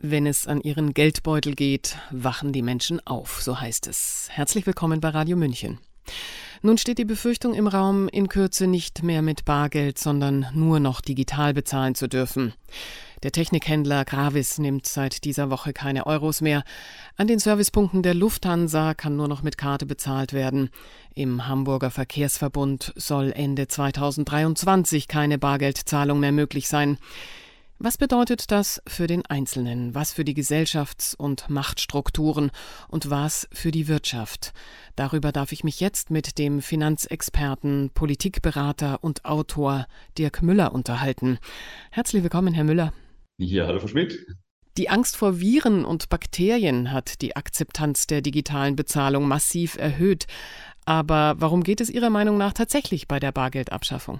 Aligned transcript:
Wenn 0.00 0.28
es 0.28 0.46
an 0.46 0.60
ihren 0.60 0.94
Geldbeutel 0.94 1.56
geht, 1.56 1.98
wachen 2.12 2.52
die 2.52 2.62
Menschen 2.62 3.04
auf, 3.04 3.42
so 3.42 3.60
heißt 3.60 3.88
es. 3.88 4.28
Herzlich 4.30 4.64
willkommen 4.64 5.00
bei 5.00 5.08
Radio 5.08 5.36
München. 5.36 5.80
Nun 6.62 6.78
steht 6.78 6.98
die 6.98 7.04
Befürchtung 7.04 7.52
im 7.52 7.66
Raum, 7.66 8.06
in 8.06 8.28
Kürze 8.28 8.68
nicht 8.68 9.02
mehr 9.02 9.22
mit 9.22 9.44
Bargeld, 9.44 9.98
sondern 9.98 10.46
nur 10.54 10.78
noch 10.78 11.00
digital 11.00 11.52
bezahlen 11.52 11.96
zu 11.96 12.08
dürfen. 12.08 12.54
Der 13.24 13.32
Technikhändler 13.32 14.04
Gravis 14.04 14.58
nimmt 14.58 14.86
seit 14.86 15.24
dieser 15.24 15.50
Woche 15.50 15.72
keine 15.72 16.06
Euros 16.06 16.42
mehr. 16.42 16.62
An 17.16 17.26
den 17.26 17.40
Servicepunkten 17.40 18.04
der 18.04 18.14
Lufthansa 18.14 18.94
kann 18.94 19.16
nur 19.16 19.26
noch 19.26 19.42
mit 19.42 19.58
Karte 19.58 19.84
bezahlt 19.84 20.32
werden. 20.32 20.70
Im 21.12 21.48
Hamburger 21.48 21.90
Verkehrsverbund 21.90 22.92
soll 22.94 23.32
Ende 23.32 23.66
2023 23.66 25.08
keine 25.08 25.38
Bargeldzahlung 25.38 26.20
mehr 26.20 26.30
möglich 26.30 26.68
sein. 26.68 26.98
Was 27.80 27.96
bedeutet 27.96 28.50
das 28.50 28.82
für 28.88 29.06
den 29.06 29.24
Einzelnen, 29.26 29.94
was 29.94 30.12
für 30.12 30.24
die 30.24 30.34
Gesellschafts- 30.34 31.14
und 31.14 31.48
Machtstrukturen 31.48 32.50
und 32.88 33.08
was 33.08 33.48
für 33.52 33.70
die 33.70 33.86
Wirtschaft? 33.86 34.52
Darüber 34.96 35.30
darf 35.30 35.52
ich 35.52 35.62
mich 35.62 35.78
jetzt 35.78 36.10
mit 36.10 36.38
dem 36.38 36.60
Finanzexperten, 36.60 37.90
Politikberater 37.94 39.04
und 39.04 39.24
Autor 39.24 39.86
Dirk 40.18 40.42
Müller 40.42 40.72
unterhalten. 40.74 41.38
Herzlich 41.92 42.24
willkommen, 42.24 42.52
Herr 42.52 42.64
Müller. 42.64 42.92
Ja, 43.36 43.68
hallo, 43.68 43.78
Frau 43.78 43.86
Schmidt. 43.86 44.26
Die 44.76 44.88
Angst 44.88 45.16
vor 45.16 45.38
Viren 45.38 45.84
und 45.84 46.08
Bakterien 46.08 46.90
hat 46.90 47.22
die 47.22 47.36
Akzeptanz 47.36 48.08
der 48.08 48.22
digitalen 48.22 48.74
Bezahlung 48.74 49.28
massiv 49.28 49.76
erhöht. 49.78 50.26
Aber 50.84 51.36
warum 51.38 51.62
geht 51.62 51.80
es 51.80 51.90
Ihrer 51.90 52.10
Meinung 52.10 52.38
nach 52.38 52.54
tatsächlich 52.54 53.06
bei 53.06 53.20
der 53.20 53.30
Bargeldabschaffung? 53.30 54.18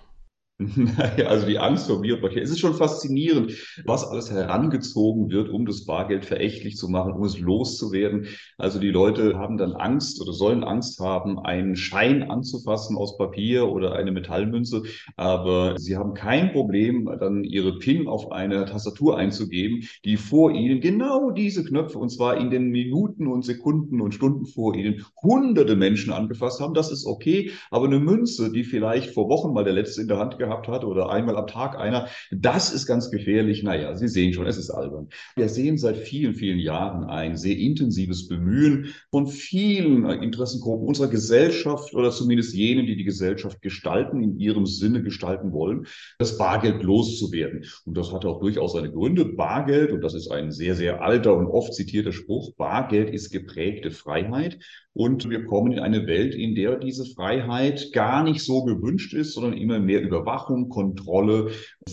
Also 1.26 1.46
die 1.46 1.58
Angst 1.58 1.86
vor 1.86 2.00
Bioverkehr. 2.00 2.42
Es 2.42 2.50
ist 2.50 2.58
schon 2.58 2.74
faszinierend, 2.74 3.52
was 3.84 4.04
alles 4.04 4.30
herangezogen 4.30 5.30
wird, 5.30 5.48
um 5.50 5.66
das 5.66 5.84
Bargeld 5.84 6.24
verächtlich 6.24 6.76
zu 6.76 6.88
machen, 6.88 7.12
um 7.12 7.24
es 7.24 7.38
loszuwerden. 7.38 8.26
Also 8.56 8.80
die 8.80 8.90
Leute 8.90 9.38
haben 9.38 9.56
dann 9.56 9.72
Angst 9.74 10.20
oder 10.20 10.32
sollen 10.32 10.64
Angst 10.64 10.98
haben, 11.00 11.38
einen 11.38 11.76
Schein 11.76 12.28
anzufassen 12.28 12.96
aus 12.96 13.16
Papier 13.16 13.68
oder 13.68 13.94
eine 13.94 14.10
Metallmünze. 14.10 14.82
Aber 15.16 15.78
sie 15.78 15.96
haben 15.96 16.14
kein 16.14 16.52
Problem, 16.52 17.08
dann 17.20 17.44
ihre 17.44 17.78
PIN 17.78 18.08
auf 18.08 18.32
eine 18.32 18.64
Tastatur 18.64 19.16
einzugeben, 19.16 19.84
die 20.04 20.16
vor 20.16 20.50
ihnen 20.50 20.80
genau 20.80 21.30
diese 21.30 21.64
Knöpfe, 21.64 21.98
und 21.98 22.10
zwar 22.10 22.36
in 22.36 22.50
den 22.50 22.70
Minuten 22.70 23.28
und 23.28 23.44
Sekunden 23.44 24.00
und 24.00 24.12
Stunden 24.12 24.46
vor 24.46 24.74
ihnen, 24.74 25.04
hunderte 25.22 25.76
Menschen 25.76 26.12
angefasst 26.12 26.60
haben. 26.60 26.74
Das 26.74 26.90
ist 26.90 27.06
okay. 27.06 27.52
Aber 27.70 27.86
eine 27.86 28.00
Münze, 28.00 28.50
die 28.50 28.64
vielleicht 28.64 29.14
vor 29.14 29.28
Wochen 29.28 29.52
mal 29.52 29.64
der 29.64 29.72
letzte 29.72 30.02
in 30.02 30.08
der 30.08 30.18
Hand 30.18 30.38
gehabt 30.38 30.47
gehabt 30.48 30.68
hat 30.68 30.84
oder 30.84 31.10
einmal 31.10 31.36
am 31.36 31.46
Tag 31.46 31.78
einer. 31.78 32.08
Das 32.30 32.72
ist 32.72 32.86
ganz 32.86 33.10
gefährlich. 33.10 33.62
Naja, 33.62 33.94
Sie 33.94 34.08
sehen 34.08 34.32
schon, 34.32 34.46
es 34.46 34.56
ist 34.56 34.70
albern. 34.70 35.08
Wir 35.36 35.48
sehen 35.48 35.78
seit 35.78 35.96
vielen, 35.96 36.34
vielen 36.34 36.58
Jahren 36.58 37.04
ein 37.04 37.36
sehr 37.36 37.56
intensives 37.56 38.28
Bemühen 38.28 38.94
von 39.10 39.26
vielen 39.26 40.08
Interessengruppen 40.08 40.86
unserer 40.86 41.08
Gesellschaft 41.08 41.94
oder 41.94 42.10
zumindest 42.10 42.54
jenen, 42.54 42.86
die 42.86 42.96
die 42.96 43.04
Gesellschaft 43.04 43.60
gestalten, 43.62 44.22
in 44.22 44.38
ihrem 44.38 44.66
Sinne 44.66 45.02
gestalten 45.02 45.52
wollen, 45.52 45.86
das 46.18 46.38
Bargeld 46.38 46.82
loszuwerden. 46.82 47.64
Und 47.84 47.96
das 47.96 48.12
hat 48.12 48.24
auch 48.24 48.40
durchaus 48.40 48.72
seine 48.72 48.90
Gründe. 48.90 49.24
Bargeld, 49.24 49.92
und 49.92 50.02
das 50.02 50.14
ist 50.14 50.30
ein 50.30 50.50
sehr, 50.50 50.74
sehr 50.74 51.02
alter 51.02 51.36
und 51.36 51.46
oft 51.46 51.74
zitierter 51.74 52.12
Spruch, 52.12 52.54
Bargeld 52.56 53.10
ist 53.10 53.30
geprägte 53.30 53.90
Freiheit. 53.90 54.58
Und 54.98 55.30
wir 55.30 55.44
kommen 55.44 55.70
in 55.70 55.78
eine 55.78 56.08
Welt, 56.08 56.34
in 56.34 56.56
der 56.56 56.76
diese 56.76 57.04
Freiheit 57.04 57.92
gar 57.92 58.24
nicht 58.24 58.40
so 58.40 58.64
gewünscht 58.64 59.14
ist, 59.14 59.32
sondern 59.32 59.52
immer 59.52 59.78
mehr 59.78 60.00
Überwachung, 60.38 60.68
Kontrolle, 60.68 61.50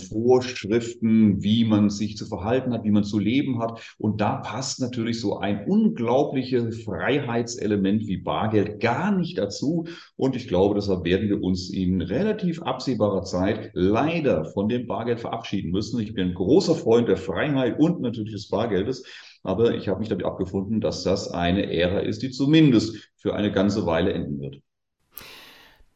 Vorschriften, 0.09 1.41
wie 1.43 1.65
man 1.65 1.89
sich 1.89 2.17
zu 2.17 2.25
verhalten 2.25 2.73
hat, 2.73 2.83
wie 2.83 2.91
man 2.91 3.03
zu 3.03 3.19
leben 3.19 3.59
hat. 3.59 3.95
Und 3.97 4.21
da 4.21 4.37
passt 4.37 4.79
natürlich 4.79 5.19
so 5.19 5.37
ein 5.39 5.65
unglaubliches 5.65 6.83
Freiheitselement 6.83 8.07
wie 8.07 8.17
Bargeld 8.17 8.79
gar 8.79 9.11
nicht 9.15 9.37
dazu. 9.37 9.85
Und 10.15 10.35
ich 10.35 10.47
glaube, 10.47 10.75
deshalb 10.75 11.05
werden 11.05 11.29
wir 11.29 11.41
uns 11.41 11.69
in 11.69 12.01
relativ 12.01 12.61
absehbarer 12.61 13.23
Zeit 13.23 13.71
leider 13.73 14.45
von 14.45 14.69
dem 14.69 14.85
Bargeld 14.85 15.19
verabschieden 15.19 15.71
müssen. 15.71 15.99
Ich 15.99 16.13
bin 16.13 16.29
ein 16.29 16.33
großer 16.33 16.75
Freund 16.75 17.07
der 17.07 17.17
Freiheit 17.17 17.79
und 17.79 18.01
natürlich 18.01 18.33
des 18.33 18.49
Bargeldes. 18.49 19.03
Aber 19.43 19.75
ich 19.75 19.87
habe 19.87 19.99
mich 19.99 20.09
damit 20.09 20.25
abgefunden, 20.25 20.81
dass 20.81 21.03
das 21.03 21.29
eine 21.29 21.71
Ära 21.71 21.99
ist, 21.99 22.23
die 22.23 22.31
zumindest 22.31 23.11
für 23.15 23.35
eine 23.35 23.51
ganze 23.51 23.85
Weile 23.85 24.11
enden 24.11 24.39
wird. 24.39 24.61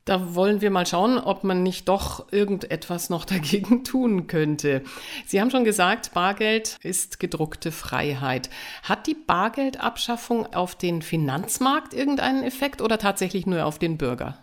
Da 0.10 0.34
wollen 0.34 0.60
wir 0.60 0.72
mal 0.72 0.88
schauen, 0.88 1.20
ob 1.20 1.44
man 1.44 1.62
nicht 1.62 1.88
doch 1.88 2.32
irgendetwas 2.32 3.12
noch 3.12 3.26
dagegen 3.36 3.84
tun 3.84 4.26
könnte. 4.26 4.82
Sie 5.28 5.40
haben 5.40 5.52
schon 5.52 5.64
gesagt, 5.64 6.16
Bargeld 6.16 6.80
ist 6.82 7.20
gedruckte 7.20 7.72
Freiheit. 7.72 8.50
Hat 8.82 9.06
die 9.06 9.14
Bargeldabschaffung 9.14 10.52
auf 10.56 10.74
den 10.74 11.04
Finanzmarkt 11.04 11.94
irgendeinen 11.94 12.44
Effekt 12.44 12.82
oder 12.82 12.98
tatsächlich 12.98 13.46
nur 13.46 13.68
auf 13.68 13.78
den 13.78 14.00
Bürger? 14.00 14.36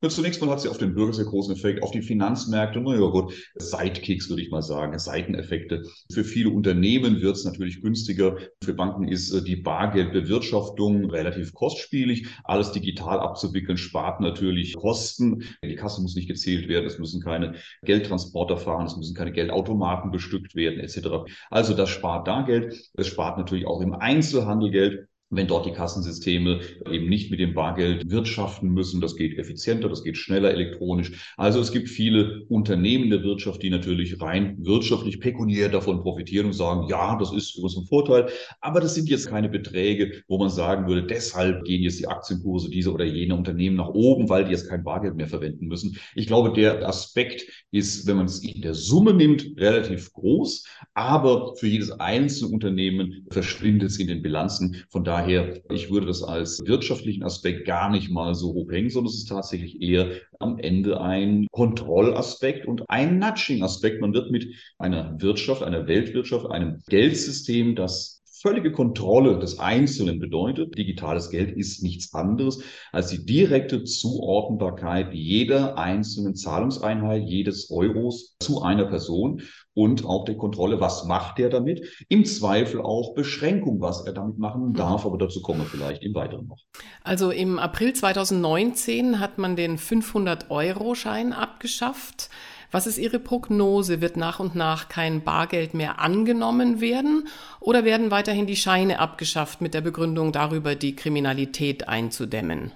Ja, 0.00 0.08
zunächst 0.10 0.40
mal 0.40 0.48
hat 0.50 0.60
sie 0.60 0.68
auf 0.68 0.78
den 0.78 0.94
Bürger 0.94 1.12
sehr 1.12 1.24
großen 1.24 1.52
Effekt, 1.56 1.82
auf 1.82 1.90
die 1.90 2.02
Finanzmärkte, 2.02 2.80
naja 2.80 3.00
gut, 3.08 3.34
Sidekicks 3.56 4.28
würde 4.28 4.42
ich 4.42 4.50
mal 4.52 4.62
sagen, 4.62 4.96
Seiteneffekte. 4.96 5.82
Für 6.12 6.22
viele 6.22 6.50
Unternehmen 6.50 7.20
wird 7.20 7.34
es 7.34 7.44
natürlich 7.44 7.82
günstiger. 7.82 8.36
Für 8.62 8.74
Banken 8.74 9.08
ist 9.08 9.32
äh, 9.32 9.42
die 9.42 9.56
Bargeldbewirtschaftung 9.56 11.10
relativ 11.10 11.52
kostspielig. 11.52 12.28
Alles 12.44 12.70
digital 12.70 13.18
abzuwickeln 13.18 13.76
spart 13.76 14.20
natürlich 14.20 14.76
Kosten. 14.76 15.42
Die 15.64 15.74
Kasse 15.74 16.00
muss 16.00 16.14
nicht 16.14 16.28
gezählt 16.28 16.68
werden, 16.68 16.86
es 16.86 17.00
müssen 17.00 17.20
keine 17.20 17.56
Geldtransporter 17.82 18.56
fahren, 18.56 18.86
es 18.86 18.96
müssen 18.96 19.16
keine 19.16 19.32
Geldautomaten 19.32 20.12
bestückt 20.12 20.54
werden 20.54 20.78
etc. 20.78 21.28
Also 21.50 21.74
das 21.74 21.90
spart 21.90 22.28
da 22.28 22.42
Geld. 22.42 22.88
Es 22.94 23.08
spart 23.08 23.36
natürlich 23.36 23.66
auch 23.66 23.80
im 23.80 23.94
Einzelhandel 23.94 24.70
Geld 24.70 25.08
wenn 25.30 25.46
dort 25.46 25.66
die 25.66 25.72
Kassensysteme 25.72 26.60
eben 26.90 27.08
nicht 27.08 27.30
mit 27.30 27.40
dem 27.40 27.54
Bargeld 27.54 28.10
wirtschaften 28.10 28.70
müssen. 28.70 29.00
Das 29.00 29.16
geht 29.16 29.38
effizienter, 29.38 29.88
das 29.88 30.02
geht 30.02 30.16
schneller 30.16 30.50
elektronisch. 30.50 31.34
Also 31.36 31.60
es 31.60 31.70
gibt 31.70 31.88
viele 31.88 32.44
Unternehmen 32.48 33.10
der 33.10 33.22
Wirtschaft, 33.22 33.62
die 33.62 33.70
natürlich 33.70 34.20
rein 34.20 34.56
wirtschaftlich 34.60 35.20
pekuniär 35.20 35.68
davon 35.68 36.02
profitieren 36.02 36.46
und 36.46 36.54
sagen, 36.54 36.88
ja, 36.88 37.16
das 37.18 37.32
ist 37.32 37.52
für 37.54 37.62
uns 37.62 37.76
ein 37.76 37.86
Vorteil. 37.86 38.28
Aber 38.60 38.80
das 38.80 38.94
sind 38.94 39.08
jetzt 39.08 39.28
keine 39.28 39.48
Beträge, 39.48 40.22
wo 40.28 40.38
man 40.38 40.48
sagen 40.48 40.86
würde, 40.86 41.06
deshalb 41.06 41.64
gehen 41.64 41.82
jetzt 41.82 42.00
die 42.00 42.08
Aktienkurse 42.08 42.70
dieser 42.70 42.94
oder 42.94 43.04
jener 43.04 43.36
Unternehmen 43.36 43.76
nach 43.76 43.88
oben, 43.88 44.28
weil 44.28 44.44
die 44.44 44.52
jetzt 44.52 44.68
kein 44.68 44.84
Bargeld 44.84 45.16
mehr 45.16 45.28
verwenden 45.28 45.66
müssen. 45.66 45.98
Ich 46.14 46.26
glaube, 46.26 46.52
der 46.52 46.88
Aspekt 46.88 47.66
ist, 47.70 48.06
wenn 48.06 48.16
man 48.16 48.26
es 48.26 48.42
in 48.42 48.62
der 48.62 48.74
Summe 48.74 49.12
nimmt, 49.12 49.46
relativ 49.56 50.12
groß. 50.12 50.64
Aber 50.94 51.54
für 51.56 51.66
jedes 51.66 51.90
einzelne 51.92 52.54
Unternehmen 52.54 53.26
verschwindet 53.30 53.90
es 53.90 53.98
in 53.98 54.08
den 54.08 54.22
Bilanzen. 54.22 54.84
Von 54.90 55.04
daher 55.04 55.17
daher, 55.18 55.60
ich 55.70 55.90
würde 55.90 56.06
das 56.06 56.22
als 56.22 56.60
wirtschaftlichen 56.64 57.24
Aspekt 57.24 57.66
gar 57.66 57.90
nicht 57.90 58.10
mal 58.10 58.34
so 58.34 58.52
hoch 58.54 58.70
hängen, 58.70 58.90
sondern 58.90 59.10
es 59.10 59.18
ist 59.18 59.28
tatsächlich 59.28 59.82
eher 59.82 60.12
am 60.38 60.58
Ende 60.58 61.00
ein 61.00 61.46
Kontrollaspekt 61.50 62.66
und 62.66 62.88
ein 62.88 63.18
Nudging-Aspekt. 63.18 64.00
Man 64.00 64.14
wird 64.14 64.30
mit 64.30 64.54
einer 64.78 65.20
Wirtschaft, 65.20 65.62
einer 65.62 65.86
Weltwirtschaft, 65.86 66.46
einem 66.46 66.78
Geldsystem, 66.88 67.74
das 67.74 68.17
völlige 68.40 68.72
Kontrolle 68.72 69.38
des 69.38 69.58
Einzelnen 69.58 70.18
bedeutet. 70.18 70.76
Digitales 70.76 71.30
Geld 71.30 71.56
ist 71.56 71.82
nichts 71.82 72.14
anderes 72.14 72.62
als 72.92 73.08
die 73.08 73.24
direkte 73.24 73.84
Zuordnbarkeit 73.84 75.12
jeder 75.12 75.76
einzelnen 75.78 76.34
Zahlungseinheit, 76.34 77.24
jedes 77.24 77.70
Euros 77.70 78.36
zu 78.40 78.62
einer 78.62 78.86
Person 78.86 79.42
und 79.74 80.04
auch 80.04 80.24
der 80.24 80.36
Kontrolle, 80.36 80.80
was 80.80 81.04
macht 81.04 81.38
er 81.38 81.50
damit? 81.50 82.04
Im 82.08 82.24
Zweifel 82.24 82.80
auch 82.80 83.14
Beschränkung, 83.14 83.80
was 83.80 84.04
er 84.06 84.12
damit 84.12 84.38
machen 84.38 84.72
darf, 84.72 85.06
aber 85.06 85.18
dazu 85.18 85.40
kommen 85.40 85.60
wir 85.60 85.66
vielleicht 85.66 86.02
im 86.02 86.14
Weiteren 86.14 86.48
noch. 86.48 86.58
Also 87.04 87.30
im 87.30 87.58
April 87.58 87.92
2019 87.92 89.20
hat 89.20 89.38
man 89.38 89.54
den 89.54 89.78
500-Euro-Schein 89.78 91.32
abgeschafft. 91.32 92.28
Was 92.70 92.86
ist 92.86 92.98
Ihre 92.98 93.18
Prognose? 93.18 94.02
Wird 94.02 94.18
nach 94.18 94.40
und 94.40 94.54
nach 94.54 94.90
kein 94.90 95.24
Bargeld 95.24 95.72
mehr 95.72 96.00
angenommen 96.00 96.82
werden 96.82 97.26
oder 97.60 97.84
werden 97.84 98.10
weiterhin 98.10 98.46
die 98.46 98.56
Scheine 98.56 98.98
abgeschafft 98.98 99.62
mit 99.62 99.72
der 99.72 99.80
Begründung 99.80 100.32
darüber, 100.32 100.74
die 100.74 100.94
Kriminalität 100.94 101.88
einzudämmen? 101.88 102.72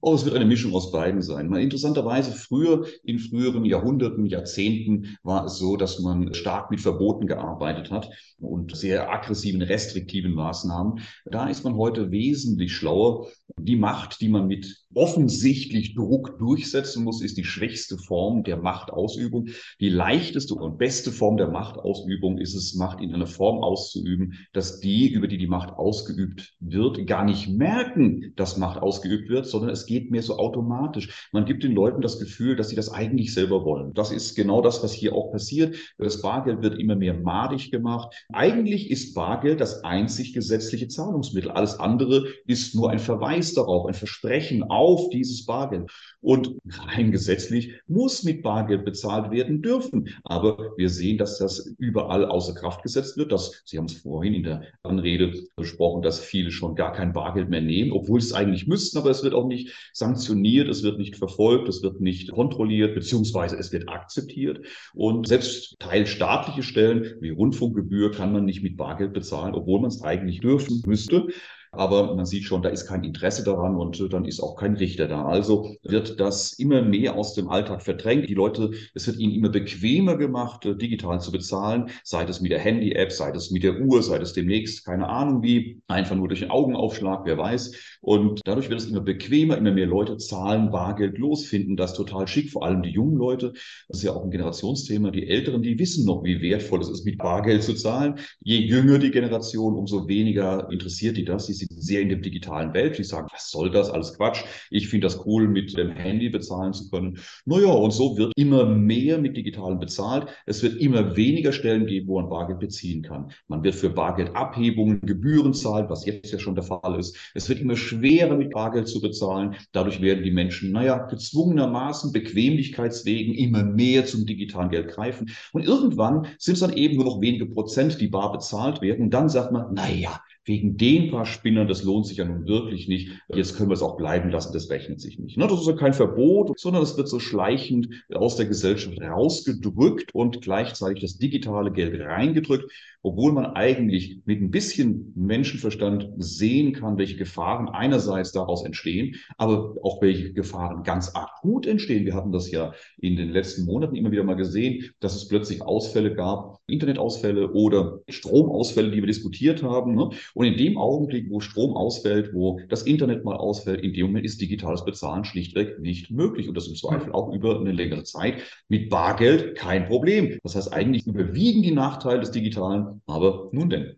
Oh, 0.00 0.14
es 0.14 0.24
wird 0.24 0.34
eine 0.34 0.44
Mischung 0.44 0.74
aus 0.74 0.92
beiden 0.92 1.22
sein. 1.22 1.48
Mal 1.48 1.62
interessanterweise 1.62 2.32
früher, 2.32 2.86
in 3.04 3.18
früheren 3.18 3.64
Jahrhunderten, 3.64 4.26
Jahrzehnten 4.26 5.16
war 5.22 5.46
es 5.46 5.58
so, 5.58 5.76
dass 5.76 5.98
man 6.00 6.32
stark 6.34 6.70
mit 6.70 6.80
Verboten 6.80 7.26
gearbeitet 7.26 7.90
hat 7.90 8.08
und 8.40 8.76
sehr 8.76 9.10
aggressiven, 9.12 9.62
restriktiven 9.62 10.32
Maßnahmen. 10.32 11.00
Da 11.24 11.48
ist 11.48 11.64
man 11.64 11.76
heute 11.76 12.10
wesentlich 12.10 12.74
schlauer. 12.74 13.28
Die 13.58 13.76
Macht, 13.76 14.20
die 14.20 14.28
man 14.28 14.46
mit 14.46 14.79
offensichtlich 14.94 15.94
Druck 15.94 16.38
durchsetzen 16.38 17.04
muss, 17.04 17.22
ist 17.22 17.36
die 17.36 17.44
schwächste 17.44 17.96
Form 17.96 18.42
der 18.42 18.56
Machtausübung. 18.56 19.48
Die 19.78 19.88
leichteste 19.88 20.54
und 20.54 20.78
beste 20.78 21.12
Form 21.12 21.36
der 21.36 21.48
Machtausübung 21.48 22.38
ist 22.38 22.54
es, 22.54 22.74
Macht 22.74 23.00
in 23.00 23.14
einer 23.14 23.26
Form 23.26 23.62
auszuüben, 23.62 24.34
dass 24.52 24.80
die, 24.80 25.12
über 25.12 25.28
die 25.28 25.38
die 25.38 25.46
Macht 25.46 25.70
ausgeübt 25.70 26.54
wird, 26.60 27.06
gar 27.06 27.24
nicht 27.24 27.48
merken, 27.48 28.32
dass 28.36 28.56
Macht 28.56 28.80
ausgeübt 28.80 29.28
wird, 29.28 29.46
sondern 29.46 29.70
es 29.70 29.86
geht 29.86 30.10
mehr 30.10 30.22
so 30.22 30.38
automatisch. 30.38 31.28
Man 31.32 31.44
gibt 31.44 31.62
den 31.62 31.72
Leuten 31.72 32.00
das 32.00 32.18
Gefühl, 32.18 32.56
dass 32.56 32.68
sie 32.68 32.76
das 32.76 32.90
eigentlich 32.90 33.32
selber 33.34 33.64
wollen. 33.64 33.92
Das 33.94 34.10
ist 34.10 34.34
genau 34.34 34.60
das, 34.60 34.82
was 34.82 34.92
hier 34.92 35.14
auch 35.14 35.30
passiert. 35.30 35.76
Das 35.98 36.22
Bargeld 36.22 36.62
wird 36.62 36.78
immer 36.78 36.96
mehr 36.96 37.14
madig 37.14 37.70
gemacht. 37.70 38.14
Eigentlich 38.32 38.90
ist 38.90 39.14
Bargeld 39.14 39.60
das 39.60 39.84
einzig 39.84 40.32
gesetzliche 40.32 40.88
Zahlungsmittel. 40.88 41.50
Alles 41.50 41.78
andere 41.78 42.26
ist 42.46 42.74
nur 42.74 42.90
ein 42.90 42.98
Verweis 42.98 43.54
darauf, 43.54 43.86
ein 43.86 43.94
Versprechen 43.94 44.64
auf 44.80 45.10
dieses 45.10 45.44
Bargeld. 45.44 45.90
Und 46.22 46.56
rein 46.66 47.12
gesetzlich 47.12 47.74
muss 47.86 48.24
mit 48.24 48.42
Bargeld 48.42 48.86
bezahlt 48.86 49.30
werden 49.30 49.60
dürfen. 49.60 50.08
Aber 50.24 50.72
wir 50.78 50.88
sehen, 50.88 51.18
dass 51.18 51.36
das 51.36 51.74
überall 51.78 52.24
außer 52.24 52.54
Kraft 52.54 52.82
gesetzt 52.82 53.18
wird. 53.18 53.30
Dass, 53.30 53.62
Sie 53.66 53.76
haben 53.76 53.84
es 53.84 53.98
vorhin 53.98 54.32
in 54.32 54.42
der 54.42 54.62
Anrede 54.82 55.34
besprochen, 55.54 56.00
dass 56.00 56.18
viele 56.18 56.50
schon 56.50 56.74
gar 56.76 56.92
kein 56.92 57.12
Bargeld 57.12 57.50
mehr 57.50 57.60
nehmen, 57.60 57.92
obwohl 57.92 58.20
sie 58.20 58.28
es 58.28 58.32
eigentlich 58.32 58.66
müssten, 58.66 58.96
aber 58.96 59.10
es 59.10 59.22
wird 59.22 59.34
auch 59.34 59.46
nicht 59.46 59.90
sanktioniert, 59.92 60.68
es 60.68 60.82
wird 60.82 60.98
nicht 60.98 61.16
verfolgt, 61.16 61.68
es 61.68 61.82
wird 61.82 62.00
nicht 62.00 62.32
kontrolliert, 62.32 62.94
beziehungsweise 62.94 63.56
es 63.56 63.72
wird 63.72 63.88
akzeptiert. 63.88 64.64
Und 64.94 65.28
selbst 65.28 65.76
teilstaatliche 65.78 66.62
Stellen 66.62 67.16
wie 67.20 67.30
Rundfunkgebühr 67.30 68.12
kann 68.12 68.32
man 68.32 68.46
nicht 68.46 68.62
mit 68.62 68.78
Bargeld 68.78 69.12
bezahlen, 69.12 69.54
obwohl 69.54 69.80
man 69.80 69.88
es 69.88 70.02
eigentlich 70.02 70.40
dürfen 70.40 70.82
müsste. 70.86 71.28
Aber 71.72 72.16
man 72.16 72.26
sieht 72.26 72.44
schon, 72.44 72.62
da 72.62 72.68
ist 72.68 72.86
kein 72.86 73.04
Interesse 73.04 73.44
daran 73.44 73.76
und 73.76 74.00
äh, 74.00 74.08
dann 74.08 74.24
ist 74.24 74.40
auch 74.40 74.56
kein 74.56 74.74
Richter 74.74 75.06
da. 75.06 75.24
Also 75.24 75.76
wird 75.84 76.18
das 76.18 76.52
immer 76.54 76.82
mehr 76.82 77.14
aus 77.14 77.34
dem 77.34 77.48
Alltag 77.48 77.82
verdrängt. 77.82 78.28
Die 78.28 78.34
Leute, 78.34 78.72
es 78.94 79.06
wird 79.06 79.18
ihnen 79.18 79.32
immer 79.32 79.50
bequemer 79.50 80.16
gemacht, 80.16 80.66
äh, 80.66 80.76
digital 80.76 81.20
zu 81.20 81.30
bezahlen, 81.30 81.90
sei 82.02 82.24
es 82.24 82.40
mit 82.40 82.50
der 82.50 82.58
Handy-App, 82.58 83.12
sei 83.12 83.30
es 83.30 83.52
mit 83.52 83.62
der 83.62 83.80
Uhr, 83.80 84.02
sei 84.02 84.16
es 84.16 84.32
demnächst, 84.32 84.84
keine 84.84 85.08
Ahnung 85.08 85.42
wie, 85.42 85.80
einfach 85.86 86.16
nur 86.16 86.26
durch 86.26 86.40
den 86.40 86.50
Augenaufschlag, 86.50 87.22
wer 87.24 87.38
weiß. 87.38 87.72
Und 88.00 88.40
dadurch 88.44 88.68
wird 88.68 88.80
es 88.80 88.86
immer 88.86 89.00
bequemer, 89.00 89.56
immer 89.56 89.72
mehr 89.72 89.86
Leute 89.86 90.16
zahlen 90.16 90.70
bargeldlos, 90.70 91.44
finden 91.44 91.76
das 91.76 91.94
total 91.94 92.26
schick, 92.26 92.50
vor 92.50 92.64
allem 92.64 92.82
die 92.82 92.90
jungen 92.90 93.16
Leute. 93.16 93.52
Das 93.88 93.98
ist 93.98 94.02
ja 94.02 94.12
auch 94.12 94.24
ein 94.24 94.30
Generationsthema. 94.30 95.12
Die 95.12 95.28
Älteren, 95.28 95.62
die 95.62 95.78
wissen 95.78 96.04
noch, 96.04 96.24
wie 96.24 96.40
wertvoll 96.40 96.80
es 96.80 96.88
ist, 96.88 97.04
mit 97.04 97.18
Bargeld 97.18 97.62
zu 97.62 97.74
zahlen. 97.74 98.16
Je 98.42 98.58
jünger 98.58 98.98
die 98.98 99.10
Generation, 99.12 99.74
umso 99.76 100.08
weniger 100.08 100.68
interessiert 100.70 101.16
die 101.16 101.24
das. 101.24 101.46
Die 101.46 101.59
sind 101.66 101.82
sehr 101.82 102.00
in 102.00 102.08
der 102.08 102.18
digitalen 102.18 102.74
Welt. 102.74 102.98
Die 102.98 103.04
sagen, 103.04 103.28
was 103.32 103.50
soll 103.50 103.70
das? 103.70 103.90
Alles 103.90 104.16
Quatsch. 104.16 104.42
Ich 104.70 104.88
finde 104.88 105.06
das 105.06 105.24
cool, 105.26 105.48
mit 105.48 105.76
dem 105.76 105.90
Handy 105.90 106.28
bezahlen 106.28 106.72
zu 106.72 106.90
können. 106.90 107.18
Naja, 107.44 107.70
und 107.70 107.92
so 107.92 108.16
wird 108.16 108.32
immer 108.36 108.64
mehr 108.66 109.18
mit 109.18 109.36
Digitalen 109.36 109.78
bezahlt. 109.78 110.28
Es 110.46 110.62
wird 110.62 110.80
immer 110.80 111.16
weniger 111.16 111.52
Stellen 111.52 111.86
geben, 111.86 112.08
wo 112.08 112.20
man 112.20 112.30
Bargeld 112.30 112.60
beziehen 112.60 113.02
kann. 113.02 113.30
Man 113.48 113.62
wird 113.62 113.74
für 113.74 113.90
Bargeldabhebungen 113.90 115.00
Gebühren 115.02 115.54
zahlen, 115.54 115.86
was 115.88 116.06
jetzt 116.06 116.32
ja 116.32 116.38
schon 116.38 116.54
der 116.54 116.64
Fall 116.64 116.98
ist. 116.98 117.16
Es 117.34 117.48
wird 117.48 117.60
immer 117.60 117.76
schwerer, 117.76 118.36
mit 118.36 118.50
Bargeld 118.50 118.88
zu 118.88 119.00
bezahlen. 119.00 119.56
Dadurch 119.72 120.00
werden 120.00 120.24
die 120.24 120.30
Menschen, 120.30 120.72
naja, 120.72 121.06
gezwungenermaßen, 121.06 122.12
Bequemlichkeitswegen 122.12 123.34
immer 123.34 123.64
mehr 123.64 124.06
zum 124.06 124.26
digitalen 124.26 124.70
Geld 124.70 124.88
greifen. 124.88 125.30
Und 125.52 125.64
irgendwann 125.64 126.26
sind 126.38 126.54
es 126.54 126.60
dann 126.60 126.72
eben 126.72 126.96
nur 126.96 127.04
noch 127.04 127.20
wenige 127.20 127.46
Prozent, 127.46 128.00
die 128.00 128.08
bar 128.08 128.32
bezahlt 128.32 128.80
werden. 128.80 129.04
Und 129.04 129.10
dann 129.14 129.28
sagt 129.28 129.52
man, 129.52 129.74
naja, 129.74 130.20
wegen 130.50 130.76
den 130.76 131.12
paar 131.12 131.26
Spinnern, 131.26 131.68
das 131.68 131.84
lohnt 131.84 132.06
sich 132.06 132.16
ja 132.16 132.24
nun 132.24 132.46
wirklich 132.46 132.88
nicht. 132.88 133.12
Jetzt 133.28 133.56
können 133.56 133.70
wir 133.70 133.74
es 133.74 133.82
auch 133.82 133.96
bleiben 133.96 134.30
lassen, 134.30 134.52
das 134.52 134.68
rechnet 134.68 135.00
sich 135.00 135.18
nicht. 135.18 135.36
Ne, 135.36 135.46
das 135.46 135.60
ist 135.60 135.68
ja 135.68 135.74
kein 135.74 135.94
Verbot, 135.94 136.58
sondern 136.58 136.82
es 136.82 136.96
wird 136.96 137.08
so 137.08 137.20
schleichend 137.20 137.88
aus 138.12 138.34
der 138.36 138.46
Gesellschaft 138.46 139.00
rausgedrückt 139.00 140.12
und 140.12 140.42
gleichzeitig 140.42 141.02
das 141.02 141.18
digitale 141.18 141.70
Geld 141.70 142.00
reingedrückt 142.00 142.70
obwohl 143.02 143.32
man 143.32 143.46
eigentlich 143.46 144.20
mit 144.26 144.40
ein 144.40 144.50
bisschen 144.50 145.12
Menschenverstand 145.16 146.10
sehen 146.18 146.72
kann, 146.72 146.98
welche 146.98 147.16
Gefahren 147.16 147.68
einerseits 147.68 148.32
daraus 148.32 148.64
entstehen, 148.64 149.16
aber 149.38 149.76
auch 149.82 150.02
welche 150.02 150.32
Gefahren 150.32 150.82
ganz 150.82 151.14
akut 151.14 151.66
entstehen. 151.66 152.04
Wir 152.04 152.14
hatten 152.14 152.32
das 152.32 152.50
ja 152.50 152.72
in 152.98 153.16
den 153.16 153.30
letzten 153.30 153.64
Monaten 153.64 153.96
immer 153.96 154.10
wieder 154.10 154.24
mal 154.24 154.34
gesehen, 154.34 154.90
dass 155.00 155.16
es 155.16 155.28
plötzlich 155.28 155.62
Ausfälle 155.62 156.14
gab, 156.14 156.58
Internetausfälle 156.66 157.52
oder 157.52 158.00
Stromausfälle, 158.08 158.90
die 158.90 158.98
wir 158.98 159.06
diskutiert 159.06 159.62
haben. 159.62 159.94
Ne? 159.94 160.10
Und 160.40 160.46
in 160.46 160.56
dem 160.56 160.78
Augenblick, 160.78 161.28
wo 161.28 161.40
Strom 161.40 161.76
ausfällt, 161.76 162.32
wo 162.32 162.62
das 162.70 162.84
Internet 162.84 163.26
mal 163.26 163.36
ausfällt, 163.36 163.82
in 163.82 163.92
dem 163.92 164.06
Moment 164.06 164.24
ist 164.24 164.40
digitales 164.40 164.86
Bezahlen 164.86 165.26
schlichtweg 165.26 165.78
nicht 165.80 166.10
möglich. 166.10 166.48
Und 166.48 166.54
das 166.54 166.66
im 166.66 166.76
Zweifel 166.76 167.12
auch 167.12 167.30
über 167.34 167.60
eine 167.60 167.72
längere 167.72 168.04
Zeit. 168.04 168.40
Mit 168.66 168.88
Bargeld 168.88 169.54
kein 169.54 169.84
Problem. 169.84 170.38
Das 170.42 170.56
heißt, 170.56 170.72
eigentlich 170.72 171.06
überwiegen 171.06 171.60
die 171.60 171.72
Nachteile 171.72 172.20
des 172.20 172.30
Digitalen 172.30 173.02
aber 173.06 173.50
nun 173.52 173.68
denn. 173.68 173.96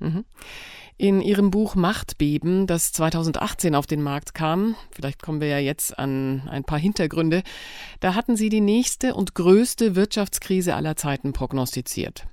Mhm. 0.00 0.24
In 0.96 1.20
Ihrem 1.20 1.52
Buch 1.52 1.76
Machtbeben, 1.76 2.66
das 2.66 2.90
2018 2.90 3.76
auf 3.76 3.86
den 3.86 4.02
Markt 4.02 4.34
kam, 4.34 4.74
vielleicht 4.90 5.22
kommen 5.22 5.40
wir 5.40 5.46
ja 5.46 5.58
jetzt 5.60 5.96
an 5.96 6.48
ein 6.48 6.64
paar 6.64 6.80
Hintergründe, 6.80 7.44
da 8.00 8.16
hatten 8.16 8.34
Sie 8.34 8.48
die 8.48 8.60
nächste 8.60 9.14
und 9.14 9.36
größte 9.36 9.94
Wirtschaftskrise 9.94 10.74
aller 10.74 10.96
Zeiten 10.96 11.32
prognostiziert. 11.32 12.26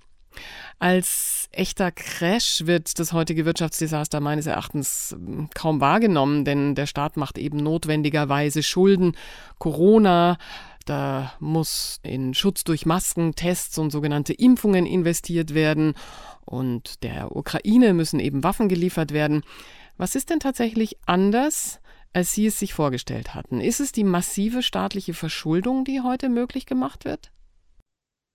Als 0.79 1.47
echter 1.51 1.91
Crash 1.91 2.63
wird 2.65 2.97
das 2.97 3.13
heutige 3.13 3.45
Wirtschaftsdesaster 3.45 4.19
meines 4.19 4.45
Erachtens 4.45 5.15
hm, 5.17 5.49
kaum 5.53 5.81
wahrgenommen, 5.81 6.45
denn 6.45 6.75
der 6.75 6.87
Staat 6.87 7.17
macht 7.17 7.37
eben 7.37 7.57
notwendigerweise 7.57 8.63
Schulden. 8.63 9.15
Corona, 9.59 10.37
da 10.85 11.33
muss 11.39 11.99
in 12.03 12.33
Schutz 12.33 12.63
durch 12.63 12.85
Masken, 12.85 13.35
Tests 13.35 13.77
und 13.77 13.91
sogenannte 13.91 14.33
Impfungen 14.33 14.85
investiert 14.85 15.53
werden. 15.53 15.93
Und 16.45 17.03
der 17.03 17.35
Ukraine 17.35 17.93
müssen 17.93 18.19
eben 18.19 18.43
Waffen 18.43 18.67
geliefert 18.67 19.11
werden. 19.13 19.43
Was 19.97 20.15
ist 20.15 20.29
denn 20.29 20.39
tatsächlich 20.39 20.97
anders, 21.05 21.79
als 22.13 22.33
Sie 22.33 22.47
es 22.47 22.59
sich 22.59 22.73
vorgestellt 22.73 23.35
hatten? 23.35 23.61
Ist 23.61 23.79
es 23.79 23.91
die 23.91 24.03
massive 24.03 24.63
staatliche 24.63 25.13
Verschuldung, 25.13 25.85
die 25.85 26.01
heute 26.01 26.29
möglich 26.29 26.65
gemacht 26.65 27.05
wird? 27.05 27.31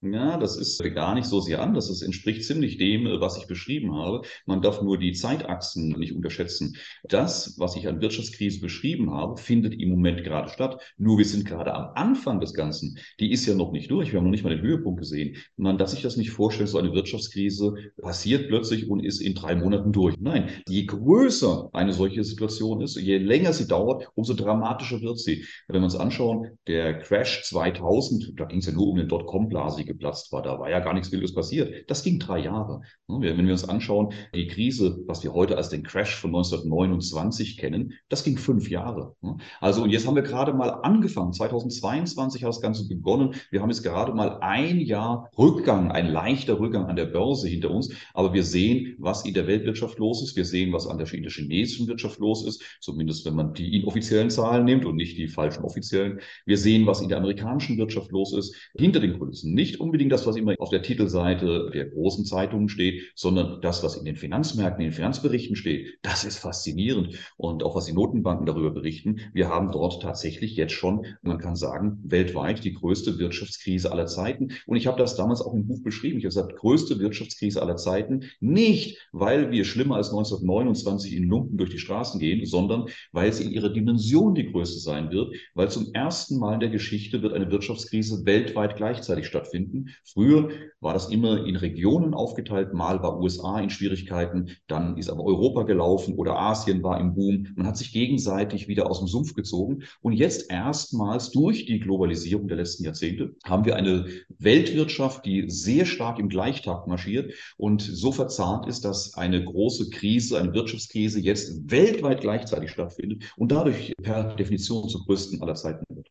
Ja, 0.02 0.36
das 0.36 0.56
ist 0.56 0.82
gar 0.94 1.14
nicht 1.14 1.26
so 1.26 1.40
sehr 1.40 1.62
anders. 1.62 1.88
Das 1.88 2.02
entspricht 2.02 2.44
ziemlich 2.44 2.76
dem, 2.76 3.06
äh, 3.06 3.18
was 3.20 3.38
ich 3.38 3.46
beschrieben 3.46 3.94
habe. 3.94 4.22
Man 4.44 4.60
darf 4.60 4.82
nur 4.82 4.98
die 4.98 5.12
Zeitachsen 5.12 5.88
nicht 5.98 6.14
unterschätzen. 6.14 6.76
Das, 7.08 7.54
was 7.58 7.76
ich 7.76 7.88
an 7.88 8.02
Wirtschaftskrise 8.02 8.60
beschrieben 8.60 9.10
habe, 9.10 9.40
findet 9.40 9.74
im 9.80 9.88
Moment 9.88 10.22
gerade 10.22 10.50
statt. 10.50 10.80
Nur 10.98 11.16
wir 11.16 11.24
sind 11.24 11.46
gerade 11.46 11.74
am 11.74 11.92
Anfang 11.94 12.40
des 12.40 12.52
Ganzen. 12.52 12.98
Die 13.20 13.32
ist 13.32 13.46
ja 13.46 13.54
noch 13.54 13.72
nicht 13.72 13.90
durch. 13.90 14.12
Wir 14.12 14.18
haben 14.18 14.26
noch 14.26 14.30
nicht 14.30 14.44
mal 14.44 14.54
den 14.54 14.62
Höhepunkt 14.62 15.00
gesehen. 15.00 15.36
Man 15.56 15.78
darf 15.78 15.88
sich 15.88 16.02
das 16.02 16.16
nicht 16.18 16.30
vorstellen, 16.30 16.68
so 16.68 16.78
eine 16.78 16.92
Wirtschaftskrise 16.92 17.74
passiert 18.00 18.48
plötzlich 18.48 18.88
und 18.90 19.00
ist 19.00 19.20
in 19.20 19.34
drei 19.34 19.56
Monaten 19.56 19.92
durch. 19.92 20.16
Nein, 20.20 20.50
je 20.68 20.84
größer 20.84 21.70
eine 21.72 21.94
solche 21.94 22.22
Situation 22.22 22.82
ist, 22.82 22.96
je 22.96 23.16
länger 23.16 23.54
sie 23.54 23.66
dauert, 23.66 24.08
umso 24.14 24.34
dramatischer 24.34 25.00
wird 25.00 25.18
sie. 25.18 25.44
Wenn 25.68 25.80
wir 25.80 25.84
uns 25.84 25.96
anschauen, 25.96 26.58
der 26.66 26.98
Crash 26.98 27.44
2000, 27.44 28.34
da 28.36 28.44
ging 28.44 28.58
es 28.58 28.66
ja 28.66 28.72
nur 28.72 28.88
um 28.88 28.96
den 28.96 29.08
Dotcom-Blase, 29.08 29.85
geplatzt 29.86 30.32
war. 30.32 30.42
Da 30.42 30.58
war 30.58 30.70
ja 30.70 30.80
gar 30.80 30.94
nichts 30.94 31.10
Wildes 31.12 31.34
passiert. 31.34 31.88
Das 31.90 32.02
ging 32.02 32.18
drei 32.18 32.38
Jahre. 32.38 32.82
Wenn 33.08 33.46
wir 33.46 33.52
uns 33.52 33.68
anschauen, 33.68 34.12
die 34.34 34.46
Krise, 34.48 34.98
was 35.06 35.22
wir 35.24 35.32
heute 35.32 35.56
als 35.56 35.68
den 35.68 35.82
Crash 35.82 36.16
von 36.16 36.30
1929 36.30 37.56
kennen, 37.56 37.94
das 38.08 38.24
ging 38.24 38.36
fünf 38.36 38.68
Jahre. 38.68 39.14
Also, 39.60 39.82
und 39.82 39.90
jetzt 39.90 40.06
haben 40.06 40.16
wir 40.16 40.22
gerade 40.22 40.52
mal 40.52 40.70
angefangen. 40.70 41.32
2022 41.32 42.42
hat 42.42 42.48
das 42.48 42.60
Ganze 42.60 42.88
begonnen. 42.88 43.34
Wir 43.50 43.62
haben 43.62 43.70
jetzt 43.70 43.82
gerade 43.82 44.12
mal 44.12 44.38
ein 44.40 44.80
Jahr 44.80 45.30
Rückgang, 45.38 45.90
ein 45.90 46.08
leichter 46.08 46.58
Rückgang 46.58 46.86
an 46.86 46.96
der 46.96 47.06
Börse 47.06 47.48
hinter 47.48 47.70
uns. 47.70 47.92
Aber 48.14 48.32
wir 48.32 48.42
sehen, 48.42 48.96
was 48.98 49.24
in 49.24 49.34
der 49.34 49.46
Weltwirtschaft 49.46 49.98
los 49.98 50.22
ist. 50.22 50.36
Wir 50.36 50.44
sehen, 50.44 50.72
was 50.72 50.86
an 50.86 50.98
der, 50.98 51.06
der 51.06 51.30
chinesischen 51.30 51.86
Wirtschaft 51.86 52.18
los 52.18 52.44
ist. 52.46 52.62
Zumindest 52.80 53.24
wenn 53.24 53.34
man 53.34 53.54
die 53.54 53.76
inoffiziellen 53.76 54.30
Zahlen 54.30 54.64
nimmt 54.64 54.84
und 54.84 54.96
nicht 54.96 55.16
die 55.16 55.28
falschen 55.28 55.64
offiziellen. 55.64 56.20
Wir 56.44 56.58
sehen, 56.58 56.86
was 56.86 57.00
in 57.00 57.08
der 57.08 57.18
amerikanischen 57.18 57.78
Wirtschaft 57.78 58.10
los 58.10 58.32
ist. 58.32 58.54
Hinter 58.76 59.00
den 59.00 59.18
Kulissen. 59.18 59.54
Nicht 59.54 59.75
nicht 59.76 59.82
unbedingt 59.82 60.10
das, 60.10 60.26
was 60.26 60.36
immer 60.36 60.54
auf 60.58 60.70
der 60.70 60.80
Titelseite 60.80 61.70
der 61.72 61.86
großen 61.86 62.24
Zeitungen 62.24 62.70
steht, 62.70 63.12
sondern 63.14 63.60
das, 63.60 63.82
was 63.82 63.96
in 63.96 64.06
den 64.06 64.16
Finanzmärkten, 64.16 64.82
in 64.82 64.90
den 64.90 64.96
Finanzberichten 64.96 65.54
steht. 65.54 65.98
Das 66.02 66.24
ist 66.24 66.38
faszinierend. 66.38 67.18
Und 67.36 67.62
auch 67.62 67.76
was 67.76 67.84
die 67.84 67.92
Notenbanken 67.92 68.46
darüber 68.46 68.70
berichten. 68.70 69.20
Wir 69.34 69.48
haben 69.48 69.70
dort 69.72 70.02
tatsächlich 70.02 70.56
jetzt 70.56 70.72
schon, 70.72 71.04
man 71.20 71.38
kann 71.38 71.56
sagen, 71.56 71.98
weltweit 72.04 72.64
die 72.64 72.72
größte 72.72 73.18
Wirtschaftskrise 73.18 73.92
aller 73.92 74.06
Zeiten. 74.06 74.52
Und 74.66 74.76
ich 74.76 74.86
habe 74.86 74.98
das 74.98 75.14
damals 75.14 75.42
auch 75.42 75.52
im 75.52 75.66
Buch 75.66 75.82
beschrieben. 75.82 76.18
Ich 76.18 76.24
habe 76.24 76.34
gesagt, 76.34 76.56
größte 76.56 76.98
Wirtschaftskrise 76.98 77.60
aller 77.60 77.76
Zeiten. 77.76 78.24
Nicht, 78.40 78.98
weil 79.12 79.50
wir 79.50 79.64
schlimmer 79.64 79.96
als 79.96 80.08
1929 80.08 81.14
in 81.14 81.24
Lumpen 81.24 81.58
durch 81.58 81.70
die 81.70 81.78
Straßen 81.78 82.18
gehen, 82.18 82.46
sondern 82.46 82.86
weil 83.12 83.28
es 83.28 83.40
in 83.40 83.50
ihrer 83.50 83.68
Dimension 83.68 84.34
die 84.34 84.50
größte 84.50 84.80
sein 84.80 85.10
wird, 85.10 85.34
weil 85.54 85.70
zum 85.70 85.92
ersten 85.92 86.38
Mal 86.38 86.54
in 86.54 86.60
der 86.60 86.70
Geschichte 86.70 87.20
wird 87.20 87.34
eine 87.34 87.50
Wirtschaftskrise 87.50 88.24
weltweit 88.24 88.76
gleichzeitig 88.76 89.26
stattfinden 89.26 89.65
Jahrzehnten. 89.66 89.90
Früher 90.04 90.50
war 90.80 90.94
das 90.94 91.08
immer 91.08 91.44
in 91.46 91.56
Regionen 91.56 92.14
aufgeteilt. 92.14 92.72
Mal 92.72 93.02
war 93.02 93.20
USA 93.20 93.60
in 93.60 93.70
Schwierigkeiten, 93.70 94.50
dann 94.66 94.96
ist 94.96 95.10
aber 95.10 95.24
Europa 95.24 95.64
gelaufen 95.64 96.14
oder 96.14 96.38
Asien 96.38 96.82
war 96.82 97.00
im 97.00 97.14
Boom. 97.14 97.48
Man 97.56 97.66
hat 97.66 97.76
sich 97.76 97.92
gegenseitig 97.92 98.68
wieder 98.68 98.90
aus 98.90 98.98
dem 98.98 99.08
Sumpf 99.08 99.34
gezogen. 99.34 99.82
Und 100.00 100.12
jetzt 100.12 100.50
erstmals 100.50 101.30
durch 101.30 101.66
die 101.66 101.80
Globalisierung 101.80 102.48
der 102.48 102.58
letzten 102.58 102.84
Jahrzehnte 102.84 103.34
haben 103.44 103.64
wir 103.64 103.76
eine 103.76 104.06
Weltwirtschaft, 104.38 105.24
die 105.24 105.48
sehr 105.48 105.86
stark 105.86 106.18
im 106.18 106.28
Gleichtakt 106.28 106.86
marschiert 106.86 107.32
und 107.56 107.82
so 107.82 108.12
verzahnt 108.12 108.66
ist, 108.66 108.84
dass 108.84 109.14
eine 109.14 109.44
große 109.44 109.90
Krise, 109.90 110.38
eine 110.38 110.54
Wirtschaftskrise 110.54 111.20
jetzt 111.20 111.70
weltweit 111.70 112.20
gleichzeitig 112.20 112.70
stattfindet 112.70 113.24
und 113.36 113.52
dadurch 113.52 113.92
per 114.02 114.34
Definition 114.36 114.88
zur 114.88 115.04
größten 115.04 115.42
aller 115.42 115.54
Zeiten 115.54 115.84
wird. 115.88 116.08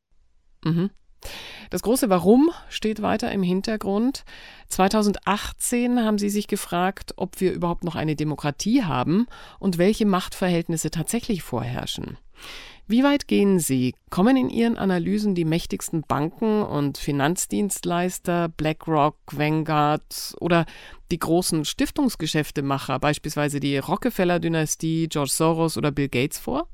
Mhm. 0.63 0.89
Das 1.69 1.81
große 1.81 2.09
Warum 2.09 2.51
steht 2.69 3.01
weiter 3.01 3.31
im 3.31 3.43
Hintergrund. 3.43 4.23
2018 4.69 6.03
haben 6.03 6.17
Sie 6.17 6.29
sich 6.29 6.47
gefragt, 6.47 7.13
ob 7.17 7.39
wir 7.41 7.53
überhaupt 7.53 7.83
noch 7.83 7.95
eine 7.95 8.15
Demokratie 8.15 8.83
haben 8.83 9.27
und 9.59 9.77
welche 9.77 10.05
Machtverhältnisse 10.05 10.91
tatsächlich 10.91 11.43
vorherrschen. 11.43 12.17
Wie 12.87 13.03
weit 13.03 13.27
gehen 13.27 13.57
Sie? 13.57 13.95
Kommen 14.11 14.37
in 14.37 14.49
Ihren 14.49 14.77
Analysen 14.77 15.33
die 15.33 15.45
mächtigsten 15.45 16.03
Banken 16.03 16.61
und 16.61 16.99
Finanzdienstleister, 16.99 18.49
BlackRock, 18.49 19.17
Vanguard 19.31 20.35
oder 20.39 20.67
die 21.09 21.17
großen 21.17 21.65
Stiftungsgeschäftemacher, 21.65 22.99
beispielsweise 22.99 23.59
die 23.59 23.79
Rockefeller-Dynastie, 23.79 25.07
George 25.09 25.31
Soros 25.31 25.77
oder 25.77 25.91
Bill 25.91 26.09
Gates 26.09 26.37
vor? 26.37 26.67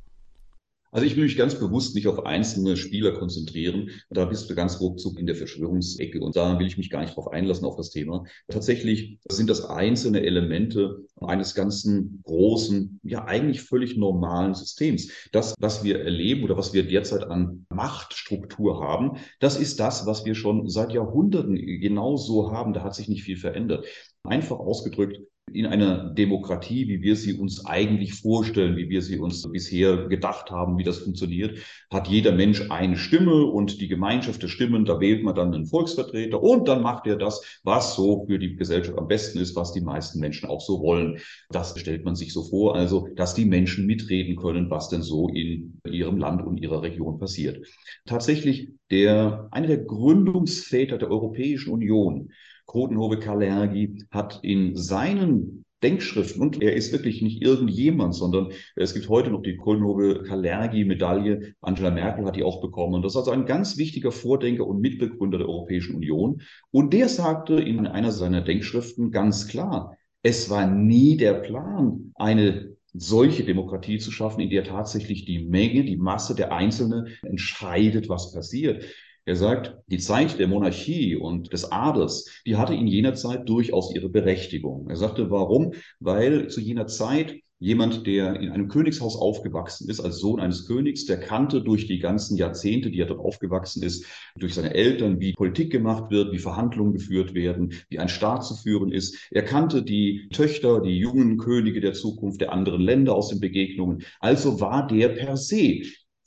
Also 0.92 1.06
ich 1.06 1.16
will 1.16 1.24
mich 1.24 1.38
ganz 1.38 1.56
bewusst 1.56 1.96
nicht 1.96 2.08
auf 2.08 2.26
einzelne 2.26 2.76
Spieler 2.76 3.14
konzentrieren. 3.14 3.92
Da 4.10 4.26
bist 4.26 4.50
du 4.50 4.56
ganz 4.56 4.82
ruckzuck 4.82 5.18
in 5.18 5.26
der 5.26 5.36
Verschwörungsecke 5.36 6.20
und 6.20 6.36
da 6.36 6.60
will 6.60 6.68
ich 6.68 6.78
mich 6.78 6.90
gar 6.90 7.00
nicht 7.00 7.16
drauf 7.16 7.30
einlassen 7.30 7.66
auf 7.66 7.78
das 7.78 7.92
Thema. 7.92 8.26
Tatsächlich 8.50 9.18
sind 9.30 9.50
das 9.50 9.64
einzelne 9.64 10.22
Elemente 10.22 11.06
eines 11.22 11.56
ganzen 11.56 12.22
großen, 12.26 13.00
ja 13.04 13.24
eigentlich 13.24 13.62
völlig 13.62 13.96
normalen 13.96 14.54
Systems. 14.54 15.10
Das, 15.32 15.56
was 15.60 15.84
wir 15.86 16.02
erleben 16.02 16.44
oder 16.44 16.58
was 16.58 16.74
wir 16.74 16.86
derzeit 16.86 17.24
an 17.24 17.66
Machtstruktur 17.70 18.82
haben, 18.82 19.18
das 19.40 19.58
ist 19.58 19.80
das, 19.80 20.06
was 20.06 20.26
wir 20.26 20.36
schon 20.36 20.68
seit 20.68 20.92
Jahrhunderten 20.92 21.56
genau 21.56 22.18
so 22.18 22.52
haben. 22.52 22.74
Da 22.74 22.84
hat 22.84 22.96
sich 22.96 23.08
nicht 23.08 23.24
viel 23.24 23.38
verändert. 23.38 23.86
Einfach 24.24 24.60
ausgedrückt, 24.60 25.22
in 25.54 25.66
einer 25.66 26.14
Demokratie, 26.14 26.88
wie 26.88 27.02
wir 27.02 27.16
sie 27.16 27.34
uns 27.34 27.66
eigentlich 27.66 28.14
vorstellen, 28.14 28.78
wie 28.78 28.90
wir 28.90 29.02
sie 29.02 29.20
uns 29.20 29.50
bisher 29.52 30.08
gedacht 30.08 30.52
haben, 30.52 30.78
wie 30.78 30.84
das 30.84 31.00
funktioniert, 31.00 31.60
hat 31.90 32.08
jeder 32.08 32.32
Mensch 32.32 32.70
eine 32.70 32.98
Stimme 32.98 33.46
und 33.46 33.82
die 33.82 33.88
Gemeinschaft 33.88 34.42
der 34.44 34.48
Stimmen, 34.48 34.86
da 34.86 35.00
wählt 35.00 35.24
man 35.24 35.36
dann 35.36 35.54
einen 35.54 35.66
Volksvertreter 35.66 36.42
und 36.42 36.68
dann 36.68 36.82
macht 36.82 37.08
er 37.08 37.16
das, 37.16 37.60
was 37.64 37.96
so 37.96 38.26
für 38.26 38.40
die 38.40 38.56
Gesellschaft 38.56 38.98
am 38.98 39.08
besten 39.08 39.40
ist, 39.40 39.56
was 39.56 39.74
die 39.74 39.82
meisten 39.82 40.20
Menschen 40.20 40.50
auch 40.50 40.62
so 40.62 40.82
wollen. 40.82 41.20
Das 41.50 41.78
stellt 41.80 42.06
man 42.06 42.16
sich 42.16 42.34
so 42.34 42.44
vor, 42.44 42.76
also 42.76 43.08
dass 43.16 43.34
die 43.34 43.46
Menschen 43.46 43.86
mitreden 43.86 44.36
können, 44.36 44.70
was 44.70 44.90
denn 44.90 45.02
so 45.02 45.28
in 45.30 45.80
ihrem 45.90 46.18
Land 46.18 46.46
und 46.46 46.58
ihrer 46.58 46.82
Region 46.82 47.20
passiert. 47.20 47.66
Tatsächlich 48.06 48.72
der, 48.90 49.48
einer 49.52 49.68
der 49.68 49.80
Gründungsväter 49.80 50.98
der 50.98 51.10
Europäischen 51.10 51.72
Union, 51.72 52.30
Krotenhove 52.72 53.20
Kalergi 53.20 54.06
hat 54.12 54.40
in 54.44 54.78
seinen 54.78 55.66
Denkschriften, 55.84 56.42
und 56.42 56.62
er 56.62 56.74
ist 56.74 56.94
wirklich 56.94 57.22
nicht 57.22 57.42
irgendjemand, 57.42 58.16
sondern 58.16 58.52
es 58.78 58.94
gibt 58.94 59.10
heute 59.10 59.30
noch 59.30 59.42
die 59.42 59.58
Krotenhove 59.58 60.24
Kalergi-Medaille. 60.24 61.56
Angela 61.60 61.92
Merkel 61.92 62.26
hat 62.26 62.38
die 62.38 62.44
auch 62.44 62.62
bekommen. 62.62 62.96
Und 62.96 63.02
das 63.04 63.14
ist 63.14 63.18
also 63.18 63.32
ein 63.32 63.46
ganz 63.46 63.78
wichtiger 63.78 64.14
Vordenker 64.14 64.66
und 64.66 64.80
Mitbegründer 64.80 65.40
der 65.40 65.50
Europäischen 65.50 65.96
Union. 65.96 66.44
Und 66.72 66.94
der 66.94 67.10
sagte 67.10 67.56
in 67.56 67.88
einer 67.88 68.12
seiner 68.12 68.42
Denkschriften 68.42 69.12
ganz 69.12 69.48
klar, 69.48 69.98
es 70.24 70.50
war 70.50 70.66
nie 70.66 71.18
der 71.18 71.34
Plan, 71.34 72.14
eine 72.16 72.78
solche 72.94 73.44
Demokratie 73.44 73.98
zu 73.98 74.12
schaffen, 74.12 74.40
in 74.40 74.50
der 74.50 74.64
tatsächlich 74.64 75.26
die 75.26 75.46
Menge, 75.46 75.84
die 75.84 75.98
Masse 75.98 76.36
der 76.36 76.54
Einzelne 76.54 77.08
entscheidet, 77.24 78.08
was 78.08 78.34
passiert. 78.34 78.86
Er 79.26 79.36
sagt, 79.36 79.78
die 79.88 80.00
Zeit 80.00 80.40
der 80.40 80.48
Monarchie 80.48 81.16
und 81.16 81.54
des 81.54 81.72
Adels, 81.72 82.42
die 82.46 82.56
hatte 82.56 82.74
in 82.74 82.88
jener 82.88 83.14
Zeit 83.14 83.48
durchaus 83.48 83.94
ihre 83.94 84.10
Berechtigung. 84.10 84.90
Er 84.90 84.96
sagte, 84.96 85.30
warum? 85.30 85.74
Weil 86.00 86.50
zu 86.50 86.60
jener 86.60 86.88
Zeit 86.88 87.36
jemand, 87.62 88.08
der 88.08 88.40
in 88.40 88.50
einem 88.50 88.68
Königshaus 88.68 89.16
aufgewachsen 89.16 89.88
ist, 89.88 90.00
als 90.00 90.18
Sohn 90.18 90.40
eines 90.40 90.66
Königs, 90.66 91.06
der 91.06 91.20
kannte 91.20 91.62
durch 91.62 91.86
die 91.86 92.00
ganzen 92.00 92.36
Jahrzehnte, 92.36 92.90
die 92.90 93.00
er 93.00 93.06
dort 93.06 93.20
aufgewachsen 93.20 93.84
ist, 93.84 94.06
durch 94.36 94.56
seine 94.56 94.74
Eltern, 94.74 95.20
wie 95.20 95.34
Politik 95.34 95.72
gemacht 95.72 96.10
wird, 96.10 96.34
wie 96.34 96.40
Verhandlungen 96.40 96.94
geführt 96.94 97.36
werden, 97.36 97.74
wie 97.90 98.00
ein 98.00 98.10
Staat 98.10 98.44
zu 98.44 98.56
führen 98.56 98.92
ist. 98.92 99.16
Er 99.30 99.44
kannte 99.44 99.84
die 99.84 100.28
Töchter, 100.34 100.82
die 100.82 100.98
jungen 100.98 101.38
Könige 101.38 101.80
der 101.80 101.94
Zukunft 101.94 102.42
der 102.42 102.52
anderen 102.52 102.82
Länder 102.82 103.14
aus 103.14 103.30
den 103.30 103.40
Begegnungen. 103.40 104.04
Also 104.20 104.60
war 104.60 104.88
der 104.88 105.10
per 105.10 105.38
se 105.38 105.84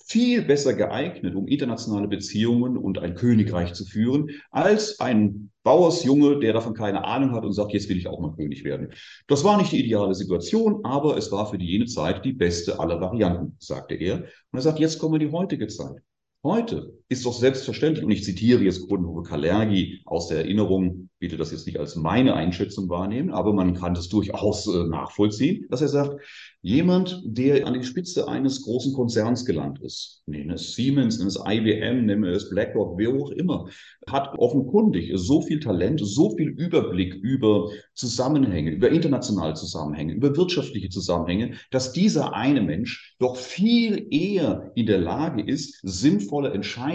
viel 0.06 0.42
besser 0.42 0.74
geeignet, 0.74 1.34
um 1.34 1.48
internationale 1.48 2.08
Beziehungen 2.08 2.76
und 2.76 2.98
ein 2.98 3.14
Königreich 3.14 3.72
zu 3.72 3.86
führen, 3.86 4.30
als 4.50 5.00
ein 5.00 5.50
Bauersjunge, 5.62 6.40
der 6.40 6.52
davon 6.52 6.74
keine 6.74 7.04
Ahnung 7.04 7.32
hat 7.32 7.44
und 7.44 7.54
sagt, 7.54 7.72
jetzt 7.72 7.88
will 7.88 7.96
ich 7.96 8.06
auch 8.06 8.20
mal 8.20 8.34
König 8.36 8.64
werden. 8.64 8.92
Das 9.28 9.44
war 9.44 9.56
nicht 9.56 9.72
die 9.72 9.82
ideale 9.82 10.14
Situation, 10.14 10.84
aber 10.84 11.16
es 11.16 11.32
war 11.32 11.50
für 11.50 11.56
die 11.56 11.66
jene 11.66 11.86
Zeit 11.86 12.22
die 12.24 12.34
beste 12.34 12.78
aller 12.78 13.00
Varianten, 13.00 13.56
sagte 13.58 13.94
er. 13.94 14.16
Und 14.16 14.58
er 14.58 14.60
sagt, 14.60 14.78
jetzt 14.78 14.98
kommen 14.98 15.14
wir 15.14 15.26
die 15.26 15.32
heutige 15.32 15.68
Zeit. 15.68 16.02
Heute 16.42 16.92
ist 17.08 17.26
doch 17.26 17.34
selbstverständlich, 17.34 18.04
und 18.04 18.10
ich 18.10 18.24
zitiere 18.24 18.62
jetzt 18.62 18.88
Grundhugo 18.88 19.22
Kalergi 19.22 20.00
aus 20.06 20.28
der 20.28 20.38
Erinnerung, 20.38 21.10
bitte 21.18 21.36
das 21.36 21.52
jetzt 21.52 21.66
nicht 21.66 21.78
als 21.78 21.96
meine 21.96 22.34
Einschätzung 22.34 22.88
wahrnehmen, 22.88 23.30
aber 23.30 23.52
man 23.52 23.74
kann 23.74 23.94
das 23.94 24.08
durchaus 24.08 24.66
äh, 24.66 24.84
nachvollziehen, 24.84 25.66
dass 25.70 25.82
er 25.82 25.88
sagt, 25.88 26.20
jemand, 26.62 27.22
der 27.24 27.66
an 27.66 27.74
die 27.74 27.84
Spitze 27.84 28.26
eines 28.26 28.62
großen 28.62 28.94
Konzerns 28.94 29.44
gelangt 29.44 29.80
ist, 29.82 30.22
nennen 30.26 30.50
es 30.50 30.74
Siemens, 30.74 31.18
nennen 31.18 31.28
es 31.28 31.36
IBM, 31.36 32.06
nennen 32.06 32.24
es 32.24 32.48
BlackRock, 32.48 32.96
wer 32.98 33.10
auch 33.10 33.30
immer, 33.30 33.68
hat 34.08 34.38
offenkundig 34.38 35.12
so 35.14 35.42
viel 35.42 35.60
Talent, 35.60 36.00
so 36.02 36.34
viel 36.36 36.48
Überblick 36.48 37.14
über 37.14 37.70
Zusammenhänge, 37.94 38.70
über 38.70 38.88
internationale 38.90 39.54
Zusammenhänge, 39.54 40.14
über 40.14 40.34
wirtschaftliche 40.36 40.88
Zusammenhänge, 40.88 41.56
dass 41.70 41.92
dieser 41.92 42.34
eine 42.34 42.62
Mensch 42.62 43.14
doch 43.18 43.36
viel 43.36 44.06
eher 44.10 44.72
in 44.74 44.86
der 44.86 44.98
Lage 44.98 45.42
ist, 45.42 45.80
sinnvolle 45.82 46.50
Entscheidungen 46.50 46.93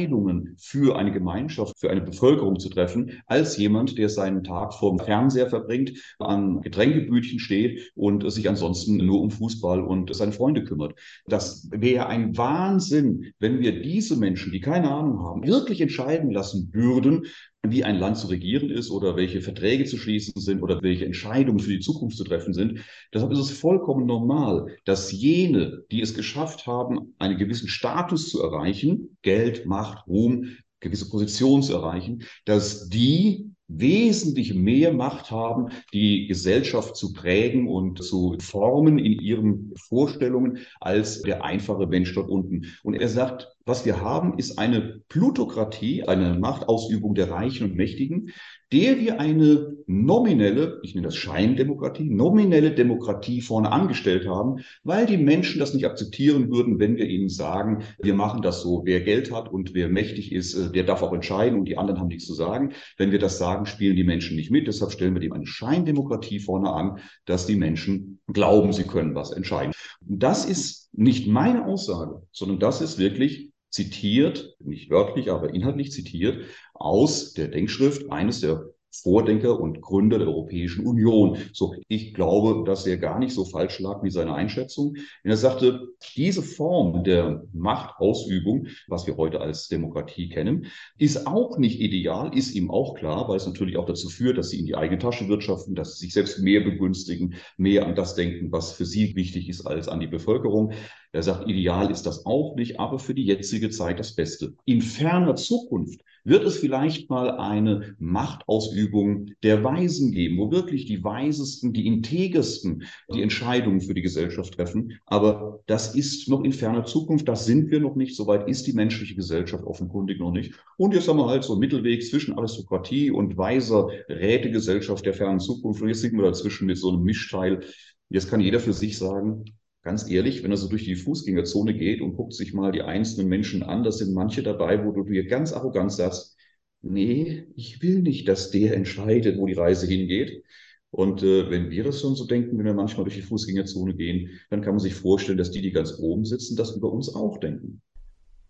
für 0.58 0.98
eine 0.98 1.12
Gemeinschaft, 1.12 1.78
für 1.78 1.90
eine 1.90 2.02
Bevölkerung 2.02 2.60
zu 2.60 2.70
treffen, 2.70 3.22
als 3.26 3.58
jemand, 3.58 3.98
der 3.98 4.10
seinen 4.10 4.44
Tag 4.44 4.74
vorm 4.74 5.00
Fernseher 5.00 5.50
verbringt, 5.50 5.94
an 6.20 6.62
Getränkebütchen 6.62 7.40
steht 7.40 7.92
und 7.96 8.30
sich 8.32 8.48
ansonsten 8.48 8.98
nur 8.98 9.22
um 9.22 9.32
Fußball 9.32 9.82
und 9.82 10.14
seine 10.16 10.32
Freunde 10.32 10.64
kümmert. 10.64 10.94
Das 11.28 11.68
wäre 11.72 12.08
ein 12.08 12.38
Wahnsinn, 12.38 13.34
wenn 13.40 13.60
wir 13.60 13.82
diese 13.82 14.18
Menschen, 14.18 14.52
die 14.52 14.62
keine 14.62 14.92
Ahnung 14.92 15.20
haben, 15.20 15.46
wirklich 15.46 15.82
entscheiden 15.82 16.32
lassen 16.32 16.70
würden, 16.72 17.26
wie 17.68 17.84
ein 17.84 18.00
Land 18.00 18.18
zu 18.18 18.28
regieren 18.28 18.70
ist 18.70 18.90
oder 18.90 19.16
welche 19.16 19.42
Verträge 19.42 19.86
zu 19.86 19.98
schließen 19.98 20.40
sind 20.40 20.62
oder 20.62 20.82
welche 20.82 21.06
Entscheidungen 21.06 21.60
für 21.60 21.72
die 21.72 21.80
Zukunft 21.80 22.18
zu 22.18 22.24
treffen 22.24 22.54
sind. 22.54 22.80
Deshalb 23.14 23.32
ist 23.32 23.40
es 23.40 23.52
vollkommen 23.52 24.06
normal, 24.06 24.78
dass 24.86 25.12
jene, 25.12 25.84
die 25.92 26.02
es 26.02 26.14
geschafft 26.14 26.68
haben, 26.68 27.16
einen 27.20 27.38
gewissen 27.38 27.68
Status 27.68 28.30
zu 28.30 28.42
erreichen, 28.42 29.18
Geld, 29.22 29.66
Macht, 29.66 30.08
Ruhm, 30.08 30.56
gewisse 30.80 31.10
Position 31.10 31.62
zu 31.62 31.74
erreichen, 31.74 32.24
dass 32.46 32.88
die 32.88 33.52
wesentlich 33.68 34.54
mehr 34.56 34.94
Macht 34.94 35.30
haben, 35.30 35.70
die 35.94 36.28
Gesellschaft 36.28 36.96
zu 36.96 37.14
prägen 37.14 37.68
und 37.68 38.04
zu 38.04 38.36
formen 38.40 38.98
in 38.98 39.20
ihren 39.20 39.74
Vorstellungen 39.76 40.60
als 40.80 41.22
der 41.22 41.44
einfache 41.44 41.86
Mensch 41.86 42.14
dort 42.16 42.30
unten. 42.30 42.66
Und 42.84 42.96
er 42.96 43.10
sagt, 43.10 43.48
was 43.66 43.86
wir 43.86 44.02
haben, 44.02 44.38
ist 44.38 44.58
eine 44.58 45.02
Plutokratie, 45.10 46.04
eine 46.04 46.38
Machtausübung 46.40 47.14
der 47.14 47.30
Reichen 47.30 47.70
und 47.70 47.76
Mächtigen, 47.76 48.32
der 48.72 49.00
wir 49.00 49.20
eine 49.20 49.76
nominelle, 49.88 50.80
ich 50.84 50.94
nenne 50.94 51.08
das 51.08 51.16
Scheindemokratie, 51.16 52.10
nominelle 52.10 52.72
Demokratie 52.72 53.42
vorne 53.42 53.72
angestellt 53.72 54.28
haben, 54.28 54.60
weil 54.84 55.08
die 55.08 55.18
Menschen 55.18 55.60
das 55.60 55.74
nicht 55.74 55.86
akzeptieren 55.86 56.52
würden, 56.52 56.80
wenn 56.80 56.96
wir 56.96 57.08
ihnen 57.08 57.30
sagen, 57.30 57.84
wir 58.00 58.14
machen 58.14 58.42
das 58.42 58.62
so. 58.62 58.84
Wer 58.86 59.02
Geld 59.02 59.32
hat 59.32 59.52
und 59.52 59.74
wer 59.74 59.90
mächtig 59.90 60.32
ist, 60.32 60.56
äh, 60.56 60.72
der 60.72 60.84
darf 60.84 61.02
auch 61.02 61.14
entscheiden 61.14 61.58
und 61.58 61.66
die 61.66 61.78
anderen 61.78 62.00
haben 62.00 62.08
nichts 62.08 62.28
zu 62.28 62.36
sagen. 62.36 62.74
Wenn 62.98 63.12
wir 63.12 63.20
das 63.20 63.40
sagen, 63.40 63.66
spielen 63.66 63.96
die 63.96 64.04
Menschen 64.04 64.36
nicht 64.36 64.52
mit. 64.52 64.68
Deshalb 64.68 64.92
stellen 64.92 65.16
wir 65.16 65.22
dem 65.22 65.34
eine 65.34 65.48
Scheindemokratie 65.48 66.40
vorne 66.40 66.72
an, 66.72 67.00
dass 67.26 67.48
die 67.48 67.56
Menschen 67.56 68.20
glauben, 68.28 68.72
sie 68.72 68.84
können 68.84 69.16
was 69.16 69.32
entscheiden. 69.32 69.74
Das 70.02 70.46
ist 70.46 70.90
nicht 70.94 71.28
meine 71.28 71.66
Aussage, 71.66 72.22
sondern 72.32 72.60
das 72.60 72.82
ist 72.82 73.00
wirklich 73.00 73.49
zitiert, 73.70 74.56
nicht 74.60 74.90
wörtlich, 74.90 75.32
aber 75.32 75.54
inhaltlich 75.54 75.92
zitiert, 75.92 76.46
aus 76.74 77.34
der 77.34 77.48
Denkschrift 77.48 78.12
eines 78.12 78.42
der 78.42 78.74
Vordenker 78.92 79.60
und 79.60 79.82
Gründer 79.82 80.18
der 80.18 80.28
Europäischen 80.28 80.86
Union. 80.86 81.38
So, 81.54 81.76
ich 81.88 82.14
glaube, 82.14 82.64
dass 82.66 82.88
er 82.88 82.98
gar 82.98 83.20
nicht 83.20 83.34
so 83.34 83.46
falsch 83.46 83.80
lag 83.80 84.04
wie 84.04 84.10
seine 84.10 84.34
Einschätzung. 84.34 84.96
er 85.24 85.38
sagte, 85.38 85.90
diese 86.16 86.42
Form 86.42 87.04
der 87.04 87.44
Machtausübung, 87.54 88.68
was 88.88 89.06
wir 89.06 89.18
heute 89.18 89.42
als 89.42 89.68
Demokratie 89.68 90.30
kennen, 90.30 90.68
ist 90.98 91.28
auch 91.28 91.58
nicht 91.58 91.80
ideal, 91.80 92.36
ist 92.36 92.56
ihm 92.56 92.72
auch 92.72 92.96
klar, 92.96 93.30
weil 93.30 93.38
es 93.38 93.46
natürlich 93.46 93.78
auch 93.78 93.86
dazu 93.86 94.10
führt, 94.10 94.38
dass 94.38 94.50
sie 94.50 94.60
in 94.60 94.66
die 94.66 94.76
eigene 94.76 95.00
Tasche 95.00 95.28
wirtschaften, 95.28 95.76
dass 95.76 95.98
sie 95.98 96.06
sich 96.06 96.14
selbst 96.14 96.40
mehr 96.40 96.62
begünstigen, 96.62 97.36
mehr 97.58 97.86
an 97.86 97.96
das 97.96 98.16
denken, 98.16 98.52
was 98.52 98.72
für 98.74 98.86
sie 98.86 99.16
wichtig 99.16 99.50
ist, 99.50 99.66
als 99.66 99.88
an 99.88 100.00
die 100.00 100.08
Bevölkerung. 100.08 100.74
Er 101.12 101.24
sagt, 101.24 101.48
ideal 101.50 101.92
ist 101.92 102.06
das 102.06 102.26
auch 102.26 102.56
nicht, 102.56 102.80
aber 102.80 103.00
für 103.00 103.14
die 103.14 103.26
jetzige 103.26 103.70
Zeit 103.70 104.00
das 104.00 104.16
Beste. 104.16 104.54
In 104.66 104.82
ferner 104.82 105.36
Zukunft 105.36 106.02
wird 106.24 106.44
es 106.46 106.58
vielleicht 106.58 107.10
mal 107.10 107.32
eine 107.32 107.96
Machtausübung 108.00 109.32
der 109.44 109.64
Weisen 109.64 110.12
geben, 110.12 110.38
wo 110.38 110.52
wirklich 110.52 110.86
die 110.86 111.04
Weisesten, 111.04 111.74
die 111.74 111.88
Integersten 111.88 112.84
die 113.14 113.22
Entscheidungen 113.22 113.82
für 113.82 113.94
die 113.94 114.02
Gesellschaft 114.02 114.54
treffen. 114.54 115.00
Aber 115.06 115.60
das 115.66 115.96
ist 115.96 116.30
noch 116.30 116.44
in 116.44 116.54
ferner 116.54 116.86
Zukunft, 116.86 117.28
das 117.28 117.46
sind 117.46 117.72
wir 117.72 117.80
noch 117.80 117.96
nicht, 117.96 118.16
soweit 118.16 118.48
ist 118.48 118.68
die 118.68 118.74
menschliche 118.74 119.16
Gesellschaft 119.16 119.64
offenkundig 119.64 120.20
noch 120.20 120.32
nicht. 120.32 120.54
Und 120.78 120.94
jetzt 120.94 121.08
haben 121.08 121.18
wir 121.18 121.28
halt 121.28 121.44
so 121.44 121.54
einen 121.54 121.60
Mittelweg 121.60 122.06
zwischen 122.06 122.38
Aristokratie 122.38 123.12
und 123.12 123.38
weiser 123.38 123.90
Rätegesellschaft 124.08 125.06
der 125.06 125.14
fernen 125.14 125.40
Zukunft. 125.40 125.82
Und 125.82 125.90
jetzt 125.90 126.02
sind 126.02 126.16
wir 126.16 126.24
dazwischen 126.24 126.68
mit 126.68 126.78
so 126.78 126.90
einem 126.90 127.04
Mischteil. 127.04 127.62
Jetzt 128.10 128.30
kann 128.30 128.42
jeder 128.42 128.60
für 128.60 128.74
sich 128.74 128.98
sagen, 128.98 129.46
ganz 129.90 130.08
ehrlich, 130.08 130.44
wenn 130.44 130.52
er 130.52 130.58
so 130.58 130.68
durch 130.68 130.86
die 130.86 130.96
Fußgängerzone 130.96 131.74
geht 131.74 132.00
und 132.00 132.16
guckt 132.16 132.34
sich 132.34 132.54
mal 132.54 132.72
die 132.72 132.84
einzelnen 132.84 133.28
Menschen 133.28 133.64
an, 133.64 133.84
da 133.84 133.92
sind 133.92 134.14
manche 134.14 134.44
dabei, 134.44 134.86
wo 134.86 134.92
du 134.92 135.04
dir 135.04 135.26
ganz 135.26 135.52
arrogant 135.52 135.92
sagst, 135.92 136.38
nee, 136.84 137.48
ich 137.56 137.82
will 137.82 138.04
nicht, 138.04 138.28
dass 138.28 138.52
der 138.52 138.76
entscheidet, 138.76 139.40
wo 139.40 139.48
die 139.48 139.54
Reise 139.54 139.88
hingeht. 139.88 140.44
Und 140.92 141.24
äh, 141.24 141.50
wenn 141.50 141.72
wir 141.72 141.84
das 141.86 142.02
schon 142.02 142.14
so 142.14 142.28
denken, 142.28 142.60
wenn 142.60 142.66
wir 142.66 142.76
manchmal 142.76 143.04
durch 143.04 143.16
die 143.16 143.24
Fußgängerzone 143.24 143.96
gehen, 143.96 144.30
dann 144.52 144.62
kann 144.62 144.74
man 144.74 144.80
sich 144.80 144.94
vorstellen, 144.94 145.40
dass 145.40 145.50
die, 145.50 145.62
die 145.64 145.72
ganz 145.72 145.98
oben 145.98 146.24
sitzen, 146.24 146.56
das 146.56 146.76
über 146.76 146.92
uns 146.92 147.16
auch 147.16 147.40
denken. 147.40 147.82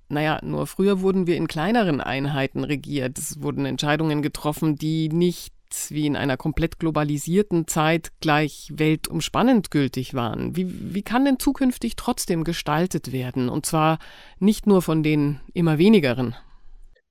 Naja, 0.10 0.42
nur 0.44 0.68
früher 0.68 1.00
wurden 1.00 1.26
wir 1.26 1.38
in 1.38 1.48
kleineren 1.48 2.02
Einheiten 2.02 2.66
regiert. 2.66 3.18
Es 3.18 3.42
wurden 3.42 3.64
Entscheidungen 3.66 4.22
getroffen, 4.22 4.76
die 4.76 5.08
nicht 5.08 5.54
wie 5.90 6.06
in 6.06 6.16
einer 6.16 6.38
komplett 6.38 6.80
globalisierten 6.80 7.68
Zeit 7.68 8.12
gleich 8.22 8.72
weltumspannend 8.76 9.72
gültig 9.72 10.14
waren. 10.14 10.56
Wie, 10.56 10.94
wie 10.94 11.02
kann 11.02 11.26
denn 11.26 11.40
zukünftig 11.40 11.96
trotzdem 11.96 12.44
gestaltet 12.44 13.12
werden? 13.12 13.50
Und 13.50 13.66
zwar 13.66 14.00
nicht 14.40 14.68
nur 14.68 14.82
von 14.82 15.04
den 15.04 15.40
immer 15.54 15.78
wenigeren. 15.78 16.36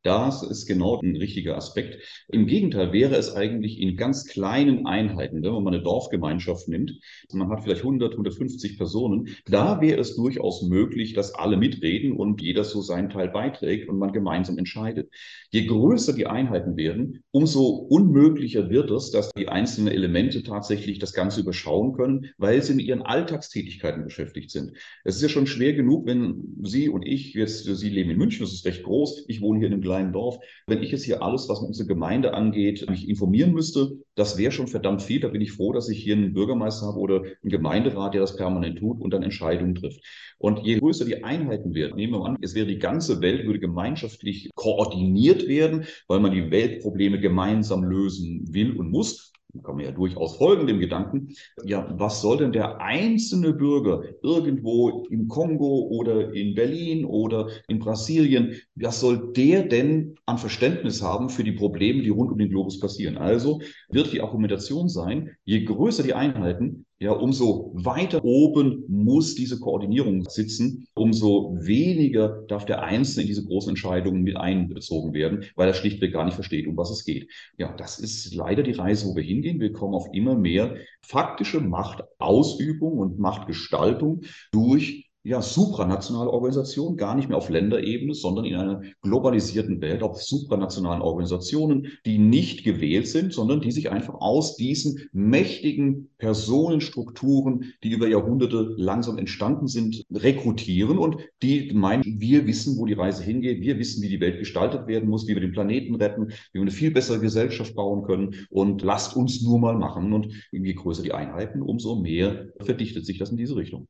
Das 0.04 0.44
ist 0.44 0.66
genau 0.66 1.00
ein 1.00 1.16
richtiger 1.16 1.56
Aspekt. 1.56 1.98
Im 2.28 2.46
Gegenteil 2.46 2.92
wäre 2.92 3.16
es 3.16 3.34
eigentlich 3.34 3.80
in 3.80 3.96
ganz 3.96 4.26
kleinen 4.26 4.86
Einheiten, 4.86 5.42
wenn 5.42 5.52
man 5.52 5.74
eine 5.74 5.82
Dorfgemeinschaft 5.82 6.68
nimmt, 6.68 6.92
man 7.32 7.50
hat 7.50 7.64
vielleicht 7.64 7.82
100, 7.82 8.12
150 8.12 8.78
Personen, 8.78 9.28
da 9.46 9.80
wäre 9.80 10.00
es 10.00 10.14
durchaus 10.14 10.62
möglich, 10.62 11.14
dass 11.14 11.34
alle 11.34 11.56
mitreden 11.56 12.12
und 12.12 12.40
jeder 12.40 12.62
so 12.62 12.80
seinen 12.80 13.10
Teil 13.10 13.28
beiträgt 13.28 13.88
und 13.88 13.98
man 13.98 14.12
gemeinsam 14.12 14.56
entscheidet. 14.56 15.10
Je 15.50 15.66
größer 15.66 16.12
die 16.12 16.26
Einheiten 16.26 16.76
werden, 16.76 17.24
umso 17.32 17.64
unmöglicher 17.66 18.70
wird 18.70 18.90
es, 18.90 19.10
dass 19.10 19.30
die 19.32 19.48
einzelnen 19.48 19.92
Elemente 19.92 20.44
tatsächlich 20.44 21.00
das 21.00 21.12
Ganze 21.12 21.40
überschauen 21.40 21.92
können, 21.94 22.30
weil 22.38 22.62
sie 22.62 22.74
mit 22.74 22.86
ihren 22.86 23.02
Alltagstätigkeiten 23.02 24.04
beschäftigt 24.04 24.50
sind. 24.50 24.72
Es 25.04 25.16
ist 25.16 25.22
ja 25.22 25.28
schon 25.28 25.46
schwer 25.46 25.72
genug, 25.72 26.06
wenn 26.06 26.56
Sie 26.62 26.88
und 26.88 27.04
ich, 27.04 27.34
jetzt 27.34 27.64
Sie 27.64 27.88
leben 27.88 28.10
in 28.10 28.18
München, 28.18 28.44
das 28.44 28.52
ist 28.52 28.64
recht 28.64 28.84
groß, 28.84 29.24
ich 29.28 29.40
wohne 29.40 29.58
hier 29.58 29.68
in 29.68 29.74
einem 29.74 29.82
kleinen 29.88 30.12
Dorf. 30.12 30.38
Wenn 30.66 30.82
ich 30.82 30.92
jetzt 30.92 31.04
hier 31.04 31.22
alles, 31.22 31.48
was 31.48 31.60
unsere 31.60 31.88
Gemeinde 31.88 32.34
angeht, 32.34 32.88
mich 32.90 33.08
informieren 33.08 33.52
müsste, 33.52 33.96
das 34.16 34.36
wäre 34.36 34.52
schon 34.52 34.66
verdammt 34.66 35.00
viel. 35.00 35.20
Da 35.20 35.28
bin 35.28 35.40
ich 35.40 35.52
froh, 35.52 35.72
dass 35.72 35.88
ich 35.88 36.02
hier 36.02 36.14
einen 36.14 36.34
Bürgermeister 36.34 36.86
habe 36.86 36.98
oder 36.98 37.22
einen 37.22 37.50
Gemeinderat, 37.50 38.12
der 38.12 38.20
das 38.20 38.36
permanent 38.36 38.78
tut 38.78 39.00
und 39.00 39.14
dann 39.14 39.22
Entscheidungen 39.22 39.74
trifft. 39.74 40.02
Und 40.36 40.60
je 40.64 40.78
größer 40.78 41.06
die 41.06 41.24
Einheiten 41.24 41.74
werden, 41.74 41.96
nehmen 41.96 42.12
wir 42.12 42.24
an, 42.26 42.36
es 42.42 42.54
wäre 42.54 42.66
die 42.66 42.78
ganze 42.78 43.22
Welt, 43.22 43.46
würde 43.46 43.60
gemeinschaftlich 43.60 44.50
koordiniert 44.54 45.48
werden, 45.48 45.86
weil 46.06 46.20
man 46.20 46.32
die 46.32 46.50
Weltprobleme 46.50 47.18
gemeinsam 47.18 47.82
lösen 47.82 48.44
will 48.52 48.76
und 48.76 48.90
muss 48.90 49.32
kann 49.64 49.76
man 49.76 49.84
ja 49.84 49.92
durchaus 49.92 50.36
folgen 50.36 50.66
dem 50.66 50.78
Gedanken, 50.78 51.34
ja, 51.64 51.92
was 51.98 52.20
soll 52.20 52.36
denn 52.36 52.52
der 52.52 52.80
einzelne 52.80 53.52
Bürger 53.52 54.02
irgendwo 54.22 55.06
im 55.10 55.26
Kongo 55.28 55.88
oder 55.90 56.32
in 56.34 56.54
Berlin 56.54 57.04
oder 57.04 57.48
in 57.66 57.78
Brasilien, 57.78 58.54
was 58.74 59.00
soll 59.00 59.32
der 59.32 59.62
denn 59.62 60.16
an 60.26 60.38
Verständnis 60.38 61.02
haben 61.02 61.30
für 61.30 61.44
die 61.44 61.52
Probleme, 61.52 62.02
die 62.02 62.10
rund 62.10 62.30
um 62.30 62.38
den 62.38 62.50
Globus 62.50 62.78
passieren? 62.78 63.16
Also 63.16 63.60
wird 63.88 64.12
die 64.12 64.20
Argumentation 64.20 64.88
sein, 64.88 65.30
je 65.44 65.64
größer 65.64 66.02
die 66.02 66.14
Einheiten, 66.14 66.84
ja, 67.00 67.12
umso 67.12 67.70
weiter 67.74 68.24
oben 68.24 68.84
muss 68.88 69.36
diese 69.36 69.60
Koordinierung 69.60 70.28
sitzen, 70.28 70.86
umso 70.94 71.56
weniger 71.60 72.42
darf 72.48 72.64
der 72.64 72.82
Einzelne 72.82 73.22
in 73.22 73.28
diese 73.28 73.44
großen 73.44 73.70
Entscheidungen 73.70 74.22
mit 74.22 74.36
einbezogen 74.36 75.12
werden, 75.14 75.44
weil 75.54 75.68
er 75.68 75.74
schlichtweg 75.74 76.12
gar 76.12 76.24
nicht 76.24 76.34
versteht, 76.34 76.66
um 76.66 76.76
was 76.76 76.90
es 76.90 77.04
geht. 77.04 77.30
Ja, 77.56 77.72
das 77.76 78.00
ist 78.00 78.34
leider 78.34 78.64
die 78.64 78.72
Reise, 78.72 79.06
wo 79.06 79.14
wir 79.14 79.22
hingehen. 79.22 79.60
Wir 79.60 79.72
kommen 79.72 79.94
auf 79.94 80.08
immer 80.12 80.34
mehr 80.34 80.76
faktische 81.00 81.60
Machtausübung 81.60 82.98
und 82.98 83.18
Machtgestaltung 83.20 84.22
durch 84.50 85.07
ja, 85.24 85.42
supranationale 85.42 86.30
Organisation, 86.30 86.96
gar 86.96 87.14
nicht 87.14 87.28
mehr 87.28 87.36
auf 87.36 87.50
Länderebene, 87.50 88.14
sondern 88.14 88.44
in 88.44 88.54
einer 88.54 88.82
globalisierten 89.02 89.80
Welt 89.80 90.02
auf 90.02 90.22
supranationalen 90.22 91.02
Organisationen, 91.02 91.88
die 92.06 92.18
nicht 92.18 92.64
gewählt 92.64 93.08
sind, 93.08 93.32
sondern 93.32 93.60
die 93.60 93.72
sich 93.72 93.90
einfach 93.90 94.14
aus 94.14 94.56
diesen 94.56 95.08
mächtigen 95.12 96.08
Personenstrukturen, 96.18 97.74
die 97.82 97.90
über 97.90 98.08
Jahrhunderte 98.08 98.74
langsam 98.76 99.18
entstanden 99.18 99.66
sind, 99.66 100.04
rekrutieren 100.12 100.98
und 100.98 101.16
die 101.42 101.72
meinen, 101.74 102.04
wir 102.04 102.46
wissen, 102.46 102.78
wo 102.78 102.86
die 102.86 102.94
Reise 102.94 103.22
hingeht, 103.22 103.60
wir 103.60 103.78
wissen, 103.78 104.02
wie 104.02 104.08
die 104.08 104.20
Welt 104.20 104.38
gestaltet 104.38 104.86
werden 104.86 105.08
muss, 105.08 105.26
wie 105.26 105.34
wir 105.34 105.40
den 105.40 105.52
Planeten 105.52 105.96
retten, 105.96 106.28
wie 106.28 106.54
wir 106.54 106.62
eine 106.62 106.70
viel 106.70 106.92
bessere 106.92 107.20
Gesellschaft 107.20 107.74
bauen 107.74 108.04
können 108.04 108.46
und 108.50 108.82
lasst 108.82 109.16
uns 109.16 109.42
nur 109.42 109.58
mal 109.58 109.76
machen. 109.76 110.12
Und 110.12 110.28
je 110.52 110.72
größer 110.72 111.02
die 111.02 111.12
Einheiten, 111.12 111.60
umso 111.60 111.96
mehr 111.96 112.48
verdichtet 112.60 113.04
sich 113.04 113.18
das 113.18 113.30
in 113.30 113.36
diese 113.36 113.56
Richtung. 113.56 113.88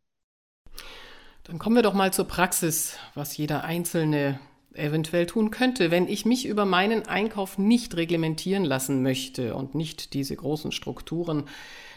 Dann 1.49 1.59
kommen 1.59 1.77
wir 1.77 1.83
doch 1.83 1.95
mal 1.95 2.13
zur 2.13 2.27
Praxis, 2.27 2.99
was 3.15 3.35
jeder 3.39 3.65
Einzelne 3.65 4.39
eventuell 4.75 5.25
tun 5.25 5.51
könnte, 5.51 5.91
wenn 5.91 6.07
ich 6.07 6.27
mich 6.27 6.45
über 6.45 6.67
meinen 6.67 7.09
Einkauf 7.09 7.57
nicht 7.57 7.97
reglementieren 7.97 8.67
lassen 8.67 9.03
möchte 9.03 9.55
und 9.55 9.75
nicht 9.75 10.13
diese 10.13 10.37
großen 10.37 10.73
Strukturen 10.73 11.45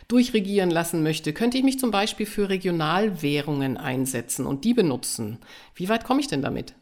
durchregieren 0.07 0.71
lassen 0.71 1.03
möchte, 1.03 1.33
könnte 1.33 1.57
ich 1.57 1.65
mich 1.65 1.79
zum 1.79 1.91
Beispiel 1.91 2.25
für 2.25 2.47
Regionalwährungen 2.47 3.75
einsetzen 3.75 4.45
und 4.45 4.63
die 4.63 4.73
benutzen. 4.73 5.37
Wie 5.75 5.89
weit 5.89 6.05
komme 6.05 6.21
ich 6.21 6.29
denn 6.29 6.41
damit? 6.41 6.73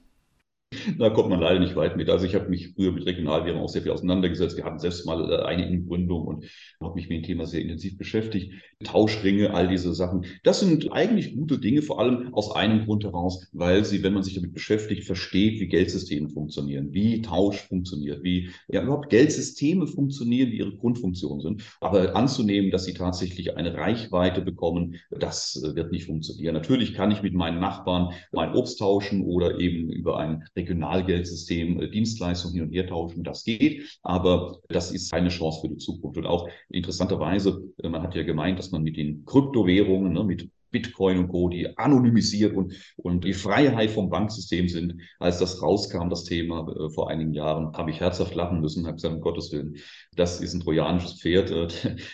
Da 0.99 1.09
kommt 1.09 1.29
man 1.29 1.39
leider 1.39 1.59
nicht 1.59 1.75
weit 1.75 1.97
mit. 1.97 2.09
Also 2.09 2.27
ich 2.27 2.35
habe 2.35 2.47
mich 2.47 2.73
früher 2.75 2.91
mit 2.91 3.05
Regionalwährung 3.05 3.61
auch 3.61 3.69
sehr 3.69 3.81
viel 3.81 3.91
auseinandergesetzt. 3.91 4.55
Wir 4.55 4.65
hatten 4.65 4.77
selbst 4.77 5.03
mal 5.05 5.31
äh, 5.31 5.43
eine 5.43 5.67
Innengründung 5.67 6.25
und 6.27 6.45
habe 6.79 6.93
mich 6.93 7.09
mit 7.09 7.17
dem 7.17 7.23
Thema 7.23 7.47
sehr 7.47 7.61
intensiv 7.61 7.97
beschäftigt. 7.97 8.53
Tauschringe, 8.83 9.51
all 9.53 9.67
diese 9.67 9.93
Sachen. 9.95 10.25
Das 10.43 10.59
sind 10.59 10.91
eigentlich 10.91 11.35
gute 11.35 11.57
Dinge, 11.57 11.81
vor 11.81 11.99
allem 11.99 12.33
aus 12.35 12.55
einem 12.55 12.85
Grund 12.85 13.03
heraus, 13.03 13.49
weil 13.51 13.83
sie, 13.83 14.03
wenn 14.03 14.13
man 14.13 14.21
sich 14.21 14.35
damit 14.35 14.53
beschäftigt, 14.53 15.05
versteht, 15.05 15.59
wie 15.59 15.67
Geldsysteme 15.67 16.29
funktionieren, 16.29 16.93
wie 16.93 17.21
Tausch 17.23 17.57
funktioniert, 17.67 18.23
wie 18.23 18.51
ja, 18.67 18.83
überhaupt 18.83 19.09
Geldsysteme 19.09 19.87
funktionieren, 19.87 20.51
wie 20.51 20.59
ihre 20.59 20.77
Grundfunktionen 20.77 21.41
sind. 21.41 21.63
Aber 21.81 22.15
anzunehmen, 22.15 22.69
dass 22.69 22.85
sie 22.85 22.93
tatsächlich 22.93 23.57
eine 23.57 23.73
Reichweite 23.73 24.41
bekommen, 24.41 24.95
das 25.09 25.61
äh, 25.63 25.75
wird 25.75 25.91
nicht 25.91 26.05
funktionieren. 26.05 26.53
Natürlich 26.53 26.93
kann 26.93 27.09
ich 27.09 27.23
mit 27.23 27.33
meinen 27.33 27.59
Nachbarn 27.59 28.13
mein 28.31 28.53
Obst 28.53 28.79
tauschen 28.79 29.23
oder 29.23 29.59
eben 29.59 29.89
über 29.91 30.19
ein 30.19 30.43
Regionalgeldsystem 30.59 31.81
äh, 31.81 31.89
Dienstleistungen 31.89 32.55
hin 32.55 32.63
und 32.63 32.71
her 32.71 32.87
tauschen. 32.87 33.23
Das 33.23 33.43
geht, 33.43 33.97
aber 34.03 34.59
das 34.69 34.91
ist 34.91 35.11
keine 35.11 35.29
Chance 35.29 35.61
für 35.61 35.69
die 35.69 35.77
Zukunft. 35.77 36.17
Und 36.17 36.25
auch 36.25 36.49
interessanterweise, 36.69 37.63
äh, 37.81 37.89
man 37.89 38.03
hat 38.03 38.15
ja 38.15 38.23
gemeint, 38.23 38.59
dass 38.59 38.71
man 38.71 38.83
mit 38.83 38.97
den 38.97 39.25
Kryptowährungen, 39.25 40.13
ne, 40.13 40.23
mit 40.23 40.49
Bitcoin 40.71 41.17
und 41.17 41.29
Co., 41.29 41.49
die 41.49 41.77
anonymisiert 41.77 42.55
und, 42.55 42.73
und 42.97 43.23
die 43.23 43.33
Freiheit 43.33 43.91
vom 43.91 44.09
Banksystem 44.09 44.67
sind. 44.67 45.01
Als 45.19 45.39
das 45.39 45.61
rauskam, 45.61 46.09
das 46.09 46.23
Thema 46.25 46.67
äh, 46.69 46.89
vor 46.89 47.09
einigen 47.09 47.33
Jahren, 47.33 47.73
habe 47.75 47.91
ich 47.91 47.99
herzhaft 47.99 48.35
lachen 48.35 48.61
müssen, 48.61 48.85
habe 48.85 48.95
gesagt, 48.95 49.15
um 49.15 49.21
Gottes 49.21 49.51
Willen, 49.51 49.77
das 50.15 50.41
ist 50.41 50.53
ein 50.53 50.61
trojanisches 50.61 51.19
Pferd. 51.21 51.51
Äh, 51.51 51.67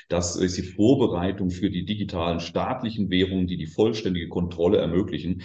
das 0.10 0.36
ist 0.36 0.58
die 0.58 0.64
Vorbereitung 0.64 1.50
für 1.50 1.70
die 1.70 1.86
digitalen 1.86 2.40
staatlichen 2.40 3.10
Währungen, 3.10 3.48
die 3.48 3.58
die 3.58 3.68
vollständige 3.68 4.30
Kontrolle 4.30 4.78
ermöglichen. 4.78 5.44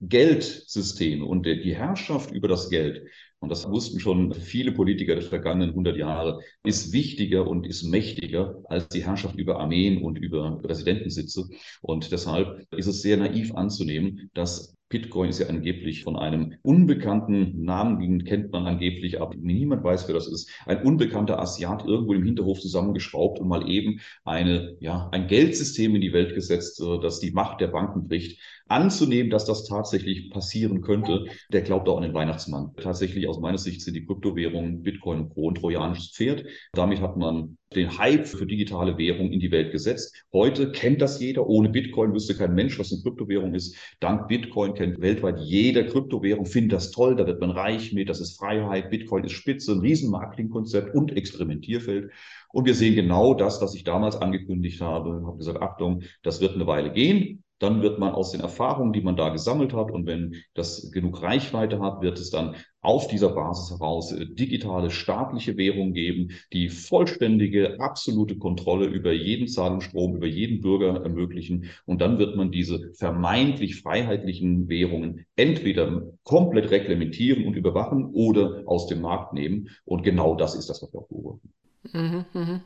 Geldsysteme 0.00 1.24
und 1.24 1.44
die 1.46 1.74
Herrschaft 1.74 2.30
über 2.32 2.48
das 2.48 2.70
Geld, 2.70 3.02
und 3.40 3.48
das 3.48 3.68
wussten 3.70 4.00
schon 4.00 4.34
viele 4.34 4.72
Politiker 4.72 5.14
der 5.14 5.22
vergangenen 5.22 5.70
100 5.70 5.96
Jahre, 5.96 6.40
ist 6.62 6.92
wichtiger 6.92 7.48
und 7.48 7.66
ist 7.66 7.84
mächtiger 7.84 8.62
als 8.64 8.88
die 8.88 9.04
Herrschaft 9.04 9.36
über 9.36 9.58
Armeen 9.58 10.02
und 10.02 10.16
über 10.18 10.58
Präsidentensitze. 10.62 11.48
Und 11.80 12.12
deshalb 12.12 12.66
ist 12.74 12.86
es 12.86 13.00
sehr 13.00 13.16
naiv 13.16 13.54
anzunehmen, 13.54 14.30
dass 14.34 14.76
Bitcoin 14.90 15.30
ist 15.30 15.38
ja 15.38 15.46
angeblich 15.46 16.02
von 16.02 16.16
einem 16.16 16.56
unbekannten 16.62 17.64
Namen, 17.64 18.00
den 18.00 18.24
kennt 18.24 18.50
man 18.50 18.66
angeblich, 18.66 19.20
aber 19.20 19.36
niemand 19.36 19.84
weiß, 19.84 20.08
wer 20.08 20.16
das 20.16 20.26
ist. 20.26 20.50
Ein 20.66 20.82
unbekannter 20.82 21.38
Asiat 21.38 21.86
irgendwo 21.86 22.12
im 22.12 22.24
Hinterhof 22.24 22.58
zusammengeschraubt 22.58 23.38
und 23.38 23.46
mal 23.46 23.70
eben 23.70 24.00
eine, 24.24 24.76
ja, 24.80 25.08
ein 25.12 25.28
Geldsystem 25.28 25.94
in 25.94 26.00
die 26.00 26.12
Welt 26.12 26.34
gesetzt, 26.34 26.80
äh, 26.80 26.98
das 27.00 27.20
die 27.20 27.30
Macht 27.30 27.60
der 27.60 27.68
Banken 27.68 28.08
bricht. 28.08 28.40
Anzunehmen, 28.70 29.30
dass 29.30 29.44
das 29.44 29.64
tatsächlich 29.64 30.30
passieren 30.30 30.80
könnte, 30.80 31.26
der 31.52 31.62
glaubt 31.62 31.88
auch 31.88 31.96
an 31.96 32.04
den 32.04 32.14
Weihnachtsmann. 32.14 32.72
Tatsächlich 32.76 33.26
aus 33.28 33.40
meiner 33.40 33.58
Sicht 33.58 33.82
sind 33.82 33.94
die 33.94 34.06
Kryptowährungen 34.06 34.82
Bitcoin 34.82 35.22
und 35.22 35.30
Co. 35.30 35.48
ein 35.48 35.54
trojanisches 35.54 36.12
Pferd. 36.12 36.44
Damit 36.72 37.00
hat 37.00 37.16
man 37.16 37.56
den 37.74 37.98
Hype 37.98 38.26
für 38.26 38.46
digitale 38.46 38.98
Währung 38.98 39.30
in 39.30 39.38
die 39.38 39.50
Welt 39.50 39.70
gesetzt. 39.70 40.24
Heute 40.32 40.72
kennt 40.72 41.00
das 41.00 41.20
jeder. 41.20 41.46
Ohne 41.46 41.68
Bitcoin 41.68 42.12
wüsste 42.12 42.36
kein 42.36 42.54
Mensch, 42.54 42.78
was 42.78 42.92
eine 42.92 43.02
Kryptowährung 43.02 43.54
ist. 43.54 43.76
Dank 44.00 44.28
Bitcoin 44.28 44.74
kennt 44.74 45.00
weltweit 45.00 45.38
jeder 45.38 45.84
Kryptowährung, 45.84 46.46
findet 46.46 46.72
das 46.72 46.90
toll, 46.90 47.14
da 47.14 47.26
wird 47.26 47.40
man 47.40 47.50
reich 47.50 47.92
mit, 47.92 48.08
das 48.08 48.20
ist 48.20 48.38
Freiheit. 48.38 48.90
Bitcoin 48.90 49.24
ist 49.24 49.32
spitze, 49.32 49.72
ein 49.72 49.80
riesen 49.80 50.10
Marketingkonzept 50.10 50.94
und 50.94 51.16
Experimentierfeld. 51.16 52.10
Und 52.52 52.66
wir 52.66 52.74
sehen 52.74 52.96
genau 52.96 53.34
das, 53.34 53.60
was 53.60 53.74
ich 53.74 53.84
damals 53.84 54.16
angekündigt 54.16 54.80
habe. 54.80 55.18
Ich 55.20 55.26
habe 55.26 55.38
gesagt, 55.38 55.62
Achtung, 55.62 56.02
das 56.22 56.40
wird 56.40 56.54
eine 56.54 56.66
Weile 56.66 56.92
gehen. 56.92 57.44
Dann 57.60 57.82
wird 57.82 57.98
man 57.98 58.12
aus 58.12 58.32
den 58.32 58.40
Erfahrungen, 58.40 58.92
die 58.92 59.02
man 59.02 59.16
da 59.16 59.28
gesammelt 59.28 59.72
hat 59.74 59.92
und 59.92 60.06
wenn 60.06 60.34
das 60.54 60.90
genug 60.90 61.22
Reichweite 61.22 61.78
hat, 61.80 62.02
wird 62.02 62.18
es 62.18 62.30
dann 62.30 62.56
auf 62.80 63.08
dieser 63.08 63.34
Basis 63.34 63.70
heraus 63.70 64.12
äh, 64.12 64.26
digitale 64.26 64.90
staatliche 64.90 65.56
Währung 65.56 65.92
geben, 65.92 66.30
die 66.52 66.70
vollständige, 66.70 67.78
absolute 67.78 68.38
Kontrolle 68.38 68.86
über 68.86 69.12
jeden 69.12 69.46
Zahlungsstrom, 69.48 70.16
über 70.16 70.26
jeden 70.26 70.62
Bürger 70.62 71.02
ermöglichen. 71.02 71.66
Und 71.84 72.00
dann 72.00 72.18
wird 72.18 72.36
man 72.36 72.50
diese 72.50 72.92
vermeintlich 72.94 73.82
freiheitlichen 73.82 74.68
Währungen 74.68 75.26
entweder 75.36 76.10
komplett 76.22 76.70
reglementieren 76.70 77.44
und 77.44 77.56
überwachen 77.56 78.06
oder 78.12 78.62
aus 78.66 78.86
dem 78.86 79.02
Markt 79.02 79.34
nehmen. 79.34 79.68
Und 79.84 80.02
genau 80.02 80.34
das 80.34 80.54
ist 80.54 80.70
das, 80.70 80.82
was 80.82 80.92
wir 80.92 81.00
auch 81.00 81.08
beobachten. 81.08 81.52
Mhm, 81.92 82.24
mhm. 82.34 82.60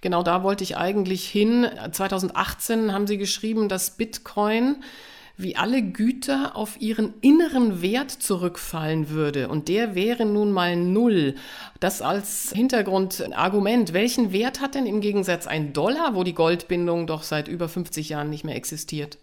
Genau 0.00 0.22
da 0.22 0.42
wollte 0.42 0.64
ich 0.64 0.76
eigentlich 0.76 1.28
hin. 1.28 1.66
2018 1.90 2.92
haben 2.92 3.06
Sie 3.06 3.18
geschrieben, 3.18 3.68
dass 3.68 3.96
Bitcoin 3.96 4.76
wie 5.36 5.56
alle 5.56 5.82
Güter 5.82 6.56
auf 6.56 6.80
ihren 6.80 7.14
inneren 7.20 7.82
Wert 7.82 8.10
zurückfallen 8.10 9.08
würde. 9.08 9.48
Und 9.48 9.68
der 9.68 9.94
wäre 9.94 10.26
nun 10.26 10.52
mal 10.52 10.76
null. 10.76 11.34
Das 11.80 12.02
als 12.02 12.52
Hintergrundargument. 12.54 13.92
Welchen 13.92 14.32
Wert 14.32 14.60
hat 14.60 14.74
denn 14.74 14.86
im 14.86 15.00
Gegensatz 15.00 15.46
ein 15.46 15.72
Dollar, 15.72 16.14
wo 16.14 16.22
die 16.22 16.34
Goldbindung 16.34 17.06
doch 17.06 17.22
seit 17.22 17.48
über 17.48 17.68
50 17.68 18.10
Jahren 18.10 18.30
nicht 18.30 18.44
mehr 18.44 18.56
existiert? 18.56 19.18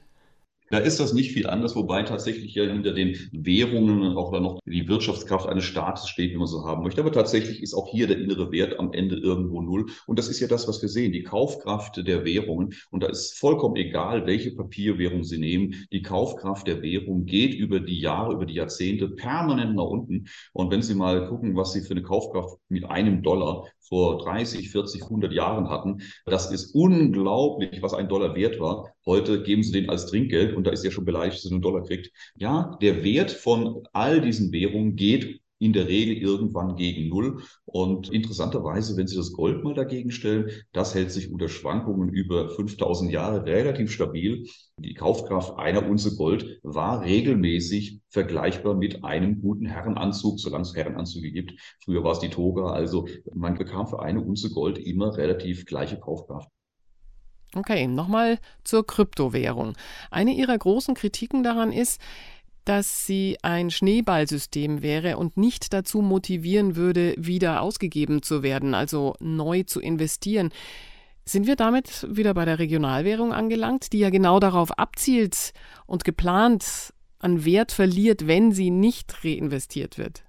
Da 0.70 0.78
ist 0.78 1.00
das 1.00 1.14
nicht 1.14 1.32
viel 1.32 1.48
anders, 1.48 1.76
wobei 1.76 2.04
tatsächlich 2.04 2.54
ja 2.54 2.64
hinter 2.64 2.94
den 2.94 3.18
Währungen 3.32 4.16
auch 4.18 4.32
dann 4.32 4.44
noch 4.44 4.60
die 4.66 4.88
Wirtschaftskraft 4.88 5.48
eines 5.48 5.64
Staates 5.64 6.08
steht, 6.08 6.32
wie 6.32 6.38
man 6.38 6.48
so 6.48 6.66
haben 6.66 6.84
möchte. 6.84 7.02
Aber 7.02 7.12
tatsächlich 7.12 7.64
ist 7.64 7.74
auch 7.74 7.90
hier 7.90 8.08
der 8.08 8.20
innere 8.20 8.52
Wert 8.52 8.80
am 8.80 8.94
Ende 8.94 9.16
irgendwo 9.16 9.62
null. 9.62 9.88
Und 10.06 10.20
das 10.20 10.30
ist 10.30 10.40
ja 10.40 10.48
das, 10.48 10.68
was 10.68 10.82
wir 10.82 10.90
sehen, 10.90 11.12
die 11.12 11.24
Kaufkraft 11.24 12.06
der 12.06 12.24
Währungen. 12.24 12.74
Und 12.92 13.04
da 13.04 13.08
ist 13.08 13.38
vollkommen 13.38 13.78
egal, 13.78 14.28
welche 14.28 14.52
Papierwährung 14.52 15.24
Sie 15.24 15.40
nehmen. 15.40 15.88
Die 15.92 16.02
Kaufkraft 16.02 16.68
der 16.68 16.82
Währung 16.82 17.26
geht 17.26 17.54
über 17.56 17.80
die 17.80 18.00
Jahre, 18.00 18.34
über 18.34 18.46
die 18.46 18.56
Jahrzehnte 18.56 19.10
permanent 19.10 19.76
nach 19.76 19.86
unten. 19.86 20.26
Und 20.54 20.72
wenn 20.72 20.82
Sie 20.82 20.96
mal 20.96 21.28
gucken, 21.28 21.56
was 21.56 21.74
Sie 21.74 21.82
für 21.82 21.92
eine 21.92 22.04
Kaufkraft 22.04 22.58
mit 22.70 22.86
einem 22.86 23.24
Dollar 23.24 23.66
vor 23.90 24.24
30, 24.24 24.70
40, 24.70 25.04
100 25.04 25.34
Jahren 25.34 25.70
hatten, 25.70 26.02
das 26.26 26.52
ist 26.52 26.74
unglaublich, 26.74 27.82
was 27.82 27.94
ein 27.94 28.08
Dollar 28.08 28.36
wert 28.36 28.60
war. 28.60 28.94
Heute 29.06 29.44
geben 29.44 29.64
Sie 29.64 29.72
den 29.72 29.90
als 29.90 30.06
Trinkgeld 30.06 30.56
und 30.56 30.66
da 30.66 30.72
ist 30.72 30.86
ja 30.86 30.92
schon 30.92 31.06
beleidigt, 31.06 31.38
dass 31.38 31.52
er 31.52 31.56
einen 31.56 31.62
Dollar 31.62 31.84
kriegt. 31.84 32.12
Ja, 32.36 32.78
der 32.82 33.04
Wert 33.04 33.32
von 33.32 33.88
all 33.92 34.22
diesen 34.22 34.52
Währungen 34.52 34.96
geht 34.96 35.42
in 35.60 35.74
der 35.74 35.88
Regel 35.88 36.18
irgendwann 36.18 36.76
gegen 36.76 37.10
Null. 37.10 37.44
Und 37.66 38.10
interessanterweise, 38.10 38.98
wenn 38.98 39.08
Sie 39.08 39.18
das 39.18 39.34
Gold 39.34 39.64
mal 39.64 39.74
dagegen 39.74 40.12
stellen, 40.12 40.50
das 40.72 40.96
hält 40.96 41.12
sich 41.12 41.32
unter 41.32 41.50
Schwankungen 41.50 42.10
über 42.10 42.50
5000 42.50 43.12
Jahre 43.12 43.46
relativ 43.46 43.92
stabil. 43.92 44.48
Die 44.78 44.94
Kaufkraft 44.94 45.58
einer 45.60 45.88
Unze 45.88 46.16
Gold 46.16 46.60
war 46.64 47.02
regelmäßig 47.04 48.02
vergleichbar 48.10 48.74
mit 48.74 49.04
einem 49.04 49.42
guten 49.42 49.66
Herrenanzug, 49.66 50.40
solange 50.40 50.64
es 50.64 50.76
Herrenanzüge 50.76 51.32
gibt. 51.32 51.54
Früher 51.84 52.04
war 52.04 52.14
es 52.14 52.20
die 52.20 52.30
Toga. 52.30 52.72
Also 52.72 53.08
man 53.34 53.58
bekam 53.58 53.88
für 53.88 54.02
eine 54.02 54.22
Unze 54.22 54.50
Gold 54.50 54.80
immer 54.80 55.16
relativ 55.18 55.66
gleiche 55.66 56.00
Kaufkraft. 56.00 56.50
Okay, 57.56 57.88
nochmal 57.88 58.38
zur 58.64 58.86
Kryptowährung. 58.86 59.74
Eine 60.12 60.34
Ihrer 60.34 60.56
großen 60.56 60.94
Kritiken 60.94 61.42
daran 61.42 61.72
ist, 61.72 62.00
dass 62.70 63.08
sie 63.08 63.36
ein 63.42 63.72
Schneeballsystem 63.72 64.84
wäre 64.84 65.18
und 65.18 65.38
nicht 65.38 65.74
dazu 65.74 66.04
motivieren 66.04 66.76
würde, 66.76 67.16
wieder 67.18 67.64
ausgegeben 67.64 68.22
zu 68.22 68.44
werden, 68.44 68.76
also 68.76 69.16
neu 69.20 69.64
zu 69.64 69.80
investieren. 69.80 70.52
Sind 71.26 71.48
wir 71.48 71.56
damit 71.56 72.08
wieder 72.16 72.36
bei 72.36 72.46
der 72.46 72.60
Regionalwährung 72.60 73.34
angelangt, 73.34 73.92
die 73.92 73.98
ja 73.98 74.12
genau 74.12 74.40
darauf 74.40 74.78
abzielt 74.78 75.54
und 75.88 76.04
geplant 76.04 76.94
an 77.18 77.44
Wert 77.44 77.72
verliert, 77.72 78.28
wenn 78.28 78.52
sie 78.52 78.70
nicht 78.70 79.24
reinvestiert 79.24 79.98
wird? 79.98 80.24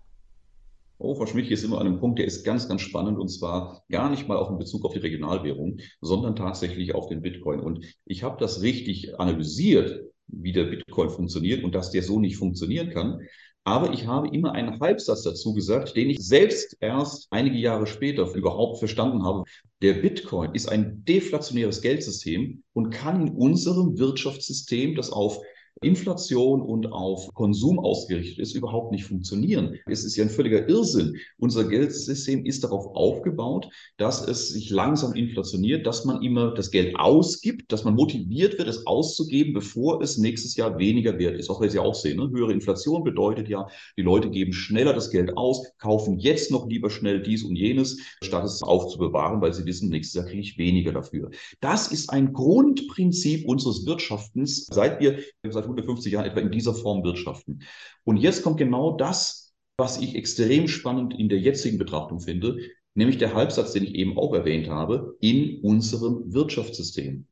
Oh, 0.96 1.14
Frau 1.14 1.26
Schmidt, 1.26 1.46
hier 1.46 1.58
ist 1.58 1.64
immer 1.64 1.78
an 1.78 1.88
einem 1.88 2.00
Punkt, 2.00 2.18
der 2.18 2.26
ist 2.26 2.42
ganz, 2.44 2.68
ganz 2.68 2.80
spannend 2.80 3.18
und 3.18 3.28
zwar 3.28 3.84
gar 3.90 4.08
nicht 4.08 4.28
mal 4.28 4.38
auch 4.38 4.50
in 4.50 4.58
Bezug 4.58 4.86
auf 4.86 4.94
die 4.94 4.98
Regionalwährung, 5.00 5.78
sondern 6.00 6.36
tatsächlich 6.36 6.94
auf 6.94 7.06
den 7.08 7.20
Bitcoin. 7.20 7.60
Und 7.60 7.84
ich 8.06 8.22
habe 8.22 8.38
das 8.38 8.62
richtig 8.62 9.20
analysiert, 9.20 10.09
wie 10.32 10.52
der 10.52 10.64
Bitcoin 10.64 11.10
funktioniert 11.10 11.64
und 11.64 11.74
dass 11.74 11.90
der 11.90 12.02
so 12.02 12.20
nicht 12.20 12.36
funktionieren 12.36 12.90
kann. 12.90 13.20
Aber 13.64 13.92
ich 13.92 14.06
habe 14.06 14.28
immer 14.34 14.52
einen 14.52 14.80
Halbsatz 14.80 15.22
dazu 15.22 15.52
gesagt, 15.54 15.94
den 15.96 16.10
ich 16.10 16.18
selbst 16.18 16.76
erst 16.80 17.28
einige 17.30 17.58
Jahre 17.58 17.86
später 17.86 18.32
überhaupt 18.34 18.78
verstanden 18.78 19.22
habe. 19.22 19.44
Der 19.82 19.94
Bitcoin 19.94 20.54
ist 20.54 20.68
ein 20.68 21.04
deflationäres 21.04 21.82
Geldsystem 21.82 22.62
und 22.72 22.90
kann 22.90 23.26
in 23.26 23.34
unserem 23.34 23.98
Wirtschaftssystem, 23.98 24.94
das 24.94 25.10
auf 25.10 25.40
Inflation 25.82 26.60
und 26.60 26.92
auf 26.92 27.32
Konsum 27.34 27.78
ausgerichtet 27.78 28.38
ist, 28.38 28.54
überhaupt 28.54 28.92
nicht 28.92 29.04
funktionieren. 29.04 29.78
Es 29.86 30.04
ist 30.04 30.16
ja 30.16 30.24
ein 30.24 30.30
völliger 30.30 30.68
Irrsinn. 30.68 31.16
Unser 31.38 31.64
Geldsystem 31.64 32.44
ist 32.44 32.64
darauf 32.64 32.94
aufgebaut, 32.94 33.68
dass 33.96 34.26
es 34.26 34.50
sich 34.50 34.68
langsam 34.68 35.14
inflationiert, 35.14 35.86
dass 35.86 36.04
man 36.04 36.22
immer 36.22 36.52
das 36.52 36.70
Geld 36.70 36.96
ausgibt, 36.96 37.72
dass 37.72 37.84
man 37.84 37.94
motiviert 37.94 38.58
wird, 38.58 38.68
es 38.68 38.86
auszugeben, 38.86 39.54
bevor 39.54 40.02
es 40.02 40.18
nächstes 40.18 40.54
Jahr 40.56 40.78
weniger 40.78 41.18
wert 41.18 41.38
ist. 41.38 41.48
Auch 41.48 41.60
weil 41.60 41.70
Sie 41.70 41.78
auch 41.78 41.94
sehen, 41.94 42.18
ne? 42.18 42.30
höhere 42.30 42.52
Inflation 42.52 43.02
bedeutet 43.02 43.48
ja, 43.48 43.66
die 43.96 44.02
Leute 44.02 44.28
geben 44.28 44.52
schneller 44.52 44.92
das 44.92 45.10
Geld 45.10 45.36
aus, 45.38 45.66
kaufen 45.78 46.18
jetzt 46.18 46.50
noch 46.50 46.68
lieber 46.68 46.90
schnell 46.90 47.22
dies 47.22 47.42
und 47.42 47.56
jenes, 47.56 47.98
statt 48.22 48.44
es 48.44 48.62
aufzubewahren, 48.62 49.40
weil 49.40 49.54
sie 49.54 49.64
wissen, 49.64 49.88
nächstes 49.88 50.14
Jahr 50.14 50.26
kriege 50.26 50.42
ich 50.42 50.58
weniger 50.58 50.92
dafür. 50.92 51.30
Das 51.60 51.88
ist 51.88 52.10
ein 52.10 52.32
Grundprinzip 52.34 53.48
unseres 53.48 53.86
Wirtschaftens, 53.86 54.66
seit 54.70 55.00
wir 55.00 55.20
seit 55.48 55.69
150 55.70 56.12
Jahren 56.12 56.26
etwa 56.26 56.40
in 56.40 56.50
dieser 56.50 56.74
Form 56.74 57.04
wirtschaften. 57.04 57.62
Und 58.04 58.16
jetzt 58.16 58.42
kommt 58.42 58.58
genau 58.58 58.96
das, 58.96 59.54
was 59.76 60.00
ich 60.00 60.14
extrem 60.14 60.68
spannend 60.68 61.18
in 61.18 61.28
der 61.28 61.38
jetzigen 61.38 61.78
Betrachtung 61.78 62.20
finde, 62.20 62.58
nämlich 62.94 63.18
der 63.18 63.34
Halbsatz, 63.34 63.72
den 63.72 63.84
ich 63.84 63.94
eben 63.94 64.18
auch 64.18 64.34
erwähnt 64.34 64.68
habe, 64.68 65.16
in 65.20 65.60
unserem 65.62 66.32
Wirtschaftssystem. 66.32 67.26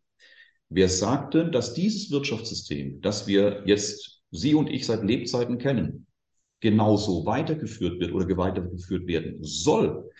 Wer 0.70 0.88
sagte, 0.88 1.50
dass 1.50 1.74
dieses 1.74 2.10
Wirtschaftssystem, 2.10 3.00
das 3.00 3.26
wir 3.26 3.62
jetzt, 3.66 4.22
Sie 4.30 4.54
und 4.54 4.68
ich 4.68 4.84
seit 4.84 5.04
Lebzeiten 5.04 5.58
kennen, 5.58 6.06
genauso 6.60 7.24
weitergeführt 7.24 7.98
wird 8.00 8.12
oder 8.12 8.36
weitergeführt 8.36 9.06
werden 9.06 9.38
soll? 9.40 10.10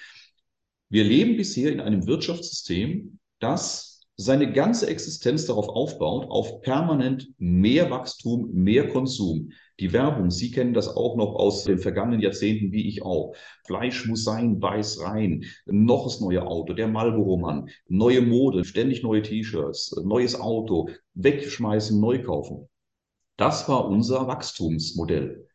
Wir 0.88 1.04
leben 1.04 1.36
bisher 1.36 1.70
in 1.70 1.80
einem 1.80 2.06
Wirtschaftssystem, 2.06 3.18
das 3.38 3.87
seine 4.20 4.52
ganze 4.52 4.88
Existenz 4.88 5.46
darauf 5.46 5.68
aufbaut, 5.68 6.28
auf 6.28 6.60
permanent 6.60 7.28
mehr 7.38 7.88
Wachstum, 7.88 8.50
mehr 8.52 8.88
Konsum. 8.88 9.52
Die 9.78 9.92
Werbung, 9.92 10.32
Sie 10.32 10.50
kennen 10.50 10.74
das 10.74 10.88
auch 10.88 11.16
noch 11.16 11.36
aus 11.36 11.62
den 11.62 11.78
vergangenen 11.78 12.20
Jahrzehnten, 12.20 12.72
wie 12.72 12.88
ich 12.88 13.02
auch. 13.02 13.36
Fleisch 13.64 14.08
muss 14.08 14.24
sein, 14.24 14.58
beiß 14.58 15.02
rein. 15.02 15.44
Noch 15.66 16.02
das 16.02 16.20
neue 16.20 16.44
Auto, 16.44 16.72
der 16.72 16.88
Marlboro-Mann, 16.88 17.68
neue 17.86 18.20
Mode, 18.20 18.64
ständig 18.64 19.04
neue 19.04 19.22
T-Shirts, 19.22 19.94
neues 20.04 20.38
Auto, 20.38 20.88
wegschmeißen, 21.14 22.00
neu 22.00 22.20
kaufen. 22.20 22.68
Das 23.36 23.68
war 23.68 23.88
unser 23.88 24.26
Wachstumsmodell. 24.26 25.47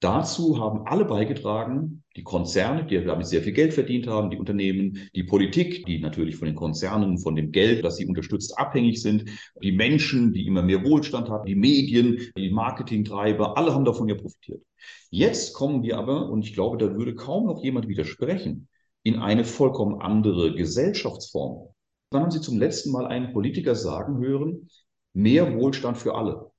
Dazu 0.00 0.60
haben 0.60 0.86
alle 0.86 1.06
beigetragen, 1.06 2.04
die 2.16 2.22
Konzerne, 2.22 2.84
die 2.84 3.02
damit 3.02 3.26
sehr 3.26 3.42
viel 3.42 3.54
Geld 3.54 3.72
verdient 3.72 4.06
haben, 4.06 4.28
die 4.28 4.36
Unternehmen, 4.36 5.08
die 5.14 5.22
Politik, 5.22 5.86
die 5.86 5.98
natürlich 6.00 6.36
von 6.36 6.46
den 6.46 6.54
Konzernen, 6.54 7.18
von 7.18 7.34
dem 7.34 7.50
Geld, 7.50 7.82
das 7.82 7.96
sie 7.96 8.06
unterstützt, 8.06 8.58
abhängig 8.58 9.00
sind, 9.00 9.24
die 9.62 9.72
Menschen, 9.72 10.34
die 10.34 10.46
immer 10.46 10.62
mehr 10.62 10.84
Wohlstand 10.84 11.30
haben, 11.30 11.46
die 11.46 11.54
Medien, 11.54 12.20
die 12.36 12.50
Marketingtreiber, 12.50 13.56
alle 13.56 13.72
haben 13.72 13.86
davon 13.86 14.08
ja 14.08 14.14
profitiert. 14.16 14.62
Jetzt 15.10 15.54
kommen 15.54 15.82
wir 15.82 15.96
aber, 15.96 16.28
und 16.28 16.44
ich 16.44 16.52
glaube, 16.52 16.76
da 16.76 16.94
würde 16.94 17.14
kaum 17.14 17.46
noch 17.46 17.62
jemand 17.62 17.88
widersprechen, 17.88 18.68
in 19.02 19.16
eine 19.16 19.44
vollkommen 19.44 20.02
andere 20.02 20.54
Gesellschaftsform. 20.54 21.68
Dann 22.10 22.22
haben 22.22 22.30
Sie 22.30 22.40
zum 22.42 22.58
letzten 22.58 22.92
Mal 22.92 23.06
einen 23.06 23.32
Politiker 23.32 23.74
sagen 23.74 24.18
hören, 24.18 24.68
mehr 25.14 25.56
Wohlstand 25.56 25.96
für 25.96 26.14
alle. 26.14 26.50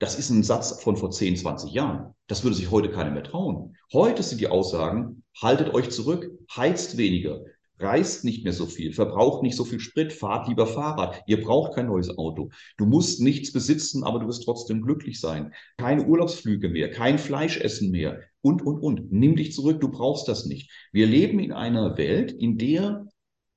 Das 0.00 0.18
ist 0.18 0.30
ein 0.30 0.42
Satz 0.42 0.82
von 0.82 0.96
vor 0.96 1.10
10, 1.10 1.36
20 1.36 1.72
Jahren. 1.72 2.14
Das 2.26 2.42
würde 2.42 2.56
sich 2.56 2.70
heute 2.70 2.90
keiner 2.90 3.10
mehr 3.10 3.22
trauen. 3.22 3.76
Heute 3.92 4.22
sind 4.22 4.40
die 4.40 4.48
Aussagen, 4.48 5.22
haltet 5.38 5.74
euch 5.74 5.90
zurück, 5.90 6.30
heizt 6.56 6.96
weniger, 6.96 7.44
reist 7.78 8.24
nicht 8.24 8.42
mehr 8.42 8.54
so 8.54 8.64
viel, 8.64 8.94
verbraucht 8.94 9.42
nicht 9.42 9.56
so 9.56 9.64
viel 9.66 9.78
Sprit, 9.78 10.14
fahrt 10.14 10.48
lieber 10.48 10.66
Fahrrad. 10.66 11.22
Ihr 11.26 11.42
braucht 11.42 11.74
kein 11.74 11.88
neues 11.88 12.16
Auto. 12.16 12.48
Du 12.78 12.86
musst 12.86 13.20
nichts 13.20 13.52
besitzen, 13.52 14.02
aber 14.02 14.20
du 14.20 14.26
wirst 14.26 14.44
trotzdem 14.44 14.80
glücklich 14.80 15.20
sein. 15.20 15.52
Keine 15.76 16.06
Urlaubsflüge 16.06 16.70
mehr, 16.70 16.90
kein 16.90 17.18
Fleischessen 17.18 17.90
mehr 17.90 18.20
und, 18.40 18.62
und, 18.62 18.80
und. 18.80 19.12
Nimm 19.12 19.36
dich 19.36 19.52
zurück, 19.52 19.82
du 19.82 19.90
brauchst 19.90 20.28
das 20.28 20.46
nicht. 20.46 20.70
Wir 20.92 21.06
leben 21.06 21.38
in 21.40 21.52
einer 21.52 21.98
Welt, 21.98 22.32
in 22.32 22.56
der 22.56 23.06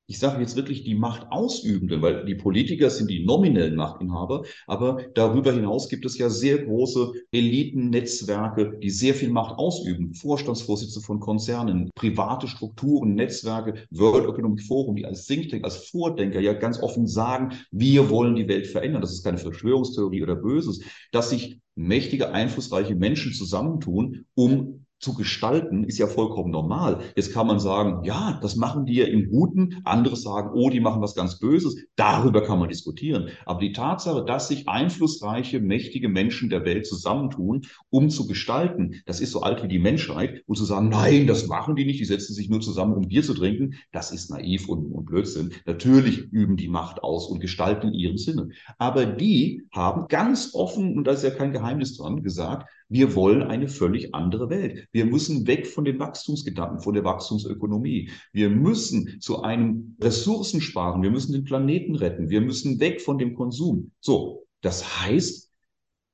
ich 0.07 0.19
sage 0.19 0.41
jetzt 0.41 0.55
wirklich 0.55 0.83
die 0.83 0.95
Machtausübenden, 0.95 2.01
weil 2.01 2.25
die 2.25 2.35
Politiker 2.35 2.89
sind 2.89 3.09
die 3.09 3.25
nominellen 3.25 3.75
Machtinhaber, 3.75 4.43
aber 4.67 5.05
darüber 5.13 5.53
hinaus 5.53 5.87
gibt 5.87 6.05
es 6.05 6.17
ja 6.17 6.29
sehr 6.29 6.59
große 6.59 7.13
Elitennetzwerke, 7.31 8.77
die 8.81 8.89
sehr 8.89 9.13
viel 9.13 9.29
Macht 9.29 9.57
ausüben. 9.57 10.13
Vorstandsvorsitzende 10.13 11.05
von 11.05 11.19
Konzernen, 11.19 11.89
private 11.95 12.47
Strukturen, 12.47 13.15
Netzwerke, 13.15 13.85
World 13.91 14.27
Economic 14.29 14.63
Forum, 14.63 14.95
die 14.97 15.05
als 15.05 15.25
Think 15.25 15.49
Tank, 15.49 15.63
als 15.63 15.89
Vordenker 15.89 16.41
ja 16.41 16.53
ganz 16.53 16.81
offen 16.81 17.07
sagen, 17.07 17.53
wir 17.71 18.09
wollen 18.09 18.35
die 18.35 18.47
Welt 18.47 18.67
verändern. 18.67 19.01
Das 19.01 19.13
ist 19.13 19.23
keine 19.23 19.37
Verschwörungstheorie 19.37 20.23
oder 20.23 20.35
Böses, 20.35 20.81
dass 21.11 21.29
sich 21.29 21.59
mächtige, 21.75 22.31
einflussreiche 22.31 22.95
Menschen 22.95 23.33
zusammentun, 23.33 24.25
um 24.35 24.82
zu 25.03 25.13
gestalten, 25.13 25.83
ist 25.83 25.99
ja 25.99 26.07
vollkommen 26.07 26.51
normal. 26.51 27.01
Jetzt 27.15 27.33
kann 27.33 27.47
man 27.47 27.59
sagen, 27.59 28.03
ja, 28.05 28.39
das 28.41 28.55
machen 28.55 28.85
die 28.85 28.95
ja 28.95 29.05
im 29.05 29.29
Guten. 29.29 29.81
Andere 29.83 30.15
sagen, 30.15 30.51
oh, 30.53 30.69
die 30.69 30.79
machen 30.79 31.01
was 31.01 31.13
ganz 31.13 31.39
Böses. 31.39 31.75
Darüber 31.95 32.41
kann 32.41 32.59
man 32.59 32.69
diskutieren. 32.69 33.29
Aber 33.45 33.59
die 33.59 33.73
Tatsache, 33.73 34.23
dass 34.25 34.47
sich 34.47 34.67
einflussreiche, 34.67 35.59
mächtige 35.59 36.07
Menschen 36.07 36.49
der 36.49 36.65
Welt 36.65 36.87
zusammentun, 36.87 37.63
um 37.89 38.09
zu 38.09 38.27
gestalten, 38.27 39.01
das 39.05 39.19
ist 39.19 39.31
so 39.31 39.41
alt 39.41 39.61
wie 39.63 39.67
die 39.67 39.79
Menschheit. 39.79 40.43
Und 40.47 40.55
zu 40.55 40.65
sagen, 40.65 40.89
nein, 40.89 41.27
das 41.27 41.47
machen 41.47 41.75
die 41.75 41.85
nicht, 41.85 41.99
die 41.99 42.05
setzen 42.05 42.33
sich 42.33 42.49
nur 42.49 42.61
zusammen, 42.61 42.93
um 42.93 43.07
Bier 43.07 43.23
zu 43.23 43.33
trinken, 43.33 43.75
das 43.91 44.11
ist 44.11 44.29
naiv 44.29 44.69
und, 44.69 44.91
und 44.91 45.05
Blödsinn. 45.05 45.51
Natürlich 45.65 46.31
üben 46.31 46.55
die 46.55 46.69
Macht 46.69 47.03
aus 47.03 47.27
und 47.27 47.39
gestalten 47.39 47.89
in 47.89 47.93
ihrem 47.93 48.17
Sinne. 48.17 48.49
Aber 48.77 49.05
die 49.05 49.63
haben 49.71 50.07
ganz 50.07 50.51
offen, 50.53 50.97
und 50.97 51.05
da 51.05 51.11
ist 51.11 51.23
ja 51.23 51.31
kein 51.31 51.51
Geheimnis 51.51 51.97
dran, 51.97 52.23
gesagt, 52.23 52.69
wir 52.89 53.15
wollen 53.15 53.43
eine 53.43 53.67
völlig 53.67 54.13
andere 54.13 54.49
Welt. 54.49 54.87
Wir 54.91 55.05
müssen 55.05 55.47
weg 55.47 55.67
von 55.67 55.85
den 55.85 55.99
Wachstumsgedanken, 55.99 56.79
von 56.79 56.93
der 56.93 57.03
Wachstumsökonomie. 57.03 58.11
Wir 58.31 58.49
müssen 58.49 59.19
zu 59.19 59.41
einem 59.41 59.95
Ressourcen 59.99 60.61
sparen. 60.61 61.01
Wir 61.01 61.11
müssen 61.11 61.33
den 61.33 61.43
Planeten 61.43 61.95
retten. 61.95 62.29
Wir 62.29 62.41
müssen 62.41 62.79
weg 62.79 63.01
von 63.01 63.17
dem 63.17 63.35
Konsum. 63.35 63.91
So, 63.99 64.45
das 64.61 65.01
heißt, 65.01 65.51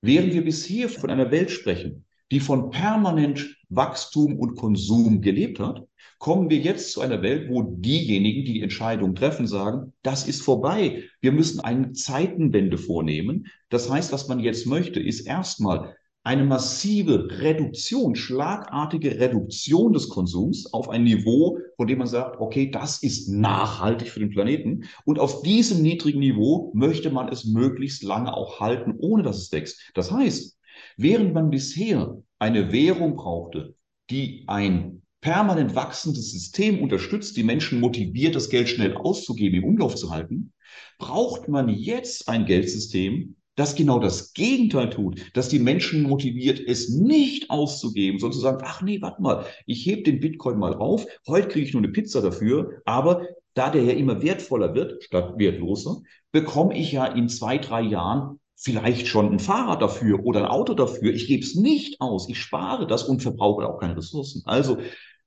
während 0.01 0.33
wir 0.33 0.43
bisher 0.43 0.89
von 0.89 1.09
einer 1.09 1.31
Welt 1.31 1.51
sprechen, 1.51 2.05
die 2.31 2.39
von 2.39 2.69
permanent 2.69 3.57
Wachstum 3.69 4.37
und 4.37 4.55
Konsum 4.55 5.21
gelebt 5.21 5.59
hat, 5.59 5.85
kommen 6.19 6.49
wir 6.49 6.57
jetzt 6.57 6.91
zu 6.91 7.01
einer 7.01 7.21
Welt, 7.21 7.49
wo 7.49 7.63
diejenigen, 7.63 8.43
die 8.45 8.53
die 8.53 8.61
Entscheidung 8.61 9.15
treffen, 9.15 9.47
sagen, 9.47 9.93
das 10.03 10.27
ist 10.27 10.41
vorbei. 10.41 11.03
Wir 11.21 11.31
müssen 11.31 11.61
eine 11.61 11.93
Zeitenwende 11.93 12.77
vornehmen. 12.77 13.47
Das 13.69 13.89
heißt, 13.89 14.11
was 14.11 14.27
man 14.27 14.39
jetzt 14.39 14.65
möchte, 14.67 14.99
ist 14.99 15.21
erstmal 15.21 15.95
eine 16.29 16.43
massive 16.43 17.27
Reduktion, 17.41 18.15
schlagartige 18.15 19.19
Reduktion 19.19 19.93
des 19.93 20.09
Konsums 20.09 20.71
auf 20.71 20.87
ein 20.87 21.03
Niveau, 21.03 21.57
von 21.75 21.87
dem 21.87 21.97
man 21.97 22.07
sagt, 22.07 22.39
okay, 22.39 22.69
das 22.69 23.01
ist 23.01 23.29
nachhaltig 23.29 24.09
für 24.09 24.19
den 24.19 24.29
Planeten. 24.29 24.83
Und 25.05 25.17
auf 25.17 25.41
diesem 25.41 25.81
niedrigen 25.81 26.19
Niveau 26.19 26.71
möchte 26.75 27.09
man 27.09 27.29
es 27.29 27.45
möglichst 27.45 28.03
lange 28.03 28.31
auch 28.31 28.59
halten, 28.59 28.93
ohne 28.99 29.23
dass 29.23 29.37
es 29.37 29.51
wächst. 29.51 29.81
Das 29.95 30.11
heißt, 30.11 30.55
während 30.97 31.33
man 31.33 31.49
bisher 31.49 32.21
eine 32.37 32.71
Währung 32.71 33.15
brauchte, 33.15 33.73
die 34.11 34.43
ein 34.45 35.01
permanent 35.21 35.73
wachsendes 35.73 36.31
System 36.31 36.83
unterstützt, 36.83 37.37
die 37.37 37.43
Menschen 37.43 37.79
motiviert, 37.79 38.35
das 38.35 38.49
Geld 38.49 38.69
schnell 38.69 38.95
auszugeben, 38.95 39.63
im 39.63 39.67
Umlauf 39.67 39.95
zu 39.95 40.11
halten, 40.11 40.53
braucht 40.99 41.47
man 41.47 41.69
jetzt 41.69 42.29
ein 42.29 42.45
Geldsystem, 42.45 43.35
das 43.59 43.75
genau 43.75 43.99
das 43.99 44.33
Gegenteil 44.33 44.89
tut, 44.89 45.35
dass 45.35 45.49
die 45.49 45.59
Menschen 45.59 46.03
motiviert, 46.03 46.61
es 46.65 46.89
nicht 46.89 47.49
auszugeben, 47.49 48.17
sondern 48.17 48.35
zu 48.35 48.39
sagen, 48.39 48.63
ach 48.63 48.81
nee, 48.81 49.01
warte 49.01 49.21
mal, 49.21 49.45
ich 49.65 49.85
hebe 49.85 50.03
den 50.03 50.21
Bitcoin 50.21 50.57
mal 50.57 50.73
auf, 50.75 51.05
heute 51.27 51.49
kriege 51.49 51.65
ich 51.65 51.73
nur 51.73 51.83
eine 51.83 51.91
Pizza 51.91 52.21
dafür, 52.21 52.81
aber 52.85 53.27
da 53.55 53.69
der 53.69 53.83
ja 53.83 53.91
immer 53.91 54.21
wertvoller 54.21 54.75
wird, 54.75 55.03
statt 55.03 55.33
wertloser, 55.37 55.97
bekomme 56.31 56.77
ich 56.77 56.93
ja 56.93 57.05
in 57.05 57.27
zwei, 57.27 57.57
drei 57.57 57.81
Jahren 57.81 58.39
vielleicht 58.55 59.07
schon 59.07 59.33
ein 59.33 59.39
Fahrrad 59.39 59.81
dafür 59.81 60.23
oder 60.23 60.41
ein 60.41 60.49
Auto 60.49 60.73
dafür. 60.73 61.13
Ich 61.13 61.27
gebe 61.27 61.43
es 61.43 61.55
nicht 61.55 61.99
aus, 61.99 62.29
ich 62.29 62.39
spare 62.39 62.87
das 62.87 63.03
und 63.03 63.21
verbrauche 63.21 63.67
auch 63.67 63.79
keine 63.79 63.97
Ressourcen. 63.97 64.41
Also 64.45 64.77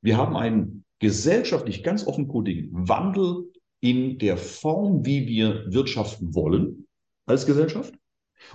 wir 0.00 0.16
haben 0.16 0.36
einen 0.36 0.84
gesellschaftlich 1.00 1.82
ganz 1.82 2.06
offenkundigen 2.06 2.70
Wandel 2.72 3.50
in 3.80 4.16
der 4.18 4.38
Form, 4.38 5.04
wie 5.04 5.26
wir 5.26 5.66
wirtschaften 5.66 6.34
wollen 6.34 6.86
als 7.26 7.44
Gesellschaft. 7.44 7.92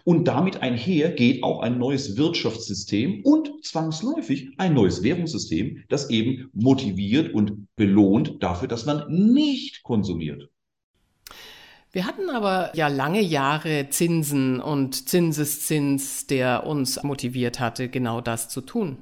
Und 0.04 0.28
damit 0.28 0.62
einher 0.62 1.12
geht 1.12 1.44
auch 1.44 1.62
ein 1.62 1.78
neues 1.78 2.18
Wirtschaftssystem 2.18 3.22
und 3.24 3.64
zwangsläufig 3.64 4.50
ein 4.58 4.74
neues 4.74 5.04
Währungssystem, 5.04 5.84
das 5.90 6.10
eben 6.10 6.50
motiviert 6.54 7.34
und 7.34 7.68
belohnt 7.76 8.42
dafür, 8.42 8.68
dass 8.68 8.86
man 8.86 9.06
nicht 9.10 9.84
konsumiert. 9.84 10.50
Wir 11.92 12.06
hatten 12.06 12.30
aber 12.30 12.76
ja 12.76 12.90
lange 12.90 13.22
Jahre 13.22 13.88
Zinsen 13.90 14.60
und 14.60 15.10
Zinseszins, 15.10 16.28
der 16.28 16.68
uns 16.68 17.02
motiviert 17.02 17.60
hatte, 17.60 17.90
genau 17.90 18.22
das 18.22 18.50
zu 18.50 18.62
tun. 18.62 18.98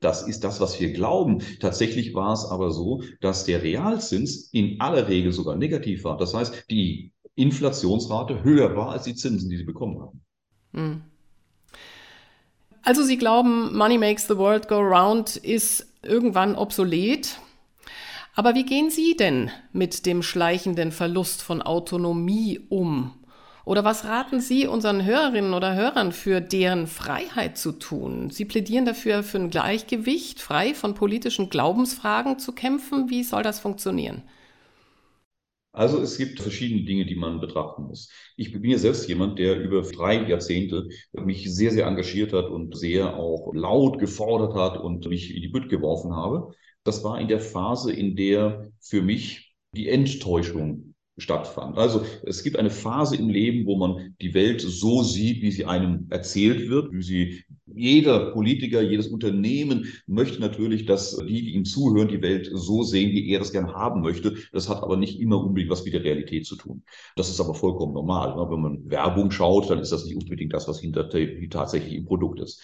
Das 0.00 0.28
ist 0.28 0.44
das, 0.44 0.60
was 0.60 0.78
wir 0.80 0.92
glauben. 0.92 1.42
Tatsächlich 1.60 2.14
war 2.14 2.34
es 2.34 2.44
aber 2.44 2.70
so, 2.70 3.02
dass 3.22 3.44
der 3.44 3.62
Realzins 3.62 4.50
in 4.52 4.80
aller 4.80 5.08
Regel 5.08 5.32
sogar 5.32 5.56
negativ 5.56 6.04
war. 6.04 6.18
Das 6.18 6.34
heißt, 6.34 6.70
die 6.70 7.12
Inflationsrate 7.36 8.44
höher 8.44 8.76
war 8.76 8.90
als 8.90 9.04
die 9.04 9.14
Zinsen, 9.14 9.50
die 9.50 9.56
sie 9.56 9.64
bekommen 9.64 10.00
haben. 10.00 10.20
Hm. 10.72 11.02
Also 12.82 13.02
Sie 13.02 13.16
glauben, 13.16 13.76
Money 13.76 13.96
makes 13.96 14.26
the 14.26 14.36
world 14.36 14.68
go 14.68 14.78
round 14.78 15.36
ist 15.36 15.86
irgendwann 16.02 16.54
obsolet. 16.54 17.38
Aber 18.34 18.54
wie 18.54 18.64
gehen 18.64 18.90
Sie 18.90 19.16
denn 19.16 19.50
mit 19.72 20.06
dem 20.06 20.22
schleichenden 20.22 20.92
Verlust 20.92 21.42
von 21.42 21.62
Autonomie 21.62 22.60
um? 22.68 23.12
Oder 23.64 23.84
was 23.84 24.04
raten 24.04 24.40
Sie 24.40 24.66
unseren 24.66 25.04
Hörerinnen 25.04 25.54
oder 25.54 25.74
Hörern 25.74 26.12
für 26.12 26.42
deren 26.42 26.86
Freiheit 26.86 27.56
zu 27.56 27.72
tun? 27.72 28.28
Sie 28.28 28.44
plädieren 28.44 28.84
dafür, 28.84 29.22
für 29.22 29.38
ein 29.38 29.48
Gleichgewicht, 29.48 30.42
frei 30.42 30.74
von 30.74 30.94
politischen 30.94 31.48
Glaubensfragen 31.48 32.38
zu 32.38 32.52
kämpfen. 32.52 33.08
Wie 33.08 33.22
soll 33.22 33.42
das 33.42 33.60
funktionieren? 33.60 34.22
Also 35.74 36.00
es 36.00 36.16
gibt 36.18 36.40
verschiedene 36.40 36.84
Dinge, 36.84 37.04
die 37.04 37.16
man 37.16 37.40
betrachten 37.40 37.82
muss. 37.82 38.08
Ich 38.36 38.52
bin 38.52 38.64
ja 38.64 38.78
selbst 38.78 39.08
jemand, 39.08 39.40
der 39.40 39.60
über 39.60 39.82
drei 39.82 40.22
Jahrzehnte 40.26 40.88
mich 41.12 41.52
sehr, 41.52 41.72
sehr 41.72 41.86
engagiert 41.86 42.32
hat 42.32 42.46
und 42.46 42.76
sehr 42.76 43.16
auch 43.16 43.52
laut 43.54 43.98
gefordert 43.98 44.54
hat 44.54 44.78
und 44.80 45.06
mich 45.08 45.34
in 45.34 45.42
die 45.42 45.48
Bütt 45.48 45.68
geworfen 45.68 46.14
habe. 46.14 46.54
Das 46.84 47.02
war 47.02 47.20
in 47.20 47.26
der 47.26 47.40
Phase, 47.40 47.92
in 47.92 48.14
der 48.14 48.70
für 48.80 49.02
mich 49.02 49.52
die 49.74 49.88
Enttäuschung 49.88 50.93
stattfand. 51.16 51.78
Also 51.78 52.04
es 52.24 52.42
gibt 52.42 52.58
eine 52.58 52.70
Phase 52.70 53.16
im 53.16 53.28
Leben, 53.28 53.66
wo 53.66 53.76
man 53.76 54.14
die 54.20 54.34
Welt 54.34 54.60
so 54.60 55.02
sieht, 55.02 55.42
wie 55.42 55.52
sie 55.52 55.64
einem 55.64 56.06
erzählt 56.10 56.68
wird, 56.68 56.92
wie 56.92 57.02
sie 57.02 57.44
jeder 57.66 58.32
Politiker, 58.32 58.82
jedes 58.82 59.06
Unternehmen 59.06 59.86
möchte 60.06 60.40
natürlich, 60.40 60.86
dass 60.86 61.16
die, 61.16 61.42
die 61.42 61.54
ihm 61.54 61.64
zuhören, 61.64 62.08
die 62.08 62.22
Welt 62.22 62.50
so 62.52 62.82
sehen, 62.82 63.12
wie 63.12 63.30
er 63.30 63.38
das 63.38 63.52
gern 63.52 63.72
haben 63.72 64.02
möchte. 64.02 64.36
Das 64.52 64.68
hat 64.68 64.82
aber 64.82 64.96
nicht 64.96 65.20
immer 65.20 65.42
unbedingt 65.42 65.70
was 65.70 65.84
mit 65.84 65.94
der 65.94 66.04
Realität 66.04 66.46
zu 66.46 66.56
tun. 66.56 66.82
Das 67.16 67.28
ist 67.28 67.40
aber 67.40 67.54
vollkommen 67.54 67.94
normal. 67.94 68.34
Ne? 68.36 68.50
Wenn 68.50 68.60
man 68.60 68.90
Werbung 68.90 69.30
schaut, 69.30 69.70
dann 69.70 69.78
ist 69.78 69.92
das 69.92 70.04
nicht 70.04 70.16
unbedingt 70.16 70.52
das, 70.52 70.66
was 70.68 70.80
hinter 70.80 71.08
tatsächlich 71.50 71.94
im 71.94 72.06
Produkt 72.06 72.40
ist. 72.40 72.60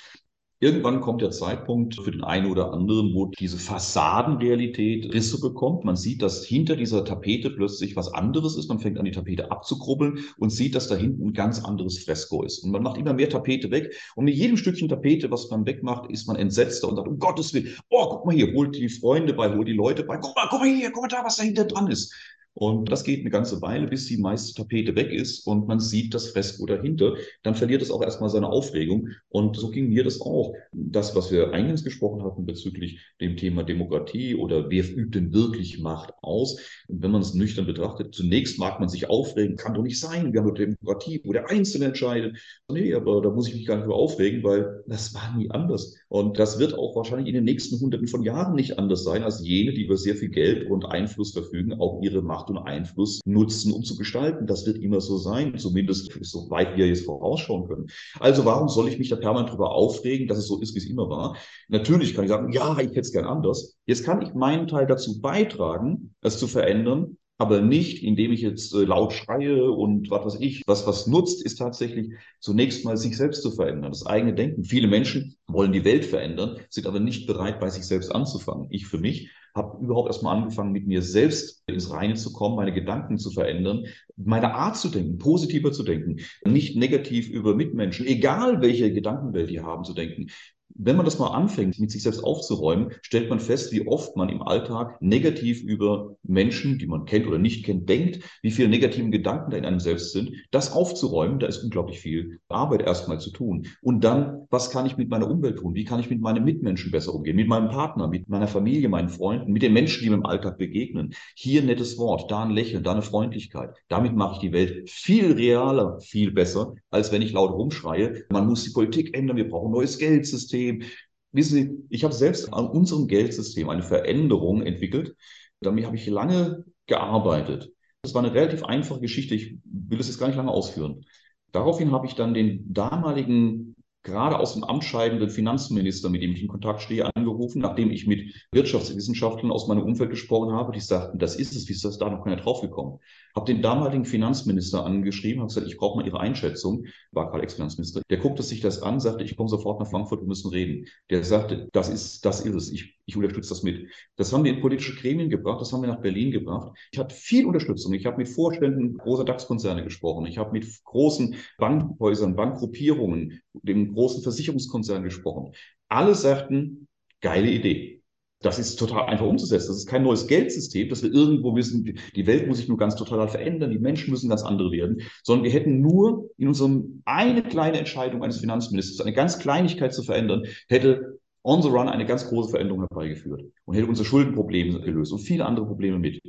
Irgendwann 0.62 1.00
kommt 1.00 1.22
der 1.22 1.30
Zeitpunkt 1.30 1.94
für 1.94 2.10
den 2.10 2.22
einen 2.22 2.50
oder 2.50 2.74
anderen, 2.74 3.14
wo 3.14 3.24
diese 3.24 3.56
Fassadenrealität 3.56 5.10
Risse 5.14 5.40
bekommt. 5.40 5.84
Man 5.84 5.96
sieht, 5.96 6.20
dass 6.20 6.44
hinter 6.44 6.76
dieser 6.76 7.02
Tapete 7.06 7.48
plötzlich 7.48 7.96
was 7.96 8.12
anderes 8.12 8.58
ist. 8.58 8.68
Man 8.68 8.78
fängt 8.78 8.98
an, 8.98 9.06
die 9.06 9.10
Tapete 9.10 9.50
abzukrubbeln 9.50 10.18
und 10.36 10.50
sieht, 10.50 10.74
dass 10.74 10.86
da 10.86 10.96
hinten 10.96 11.28
ein 11.28 11.32
ganz 11.32 11.64
anderes 11.64 12.04
Fresko 12.04 12.42
ist. 12.42 12.58
Und 12.58 12.72
man 12.72 12.82
macht 12.82 12.98
immer 12.98 13.14
mehr 13.14 13.30
Tapete 13.30 13.70
weg. 13.70 13.94
Und 14.16 14.26
mit 14.26 14.34
jedem 14.34 14.58
Stückchen 14.58 14.90
Tapete, 14.90 15.30
was 15.30 15.48
man 15.48 15.64
wegmacht, 15.64 16.10
ist 16.10 16.26
man 16.26 16.36
entsetzter 16.36 16.90
und 16.90 16.96
sagt, 16.96 17.08
um 17.08 17.18
Gottes 17.18 17.54
Willen, 17.54 17.74
oh, 17.88 18.08
guck 18.10 18.26
mal 18.26 18.34
hier, 18.34 18.52
holt 18.52 18.76
die 18.76 18.90
Freunde 18.90 19.32
bei, 19.32 19.56
holt 19.56 19.66
die 19.66 19.72
Leute 19.72 20.04
bei, 20.04 20.18
guck 20.18 20.36
mal, 20.36 20.46
guck 20.50 20.60
mal 20.60 20.68
hier, 20.68 20.90
guck 20.90 21.04
mal 21.04 21.08
da, 21.08 21.24
was 21.24 21.36
da 21.36 21.42
hinter 21.42 21.64
dran 21.64 21.86
ist. 21.86 22.14
Und 22.54 22.90
das 22.90 23.04
geht 23.04 23.20
eine 23.20 23.30
ganze 23.30 23.62
Weile, 23.62 23.86
bis 23.86 24.06
die 24.06 24.16
meiste 24.16 24.54
Tapete 24.54 24.96
weg 24.96 25.12
ist 25.12 25.46
und 25.46 25.68
man 25.68 25.78
sieht 25.78 26.12
das 26.14 26.30
Fresko 26.30 26.66
dahinter. 26.66 27.16
Dann 27.42 27.54
verliert 27.54 27.80
es 27.80 27.90
auch 27.90 28.02
erstmal 28.02 28.28
seine 28.28 28.48
Aufregung. 28.48 29.08
Und 29.28 29.56
so 29.56 29.70
ging 29.70 29.88
mir 29.88 30.02
das 30.04 30.20
auch. 30.20 30.54
Das, 30.72 31.14
was 31.14 31.30
wir 31.30 31.52
eingangs 31.52 31.84
gesprochen 31.84 32.24
hatten 32.24 32.44
bezüglich 32.44 33.00
dem 33.20 33.36
Thema 33.36 33.62
Demokratie 33.62 34.34
oder 34.34 34.68
wer 34.68 34.84
übt 34.84 35.18
denn 35.18 35.32
wirklich 35.32 35.78
Macht 35.78 36.12
aus? 36.22 36.60
Und 36.88 37.02
wenn 37.02 37.12
man 37.12 37.22
es 37.22 37.34
nüchtern 37.34 37.66
betrachtet, 37.66 38.14
zunächst 38.14 38.58
mag 38.58 38.80
man 38.80 38.88
sich 38.88 39.08
aufregen, 39.08 39.56
kann 39.56 39.74
doch 39.74 39.82
nicht 39.82 40.00
sein. 40.00 40.32
Wir 40.32 40.40
haben 40.40 40.48
eine 40.48 40.58
Demokratie, 40.58 41.20
wo 41.24 41.32
der 41.32 41.48
Einzelne 41.48 41.86
entscheidet. 41.86 42.36
Nee, 42.68 42.94
aber 42.94 43.22
da 43.22 43.30
muss 43.30 43.48
ich 43.48 43.54
mich 43.54 43.66
gar 43.66 43.76
nicht 43.76 43.86
mehr 43.86 43.96
aufregen, 43.96 44.42
weil 44.42 44.82
das 44.86 45.14
war 45.14 45.36
nie 45.36 45.50
anders. 45.50 45.99
Und 46.10 46.40
das 46.40 46.58
wird 46.58 46.76
auch 46.76 46.96
wahrscheinlich 46.96 47.28
in 47.28 47.34
den 47.34 47.44
nächsten 47.44 47.78
Hunderten 47.80 48.08
von 48.08 48.24
Jahren 48.24 48.56
nicht 48.56 48.80
anders 48.80 49.04
sein, 49.04 49.22
als 49.22 49.46
jene, 49.46 49.72
die 49.72 49.84
über 49.84 49.96
sehr 49.96 50.16
viel 50.16 50.28
Geld 50.28 50.68
und 50.68 50.84
Einfluss 50.84 51.30
verfügen, 51.30 51.74
auch 51.74 52.02
ihre 52.02 52.20
Macht 52.20 52.50
und 52.50 52.58
Einfluss 52.58 53.20
nutzen, 53.24 53.72
um 53.72 53.84
zu 53.84 53.96
gestalten. 53.96 54.48
Das 54.48 54.66
wird 54.66 54.78
immer 54.78 55.00
so 55.00 55.18
sein, 55.18 55.56
zumindest 55.56 56.10
soweit 56.22 56.76
wir 56.76 56.88
jetzt 56.88 57.04
vorausschauen 57.04 57.68
können. 57.68 57.86
Also 58.18 58.44
warum 58.44 58.68
soll 58.68 58.88
ich 58.88 58.98
mich 58.98 59.08
da 59.08 59.14
permanent 59.14 59.50
darüber 59.50 59.70
aufregen, 59.70 60.26
dass 60.26 60.38
es 60.38 60.48
so 60.48 60.60
ist, 60.60 60.74
wie 60.74 60.80
es 60.80 60.90
immer 60.90 61.08
war? 61.08 61.36
Natürlich 61.68 62.12
kann 62.12 62.24
ich 62.24 62.30
sagen, 62.30 62.50
ja, 62.52 62.76
ich 62.80 62.88
hätte 62.88 63.00
es 63.00 63.12
gern 63.12 63.24
anders. 63.24 63.78
Jetzt 63.86 64.04
kann 64.04 64.20
ich 64.20 64.34
meinen 64.34 64.66
Teil 64.66 64.88
dazu 64.88 65.20
beitragen, 65.20 66.16
es 66.22 66.40
zu 66.40 66.48
verändern, 66.48 67.18
aber 67.40 67.62
nicht, 67.62 68.03
indem 68.03 68.33
ich 68.33 68.42
jetzt 68.42 68.74
äh, 68.74 68.85
laut 68.85 69.14
schreie 69.14 69.70
und 69.70 70.11
was 70.11 70.26
weiß 70.26 70.40
ich. 70.40 70.62
Was, 70.66 70.87
was 70.87 71.07
nutzt, 71.07 71.42
ist 71.42 71.57
tatsächlich 71.57 72.12
zunächst 72.38 72.85
mal 72.85 72.98
sich 72.98 73.16
selbst 73.16 73.42
zu 73.42 73.50
verändern, 73.50 73.92
das 73.92 74.05
eigene 74.05 74.35
Denken. 74.35 74.62
Viele 74.62 74.88
Menschen 74.88 75.37
wollen 75.46 75.72
die 75.72 75.85
Welt 75.85 76.05
verändern, 76.05 76.59
sind 76.68 76.87
aber 76.87 77.00
nicht 77.00 77.26
bereit, 77.26 77.59
bei 77.59 77.70
sich 77.70 77.85
selbst 77.85 78.14
anzufangen. 78.14 78.66
Ich 78.68 78.87
für 78.87 78.98
mich 78.98 79.31
habe 79.55 79.83
überhaupt 79.83 80.09
erstmal 80.09 80.37
angefangen, 80.37 80.72
mit 80.72 80.87
mir 80.87 81.00
selbst 81.00 81.62
ins 81.66 81.90
Reine 81.90 82.14
zu 82.14 82.31
kommen, 82.33 82.57
meine 82.57 82.74
Gedanken 82.74 83.16
zu 83.16 83.31
verändern, 83.31 83.87
meine 84.16 84.55
Art 84.55 84.76
zu 84.76 84.90
denken, 84.90 85.16
positiver 85.16 85.72
zu 85.72 85.83
denken, 85.83 86.20
nicht 86.44 86.76
negativ 86.76 87.31
über 87.31 87.55
Mitmenschen, 87.55 88.07
egal 88.07 88.61
welche 88.61 88.92
Gedankenwelt 88.92 89.48
die 89.48 89.61
haben, 89.61 89.85
zu 89.85 89.94
denken. 89.94 90.26
Wenn 90.74 90.96
man 90.96 91.04
das 91.04 91.18
mal 91.18 91.28
anfängt, 91.28 91.78
mit 91.78 91.90
sich 91.90 92.02
selbst 92.02 92.22
aufzuräumen, 92.22 92.92
stellt 93.02 93.28
man 93.28 93.40
fest, 93.40 93.72
wie 93.72 93.87
oft 93.87 94.16
man 94.16 94.28
im 94.28 94.42
Alltag 94.42 95.00
negativ 95.00 95.62
über 95.62 96.16
Menschen, 96.22 96.78
die 96.78 96.87
man 96.87 97.04
kennt 97.04 97.26
oder 97.26 97.38
nicht 97.38 97.64
kennt, 97.64 97.88
denkt, 97.88 98.20
wie 98.42 98.50
viele 98.50 98.68
negativen 98.68 99.11
Gedanken 99.11 99.50
da 99.50 99.56
in 99.56 99.64
einem 99.64 99.80
selbst 99.80 100.12
sind. 100.12 100.33
Das 100.50 100.72
aufzuräumen, 100.72 101.38
da 101.38 101.46
ist 101.46 101.62
unglaublich 101.62 102.00
viel 102.00 102.40
Arbeit 102.48 102.83
erstmal 102.83 103.20
zu 103.20 103.30
tun. 103.30 103.66
Und 103.83 104.04
dann, 104.04 104.46
was 104.50 104.70
kann 104.70 104.87
ich 104.87 104.96
mit 104.96 105.11
meiner 105.11 105.28
Umwelt 105.30 105.59
tun? 105.59 105.74
Wie 105.74 105.85
kann 105.85 106.00
ich 106.00 106.11
mit 106.11 106.20
meinen 106.20 106.44
Mitmenschen 106.44 106.90
besser 106.90 107.14
umgehen? 107.14 107.37
Mit 107.37 107.48
meinem 107.48 107.68
Partner, 107.68 108.09
mit 108.09 108.28
meiner 108.28 108.48
Familie, 108.48 108.88
meinen 108.88 109.09
Freunden, 109.09 109.52
mit 109.52 109.62
den 109.62 109.72
Menschen, 109.72 110.02
die 110.02 110.11
mir 110.11 110.16
im 110.16 110.26
Alltag 110.26 110.59
begegnen. 110.59 111.14
Hier 111.35 111.62
ein 111.62 111.66
nettes 111.66 111.98
Wort, 111.98 112.30
da 112.30 112.44
ein 112.44 112.50
Lächeln, 112.50 112.83
da 112.83 112.92
eine 112.92 113.02
Freundlichkeit. 113.02 113.70
Damit 113.88 114.14
mache 114.14 114.35
ich 114.35 114.40
die 114.40 114.52
Welt 114.52 114.88
viel 114.88 115.33
realer, 115.33 116.00
viel 116.00 116.30
besser, 116.30 116.74
als 116.90 117.12
wenn 117.12 117.22
ich 117.22 117.33
laut 117.33 117.52
rumschreie. 117.52 118.24
Man 118.30 118.46
muss 118.46 118.64
die 118.64 118.70
Politik 118.70 119.16
ändern, 119.16 119.37
wir 119.37 119.48
brauchen 119.48 119.68
ein 119.68 119.72
neues 119.72 119.98
Geldsystem 119.98 120.69
Geldsystem. 120.78 121.06
Wissen 121.33 121.54
Sie, 121.54 121.87
ich 121.90 122.04
habe 122.04 122.14
selbst 122.14 122.52
an 122.52 122.66
unserem 122.66 123.06
Geldsystem 123.06 123.68
eine 123.68 123.83
Veränderung 123.83 124.62
entwickelt. 124.62 125.14
Damit 125.61 125.87
habe 125.87 125.96
ich 125.96 126.06
lange 126.06 126.64
gearbeitet. 126.87 127.72
Das 128.02 128.14
war 128.14 128.24
eine 128.24 128.35
relativ 128.35 128.64
einfache 128.64 129.00
Geschichte. 129.00 129.35
Ich 129.35 129.59
will 129.64 130.00
es 130.00 130.09
jetzt 130.09 130.18
gar 130.18 130.26
nicht 130.26 130.37
lange 130.37 130.50
ausführen. 130.50 131.04
Daraufhin 131.52 131.92
habe 131.92 132.06
ich 132.06 132.14
dann 132.14 132.35
den 132.35 132.72
damaligen 132.72 133.76
gerade 134.02 134.38
aus 134.38 134.54
dem 134.54 134.64
Amt 134.64 134.85
scheidenden 134.85 135.28
Finanzminister, 135.28 136.09
mit 136.09 136.22
dem 136.22 136.33
ich 136.33 136.42
in 136.42 136.48
Kontakt 136.48 136.80
stehe, 136.80 137.04
angerufen, 137.14 137.61
nachdem 137.61 137.90
ich 137.90 138.06
mit 138.06 138.46
Wirtschaftswissenschaftlern 138.50 139.52
aus 139.52 139.68
meinem 139.68 139.83
Umfeld 139.83 140.11
gesprochen 140.11 140.52
habe, 140.52 140.72
die 140.72 140.80
sagten, 140.80 141.18
das 141.18 141.37
ist 141.37 141.54
es, 141.54 141.68
wie 141.68 141.72
ist 141.72 141.85
das 141.85 141.98
da 141.98 142.09
noch 142.09 142.24
keiner 142.24 142.37
draufgekommen? 142.37 142.98
Habe 143.34 143.52
den 143.52 143.62
damaligen 143.62 144.04
Finanzminister 144.04 144.84
angeschrieben, 144.84 145.40
habe 145.40 145.48
gesagt, 145.48 145.66
ich 145.66 145.76
brauche 145.76 145.98
mal 145.98 146.06
Ihre 146.06 146.20
Einschätzung, 146.20 146.86
war 147.12 147.30
Karl 147.30 147.42
Ex-Finanzminister. 147.42 148.02
Der 148.10 148.18
guckte 148.18 148.42
sich 148.42 148.60
das 148.60 148.82
an, 148.82 149.00
sagte, 149.00 149.24
ich 149.24 149.36
komme 149.36 149.48
sofort 149.48 149.80
nach 149.80 149.88
Frankfurt, 149.88 150.20
wir 150.20 150.28
müssen 150.28 150.50
reden. 150.50 150.86
Der 151.10 151.24
sagte, 151.24 151.68
das 151.72 151.88
ist, 151.88 152.24
das 152.24 152.40
ist 152.40 152.54
es, 152.54 152.70
ich, 152.72 152.98
ich 153.06 153.16
unterstütze 153.16 153.50
das 153.50 153.62
mit. 153.62 153.88
Das 154.16 154.32
haben 154.32 154.44
wir 154.44 154.52
in 154.52 154.60
politische 154.60 154.94
Gremien 154.94 155.30
gebracht, 155.30 155.60
das 155.60 155.72
haben 155.72 155.82
wir 155.82 155.88
nach 155.88 156.00
Berlin 156.00 156.30
gebracht. 156.30 156.76
Ich 156.92 156.98
hatte 156.98 157.14
viel 157.14 157.46
Unterstützung. 157.46 157.92
Ich 157.92 158.06
habe 158.06 158.18
mit 158.18 158.28
Vorständen 158.28 158.96
großer 158.96 159.24
DAX-Konzerne 159.24 159.84
gesprochen. 159.84 160.26
Ich 160.26 160.38
habe 160.38 160.52
mit 160.52 160.66
großen 160.84 161.36
Bankhäusern, 161.58 162.36
Bankgruppierungen, 162.36 163.40
dem 163.52 163.94
großen 163.94 164.22
Versicherungskonzernen 164.22 165.04
gesprochen. 165.04 165.52
Alle 165.88 166.14
sagten, 166.14 166.88
geile 167.20 167.50
Idee. 167.50 167.99
Das 168.42 168.59
ist 168.59 168.76
total 168.76 169.07
einfach 169.07 169.26
umzusetzen. 169.26 169.68
Das 169.68 169.76
ist 169.76 169.87
kein 169.87 170.03
neues 170.03 170.26
Geldsystem, 170.26 170.88
dass 170.88 171.03
wir 171.03 171.12
irgendwo 171.12 171.55
wissen, 171.57 171.98
die 172.16 172.26
Welt 172.26 172.48
muss 172.48 172.57
sich 172.57 172.68
nur 172.68 172.79
ganz 172.79 172.96
total 172.96 173.29
verändern, 173.29 173.70
die 173.70 173.79
Menschen 173.79 174.11
müssen 174.11 174.31
ganz 174.31 174.42
andere 174.42 174.70
werden, 174.72 175.03
sondern 175.22 175.44
wir 175.44 175.53
hätten 175.53 175.83
nur 175.83 176.31
in 176.38 176.48
unserem 176.48 177.03
eine 177.05 177.42
kleine 177.42 177.79
Entscheidung 177.79 178.22
eines 178.22 178.38
Finanzministers, 178.38 179.05
eine 179.05 179.14
ganz 179.14 179.38
Kleinigkeit 179.38 179.92
zu 179.92 180.03
verändern, 180.03 180.44
hätte 180.68 181.20
on 181.42 181.62
the 181.62 181.68
run 181.68 181.88
eine 181.88 182.07
ganz 182.07 182.26
große 182.29 182.50
Veränderung 182.50 182.87
herbeigeführt 182.88 183.44
und 183.66 183.74
hätte 183.74 183.87
unsere 183.87 184.07
Schuldenprobleme 184.07 184.81
gelöst 184.81 185.12
und 185.12 185.18
viele 185.18 185.44
andere 185.44 185.66
Probleme 185.66 185.98
mit. 185.98 186.22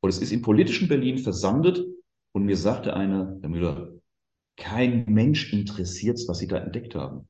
Und 0.00 0.10
es 0.10 0.18
ist 0.18 0.32
im 0.32 0.42
politischen 0.42 0.88
Berlin 0.88 1.18
versandet 1.18 1.86
und 2.32 2.44
mir 2.44 2.56
sagte 2.56 2.94
einer, 2.94 3.38
Herr 3.40 3.48
Müller, 3.48 3.92
kein 4.58 5.06
Mensch 5.08 5.52
interessiert 5.54 6.18
was 6.28 6.38
Sie 6.38 6.48
da 6.48 6.58
entdeckt 6.58 6.94
haben. 6.94 7.28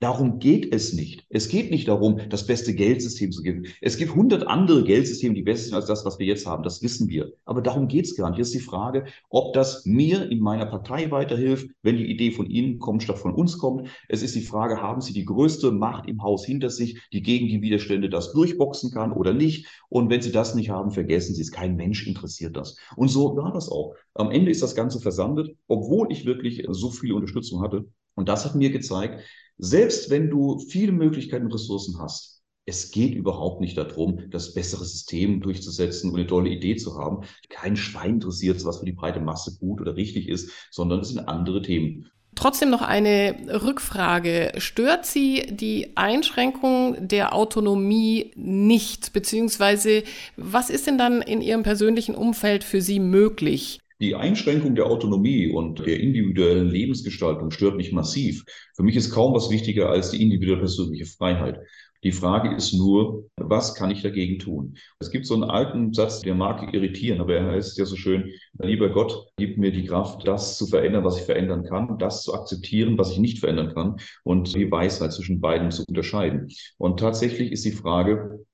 Darum 0.00 0.38
geht 0.38 0.74
es 0.74 0.92
nicht. 0.92 1.24
Es 1.30 1.48
geht 1.48 1.70
nicht 1.70 1.88
darum, 1.88 2.20
das 2.28 2.46
beste 2.46 2.74
Geldsystem 2.74 3.32
zu 3.32 3.42
geben. 3.42 3.64
Es 3.80 3.96
gibt 3.96 4.14
hundert 4.14 4.46
andere 4.46 4.84
Geldsysteme, 4.84 5.34
die 5.34 5.42
besser 5.42 5.64
sind 5.64 5.74
als 5.74 5.86
das, 5.86 6.04
was 6.04 6.18
wir 6.18 6.26
jetzt 6.26 6.46
haben. 6.46 6.62
Das 6.62 6.82
wissen 6.82 7.08
wir. 7.08 7.32
Aber 7.44 7.62
darum 7.62 7.88
geht 7.88 8.04
es 8.04 8.16
gar 8.16 8.28
nicht. 8.28 8.38
Jetzt 8.38 8.48
ist 8.48 8.54
die 8.56 8.66
Frage, 8.66 9.04
ob 9.30 9.54
das 9.54 9.86
mir 9.86 10.30
in 10.30 10.40
meiner 10.40 10.66
Partei 10.66 11.10
weiterhilft, 11.10 11.70
wenn 11.82 11.96
die 11.96 12.10
Idee 12.10 12.32
von 12.32 12.50
Ihnen 12.50 12.80
kommt, 12.80 13.02
statt 13.02 13.18
von 13.18 13.32
uns 13.34 13.56
kommt. 13.56 13.88
Es 14.08 14.22
ist 14.22 14.34
die 14.34 14.42
Frage, 14.42 14.82
haben 14.82 15.00
Sie 15.00 15.12
die 15.12 15.24
größte 15.24 15.70
Macht 15.70 16.08
im 16.08 16.22
Haus 16.22 16.44
hinter 16.44 16.70
sich, 16.70 17.00
die 17.12 17.22
gegen 17.22 17.46
die 17.46 17.62
Widerstände 17.62 18.10
das 18.10 18.32
durchboxen 18.32 18.90
kann 18.90 19.12
oder 19.12 19.32
nicht? 19.32 19.66
Und 19.88 20.10
wenn 20.10 20.20
Sie 20.20 20.32
das 20.32 20.54
nicht 20.54 20.70
haben, 20.70 20.90
vergessen 20.90 21.34
Sie 21.34 21.42
es. 21.42 21.52
Kein 21.52 21.76
Mensch 21.76 22.06
interessiert 22.06 22.56
das. 22.56 22.76
Und 22.96 23.08
so 23.08 23.36
war 23.36 23.52
das 23.52 23.70
auch. 23.70 23.94
Am 24.14 24.32
Ende 24.32 24.50
ist 24.50 24.62
das 24.62 24.74
Ganze 24.74 25.00
versandet, 25.00 25.56
obwohl 25.68 26.10
ich 26.10 26.26
wirklich 26.26 26.66
so 26.68 26.90
viel 26.90 27.12
Unterstützung 27.12 27.62
hatte. 27.62 27.86
Und 28.16 28.28
das 28.28 28.44
hat 28.44 28.54
mir 28.54 28.70
gezeigt, 28.70 29.22
selbst 29.58 30.10
wenn 30.10 30.30
du 30.30 30.58
viele 30.58 30.92
Möglichkeiten 30.92 31.46
und 31.46 31.54
Ressourcen 31.54 31.98
hast, 31.98 32.34
es 32.66 32.90
geht 32.90 33.14
überhaupt 33.14 33.60
nicht 33.60 33.76
darum, 33.76 34.30
das 34.30 34.54
bessere 34.54 34.84
System 34.84 35.40
durchzusetzen 35.40 36.10
und 36.10 36.16
eine 36.18 36.26
tolle 36.26 36.50
Idee 36.50 36.76
zu 36.76 36.98
haben. 36.98 37.26
Kein 37.50 37.76
Schwein 37.76 38.14
interessiert, 38.14 38.64
was 38.64 38.78
für 38.78 38.86
die 38.86 38.92
breite 38.92 39.20
Masse 39.20 39.58
gut 39.58 39.80
oder 39.80 39.96
richtig 39.96 40.28
ist, 40.28 40.50
sondern 40.70 41.00
es 41.00 41.08
sind 41.08 41.20
andere 41.28 41.60
Themen. 41.60 42.10
Trotzdem 42.34 42.70
noch 42.70 42.82
eine 42.82 43.36
Rückfrage. 43.62 44.54
Stört 44.58 45.06
Sie 45.06 45.46
die 45.50 45.96
Einschränkung 45.96 47.06
der 47.06 47.32
Autonomie 47.32 48.32
nicht? 48.34 49.12
Beziehungsweise 49.12 50.02
was 50.36 50.68
ist 50.68 50.86
denn 50.86 50.98
dann 50.98 51.22
in 51.22 51.40
Ihrem 51.40 51.62
persönlichen 51.62 52.14
Umfeld 52.14 52.64
für 52.64 52.80
Sie 52.80 52.98
möglich? 52.98 53.78
Die 54.04 54.14
Einschränkung 54.14 54.74
der 54.74 54.84
Autonomie 54.84 55.48
und 55.50 55.78
der 55.86 55.98
individuellen 55.98 56.68
Lebensgestaltung 56.68 57.50
stört 57.50 57.76
mich 57.76 57.90
massiv. 57.90 58.44
Für 58.76 58.82
mich 58.82 58.96
ist 58.96 59.10
kaum 59.10 59.32
was 59.32 59.48
wichtiger 59.48 59.88
als 59.88 60.10
die 60.10 60.20
individuelle 60.20 60.60
persönliche 60.60 61.06
Freiheit. 61.06 61.58
Die 62.02 62.12
Frage 62.12 62.54
ist 62.54 62.74
nur, 62.74 63.30
was 63.38 63.74
kann 63.74 63.90
ich 63.90 64.02
dagegen 64.02 64.38
tun? 64.38 64.76
Es 64.98 65.10
gibt 65.10 65.24
so 65.24 65.32
einen 65.32 65.44
alten 65.44 65.94
Satz, 65.94 66.20
der 66.20 66.34
mag 66.34 66.74
irritieren, 66.74 67.22
aber 67.22 67.34
er 67.34 67.52
heißt 67.52 67.78
ja 67.78 67.86
so 67.86 67.96
schön, 67.96 68.30
lieber 68.58 68.90
Gott, 68.90 69.28
gib 69.38 69.56
mir 69.56 69.72
die 69.72 69.86
Kraft, 69.86 70.28
das 70.28 70.58
zu 70.58 70.66
verändern, 70.66 71.02
was 71.04 71.16
ich 71.16 71.24
verändern 71.24 71.64
kann, 71.64 71.96
das 71.96 72.24
zu 72.24 72.34
akzeptieren, 72.34 72.98
was 72.98 73.12
ich 73.12 73.18
nicht 73.18 73.38
verändern 73.38 73.72
kann 73.72 73.96
und 74.22 74.54
die 74.54 74.70
Weisheit 74.70 75.14
zwischen 75.14 75.40
beiden 75.40 75.70
zu 75.70 75.82
unterscheiden. 75.88 76.48
Und 76.76 77.00
tatsächlich 77.00 77.52
ist 77.52 77.64
die 77.64 77.72
Frage, 77.72 78.44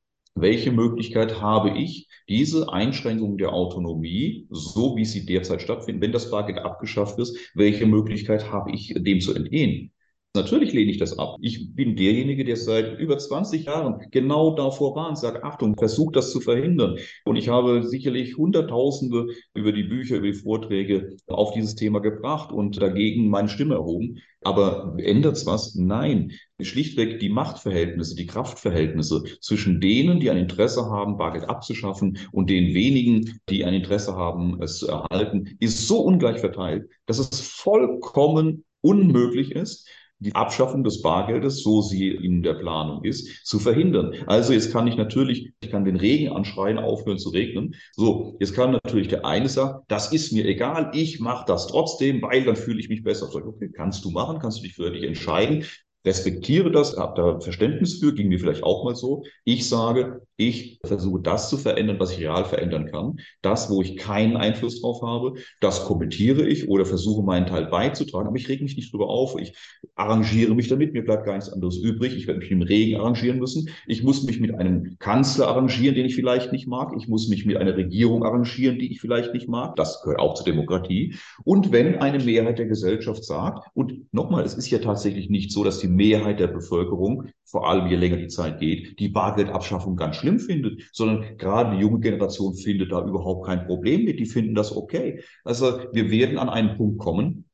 welche 0.41 0.73
Möglichkeit 0.73 1.41
habe 1.41 1.71
ich, 1.79 2.09
diese 2.29 2.73
Einschränkung 2.73 3.39
der 3.39 3.53
Autonomie, 3.53 4.47
so 4.51 4.97
wie 4.97 5.05
sie 5.05 5.27
derzeit 5.27 5.63
stattfinden, 5.63 6.01
wenn 6.01 6.13
das 6.13 6.31
Bargeld 6.31 6.59
abgeschafft 6.59 7.19
ist, 7.19 7.37
welche 7.55 7.87
Möglichkeit 7.87 8.51
habe 8.51 8.73
ich, 8.73 8.95
dem 8.97 9.21
zu 9.21 9.35
entgehen? 9.35 9.93
Natürlich 10.37 10.73
lehne 10.73 10.93
ich 10.93 10.99
das 10.99 11.19
ab. 11.19 11.39
Ich 11.41 11.75
bin 11.75 11.97
derjenige, 11.97 12.45
der 12.45 12.55
seit 12.57 13.01
über 13.01 13.19
20 13.19 13.65
Jahren 13.65 14.01
genau 14.13 14.55
davor 14.55 14.95
war 14.95 15.09
und 15.09 15.19
sagt, 15.19 15.43
Achtung, 15.43 15.77
versucht 15.77 16.15
das 16.15 16.31
zu 16.31 16.41
verhindern. 16.41 16.99
Und 17.25 17.35
ich 17.35 17.49
habe 17.49 17.83
sicherlich 17.83 18.37
Hunderttausende 18.37 19.27
über 19.55 19.73
die 19.73 19.83
Bücher, 19.83 20.19
über 20.19 20.29
die 20.29 20.35
Vorträge 20.35 21.17
auf 21.27 21.53
dieses 21.53 21.75
Thema 21.75 21.99
gebracht 21.99 22.53
und 22.53 22.81
dagegen 22.81 23.29
meine 23.29 23.49
Stimme 23.49 23.75
erhoben. 23.75 24.19
Aber 24.43 24.95
ändert's 24.99 25.47
was? 25.47 25.75
Nein. 25.75 26.31
Schlichtweg 26.61 27.19
die 27.19 27.29
Machtverhältnisse, 27.29 28.15
die 28.15 28.27
Kraftverhältnisse 28.27 29.25
zwischen 29.41 29.81
denen, 29.81 30.21
die 30.21 30.31
ein 30.31 30.37
Interesse 30.37 30.85
haben, 30.85 31.19
Bargeld 31.19 31.49
abzuschaffen 31.49 32.19
und 32.31 32.51
den 32.51 32.73
wenigen, 32.73 33.41
die 33.49 33.65
ein 33.65 33.75
Interesse 33.75 34.15
haben, 34.15 34.63
es 34.63 34.79
zu 34.79 34.87
erhalten, 34.87 35.57
ist 35.59 35.89
so 35.89 36.03
ungleich 36.03 36.39
verteilt, 36.39 36.89
dass 37.07 37.19
es 37.19 37.41
vollkommen 37.41 38.65
unmöglich 38.81 39.51
ist, 39.53 39.89
die 40.21 40.35
Abschaffung 40.35 40.85
des 40.85 41.03
Bargeldes, 41.03 41.63
so 41.63 41.81
sie 41.83 42.09
in 42.09 42.43
der 42.43 42.55
Planung 42.55 43.05
ist, 43.05 43.47
zu 43.47 43.59
verhindern. 43.59 44.15
Also 44.27 44.53
jetzt 44.53 44.71
kann 44.71 44.87
ich 44.87 44.97
natürlich, 44.97 45.53
ich 45.61 45.71
kann 45.71 45.85
den 45.85 45.97
Regen 45.97 46.29
anschreien, 46.33 46.79
aufhören 46.79 47.19
zu 47.19 47.31
regnen. 47.31 47.75
So, 47.93 48.37
jetzt 48.39 48.55
kann 48.55 48.73
natürlich 48.73 49.09
der 49.09 49.25
eine 49.25 49.49
sagen, 49.49 49.83
das 49.89 50.13
ist 50.13 50.33
mir 50.33 50.45
egal, 50.45 50.91
ich 50.95 51.21
mache 51.21 51.47
das 51.47 51.67
trotzdem, 51.67 52.23
weil 52.23 52.45
dann 52.45 52.57
fühle 52.57 52.81
ich 52.81 52.89
mich 52.89 53.03
besser. 53.03 53.29
Sag, 53.31 53.47
okay, 53.47 53.71
kannst 53.75 54.05
du 54.05 54.11
machen, 54.11 54.39
kannst 54.39 54.59
du 54.59 54.63
dich 54.63 54.75
für 54.75 54.91
dich 54.91 55.03
entscheiden 55.03 55.65
respektiere 56.05 56.71
das, 56.71 56.97
habe 56.97 57.21
da 57.21 57.41
Verständnis 57.41 57.99
für, 57.99 58.15
ging 58.15 58.29
mir 58.29 58.39
vielleicht 58.39 58.63
auch 58.63 58.85
mal 58.85 58.95
so. 58.95 59.25
Ich 59.45 59.69
sage, 59.69 60.23
ich 60.37 60.81
versuche 60.85 61.21
das 61.21 61.51
zu 61.51 61.59
verändern, 61.59 62.01
was 62.01 62.13
ich 62.13 62.21
real 62.21 62.47
verändern 62.47 62.87
kann. 62.87 63.21
Das, 63.43 63.71
wo 63.71 63.83
ich 63.83 63.99
keinen 63.99 64.39
Einfluss 64.39 64.81
drauf 64.81 65.03
habe, 65.03 65.35
das 65.61 65.85
kommentiere 65.85 66.49
ich 66.49 66.69
oder 66.69 66.87
versuche 66.87 67.23
meinen 67.23 67.47
Teil 67.47 67.67
beizutragen. 67.67 68.27
Aber 68.27 68.37
ich 68.37 68.49
reg 68.49 68.63
mich 68.63 68.77
nicht 68.77 68.93
drüber 68.93 69.09
auf. 69.09 69.39
Ich 69.39 69.55
arrangiere 69.97 70.55
mich 70.55 70.69
damit. 70.69 70.95
Mir 70.95 71.05
bleibt 71.05 71.27
gar 71.27 71.35
nichts 71.35 71.53
anderes 71.53 71.77
übrig. 71.77 72.17
Ich 72.17 72.27
werde 72.27 72.41
mich 72.41 72.51
im 72.51 72.63
Regen 72.63 72.99
arrangieren 72.99 73.39
müssen. 73.39 73.69
Ich 73.87 74.03
muss 74.03 74.23
mich 74.23 74.41
mit 74.41 74.55
einem 74.55 74.97
Kanzler 74.99 75.49
arrangieren, 75.49 75.95
den 75.95 76.07
ich 76.07 76.15
vielleicht 76.15 76.53
nicht 76.53 76.67
mag. 76.67 76.95
Ich 76.97 77.07
muss 77.07 77.29
mich 77.29 77.45
mit 77.45 77.59
einer 77.59 77.77
Regierung 77.77 78.25
arrangieren, 78.25 78.79
die 78.79 78.91
ich 78.91 79.01
vielleicht 79.01 79.35
nicht 79.35 79.49
mag. 79.49 79.77
Das 79.77 80.01
gehört 80.03 80.21
auch 80.21 80.35
zur 80.35 80.47
Demokratie. 80.47 81.17
Und 81.45 81.71
wenn 81.71 81.97
eine 81.97 82.25
Mehrheit 82.25 82.59
der 82.59 82.67
Gesellschaft 82.67 83.25
sagt, 83.25 83.69
und 83.75 84.13
nochmal, 84.15 84.45
es 84.45 84.55
ist 84.55 84.71
ja 84.71 84.79
tatsächlich 84.79 85.29
nicht 85.29 85.53
so, 85.53 85.65
dass 85.65 85.81
die 85.81 85.90
Mehrheit 85.95 86.41
der 86.41 86.47
Bevölkerung, 86.47 87.25
vor 87.45 87.69
allem 87.69 87.87
je 87.89 87.97
länger 87.97 88.17
die 88.17 88.29
Zeit 88.29 88.61
geht, 88.61 88.99
die 88.99 89.09
Bargeldabschaffung 89.09 89.97
ganz 89.97 90.17
schlimm 90.17 90.39
findet, 90.39 90.83
sondern 90.93 91.37
gerade 91.37 91.77
die 91.77 91.83
junge 91.83 92.01
Generation 92.01 92.55
findet 92.55 92.93
da 92.93 93.05
überhaupt 93.05 93.47
kein 93.47 93.67
Problem 93.67 94.05
mit. 94.05 94.21
Die 94.21 94.27
finden 94.27 94.55
das 94.55 94.75
okay. 94.75 95.23
Also 95.45 95.81
wir 95.93 96.11
werden 96.11 96.39
an 96.39 96.49
einen 96.49 96.77
Punkt 96.77 96.99
kommen, 96.99 97.50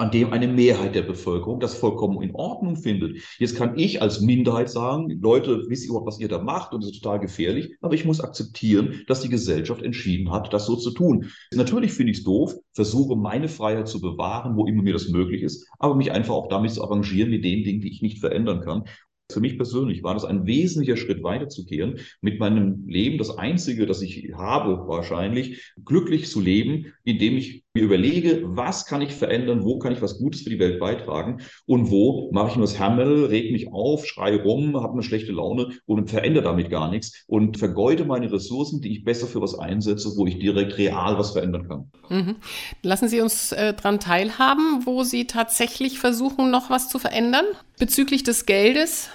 an 0.00 0.10
dem 0.10 0.32
eine 0.32 0.48
Mehrheit 0.48 0.94
der 0.94 1.02
Bevölkerung 1.02 1.60
das 1.60 1.74
vollkommen 1.74 2.22
in 2.22 2.34
Ordnung 2.34 2.76
findet. 2.76 3.18
Jetzt 3.38 3.54
kann 3.54 3.78
ich 3.78 4.00
als 4.00 4.22
Minderheit 4.22 4.70
sagen, 4.70 5.10
Leute, 5.20 5.64
wisst 5.68 5.84
ihr 5.84 5.90
überhaupt, 5.90 6.06
was 6.06 6.18
ihr 6.18 6.28
da 6.28 6.42
macht 6.42 6.72
und 6.72 6.82
das 6.82 6.90
ist 6.90 7.02
total 7.02 7.20
gefährlich, 7.20 7.76
aber 7.82 7.94
ich 7.94 8.06
muss 8.06 8.20
akzeptieren, 8.20 9.02
dass 9.08 9.20
die 9.20 9.28
Gesellschaft 9.28 9.82
entschieden 9.82 10.32
hat, 10.32 10.52
das 10.54 10.64
so 10.64 10.76
zu 10.76 10.92
tun. 10.92 11.26
Natürlich 11.54 11.92
finde 11.92 12.12
ich 12.12 12.18
es 12.18 12.24
doof, 12.24 12.54
versuche 12.72 13.14
meine 13.14 13.48
Freiheit 13.48 13.88
zu 13.88 14.00
bewahren, 14.00 14.56
wo 14.56 14.66
immer 14.66 14.82
mir 14.82 14.94
das 14.94 15.10
möglich 15.10 15.42
ist, 15.42 15.68
aber 15.78 15.94
mich 15.94 16.10
einfach 16.12 16.34
auch 16.34 16.48
damit 16.48 16.70
zu 16.72 16.82
arrangieren 16.82 17.30
mit 17.30 17.44
den 17.44 17.62
Dingen, 17.62 17.82
die 17.82 17.90
ich 17.90 18.00
nicht 18.00 18.20
verändern 18.20 18.62
kann. 18.62 18.84
Für 19.30 19.40
mich 19.40 19.56
persönlich 19.56 20.02
war 20.02 20.14
das 20.14 20.24
ein 20.24 20.46
wesentlicher 20.46 20.96
Schritt 20.96 21.22
weiterzugehen, 21.22 22.00
mit 22.20 22.40
meinem 22.40 22.86
Leben 22.88 23.18
das 23.18 23.38
Einzige, 23.38 23.86
das 23.86 24.02
ich 24.02 24.32
habe, 24.34 24.88
wahrscheinlich, 24.88 25.72
glücklich 25.84 26.28
zu 26.28 26.40
leben, 26.40 26.92
indem 27.10 27.36
ich 27.36 27.64
mir 27.74 27.84
überlege, 27.84 28.42
was 28.44 28.86
kann 28.86 29.00
ich 29.00 29.12
verändern, 29.12 29.62
wo 29.62 29.78
kann 29.78 29.92
ich 29.92 30.02
was 30.02 30.18
Gutes 30.18 30.42
für 30.42 30.50
die 30.50 30.58
Welt 30.58 30.80
beitragen 30.80 31.38
und 31.66 31.90
wo 31.90 32.30
mache 32.32 32.50
ich 32.50 32.56
nur 32.56 32.66
das 32.66 32.80
Hammel, 32.80 33.26
reg 33.26 33.52
mich 33.52 33.72
auf, 33.72 34.06
schreie 34.06 34.42
rum, 34.42 34.76
habe 34.76 34.94
eine 34.94 35.02
schlechte 35.02 35.32
Laune 35.32 35.70
und 35.86 36.10
verändere 36.10 36.44
damit 36.44 36.70
gar 36.70 36.90
nichts 36.90 37.24
und 37.28 37.58
vergeude 37.58 38.04
meine 38.04 38.32
Ressourcen, 38.32 38.80
die 38.80 38.92
ich 38.92 39.04
besser 39.04 39.26
für 39.26 39.40
was 39.40 39.56
einsetze, 39.56 40.10
wo 40.16 40.26
ich 40.26 40.38
direkt 40.38 40.78
real 40.78 41.18
was 41.18 41.30
verändern 41.32 41.68
kann. 41.68 41.90
Mhm. 42.08 42.36
Lassen 42.82 43.08
Sie 43.08 43.20
uns 43.20 43.52
äh, 43.52 43.74
daran 43.74 44.00
teilhaben, 44.00 44.84
wo 44.84 45.04
Sie 45.04 45.26
tatsächlich 45.26 45.98
versuchen, 46.00 46.50
noch 46.50 46.70
was 46.70 46.88
zu 46.88 46.98
verändern 46.98 47.44
bezüglich 47.78 48.24
des 48.24 48.46
Geldes. 48.46 49.10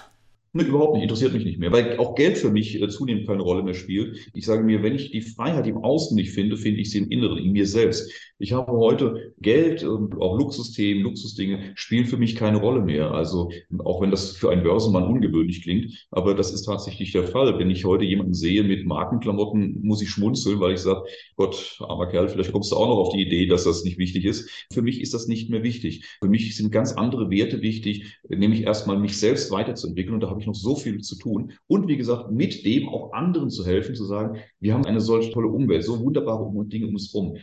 Nee, 0.57 0.63
überhaupt 0.63 0.93
nicht, 0.93 1.03
interessiert 1.03 1.33
mich 1.33 1.43
nicht 1.43 1.59
mehr, 1.59 1.73
weil 1.73 1.97
auch 1.97 2.15
Geld 2.15 2.37
für 2.37 2.49
mich 2.49 2.81
äh, 2.81 2.87
zunehmend 2.87 3.27
keine 3.27 3.41
Rolle 3.41 3.61
mehr 3.61 3.73
spielt. 3.73 4.29
Ich 4.33 4.45
sage 4.45 4.63
mir, 4.63 4.81
wenn 4.83 4.95
ich 4.95 5.11
die 5.11 5.19
Freiheit 5.19 5.67
im 5.67 5.79
Außen 5.83 6.15
nicht 6.15 6.31
finde, 6.31 6.55
finde 6.55 6.79
ich 6.79 6.91
sie 6.91 6.99
im 6.99 7.11
Inneren, 7.11 7.39
in 7.39 7.51
mir 7.51 7.67
selbst. 7.67 8.09
Ich 8.37 8.53
habe 8.53 8.71
heute 8.71 9.33
Geld 9.41 9.83
und 9.83 10.15
auch 10.15 10.37
Luxusthemen, 10.37 11.03
Luxusdinge 11.03 11.73
spielen 11.75 12.05
für 12.05 12.15
mich 12.15 12.35
keine 12.37 12.59
Rolle 12.59 12.81
mehr. 12.81 13.11
Also 13.11 13.51
auch 13.79 14.01
wenn 14.01 14.11
das 14.11 14.31
für 14.31 14.49
einen 14.49 14.63
Börsenmann 14.63 15.03
ungewöhnlich 15.03 15.61
klingt, 15.61 16.07
aber 16.09 16.33
das 16.33 16.53
ist 16.53 16.63
tatsächlich 16.63 17.11
der 17.11 17.23
Fall. 17.27 17.59
Wenn 17.59 17.69
ich 17.69 17.83
heute 17.83 18.05
jemanden 18.05 18.33
sehe 18.33 18.63
mit 18.63 18.85
Markenklamotten, 18.85 19.81
muss 19.81 20.01
ich 20.01 20.09
schmunzeln, 20.09 20.61
weil 20.61 20.73
ich 20.73 20.79
sage, 20.79 21.03
Gott, 21.35 21.77
armer 21.79 22.07
Kerl, 22.07 22.29
vielleicht 22.29 22.53
kommst 22.53 22.71
du 22.71 22.77
auch 22.77 22.87
noch 22.87 22.97
auf 22.97 23.13
die 23.13 23.21
Idee, 23.21 23.47
dass 23.47 23.65
das 23.65 23.83
nicht 23.83 23.97
wichtig 23.97 24.23
ist. 24.23 24.49
Für 24.71 24.81
mich 24.81 25.01
ist 25.01 25.13
das 25.13 25.27
nicht 25.27 25.49
mehr 25.49 25.63
wichtig. 25.63 26.05
Für 26.21 26.29
mich 26.29 26.55
sind 26.55 26.71
ganz 26.71 26.93
andere 26.93 27.29
Werte 27.29 27.61
wichtig, 27.61 28.19
nämlich 28.29 28.63
erstmal 28.63 28.97
mich 28.97 29.17
selbst 29.17 29.51
weiterzuentwickeln 29.51 30.13
und 30.13 30.21
da 30.21 30.29
habe 30.29 30.39
ich 30.39 30.44
noch 30.45 30.55
so 30.55 30.75
viel 30.75 31.01
zu 31.01 31.17
tun. 31.17 31.53
Und 31.67 31.87
wie 31.87 31.97
gesagt, 31.97 32.31
mit 32.31 32.65
dem 32.65 32.89
auch 32.89 33.13
anderen 33.13 33.49
zu 33.49 33.65
helfen, 33.65 33.95
zu 33.95 34.05
sagen, 34.05 34.39
wir 34.59 34.73
haben 34.73 34.85
eine 34.85 35.01
solch 35.01 35.31
tolle 35.31 35.47
Umwelt, 35.47 35.83
so 35.83 35.99
wunderbare 35.99 36.49
Dinge 36.65 36.87
um 36.87 36.93
uns 36.93 37.13
herum. 37.13 37.37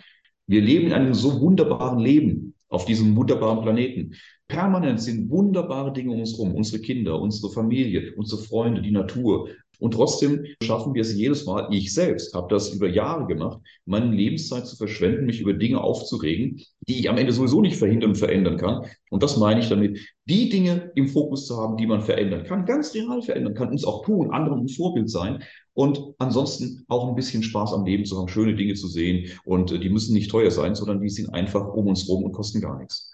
Wir 0.46 0.60
leben 0.60 0.86
in 0.86 0.92
einem 0.92 1.14
so 1.14 1.40
wunderbaren 1.40 1.98
Leben 1.98 2.54
auf 2.72 2.86
diesem 2.86 3.14
wunderbaren 3.14 3.62
Planeten. 3.62 4.14
Permanent 4.48 5.00
sind 5.00 5.30
wunderbare 5.30 5.92
Dinge 5.92 6.12
um 6.12 6.20
uns 6.20 6.32
herum, 6.32 6.54
unsere 6.54 6.82
Kinder, 6.82 7.20
unsere 7.20 7.52
Familie, 7.52 8.14
unsere 8.16 8.42
Freunde, 8.42 8.82
die 8.82 8.90
Natur. 8.90 9.48
Und 9.78 9.94
trotzdem 9.94 10.46
schaffen 10.62 10.94
wir 10.94 11.02
es 11.02 11.14
jedes 11.14 11.44
Mal, 11.44 11.68
ich 11.72 11.92
selbst 11.92 12.34
habe 12.34 12.46
das 12.48 12.72
über 12.72 12.88
Jahre 12.88 13.26
gemacht, 13.26 13.60
meine 13.84 14.14
Lebenszeit 14.14 14.66
zu 14.66 14.76
verschwenden, 14.76 15.26
mich 15.26 15.40
über 15.40 15.54
Dinge 15.54 15.82
aufzuregen, 15.82 16.62
die 16.88 17.00
ich 17.00 17.10
am 17.10 17.18
Ende 17.18 17.32
sowieso 17.32 17.60
nicht 17.60 17.76
verhindern 17.76 18.10
und 18.10 18.16
verändern 18.16 18.58
kann. 18.58 18.84
Und 19.10 19.22
das 19.22 19.36
meine 19.38 19.60
ich 19.60 19.68
damit, 19.68 19.98
die 20.26 20.48
Dinge 20.48 20.92
im 20.94 21.08
Fokus 21.08 21.46
zu 21.46 21.56
haben, 21.56 21.76
die 21.76 21.86
man 21.86 22.02
verändern 22.02 22.44
kann, 22.44 22.64
ganz 22.64 22.94
real 22.94 23.22
verändern 23.22 23.54
kann, 23.54 23.70
uns 23.70 23.84
auch 23.84 24.04
tun, 24.04 24.30
anderen 24.30 24.60
ein 24.60 24.68
Vorbild 24.68 25.10
sein 25.10 25.42
und 25.74 26.14
ansonsten 26.18 26.84
auch 26.88 27.08
ein 27.08 27.14
bisschen 27.14 27.42
Spaß 27.42 27.72
am 27.72 27.84
Leben 27.84 28.04
zu 28.04 28.18
haben, 28.18 28.28
schöne 28.28 28.54
Dinge 28.54 28.74
zu 28.74 28.88
sehen. 28.88 29.30
Und 29.44 29.72
äh, 29.72 29.78
die 29.78 29.90
müssen 29.90 30.12
nicht 30.12 30.30
teuer 30.30 30.50
sein, 30.50 30.74
sondern 30.74 31.00
die 31.00 31.08
sind 31.08 31.32
einfach 31.32 31.66
um 31.66 31.86
uns 31.86 32.08
rum 32.08 32.24
und 32.24 32.32
kosten 32.32 32.60
gar 32.60 32.78
nichts. 32.78 33.12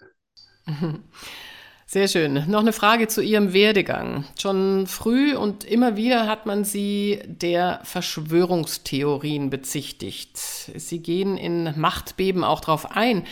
Sehr 1.91 2.07
schön. 2.07 2.45
Noch 2.47 2.59
eine 2.59 2.71
Frage 2.71 3.07
zu 3.07 3.19
Ihrem 3.19 3.51
Werdegang. 3.51 4.25
Schon 4.39 4.85
früh 4.85 5.35
und 5.35 5.63
immer 5.63 5.97
wieder 5.97 6.27
hat 6.27 6.45
man 6.45 6.63
Sie 6.63 7.19
der 7.25 7.79
Verschwörungstheorien 7.83 9.49
bezichtigt. 9.49 10.37
Sie 10.37 11.01
gehen 11.01 11.35
in 11.35 11.73
Machtbeben 11.79 12.43
auch 12.43 12.59
darauf 12.59 12.95
ein. 12.95 13.25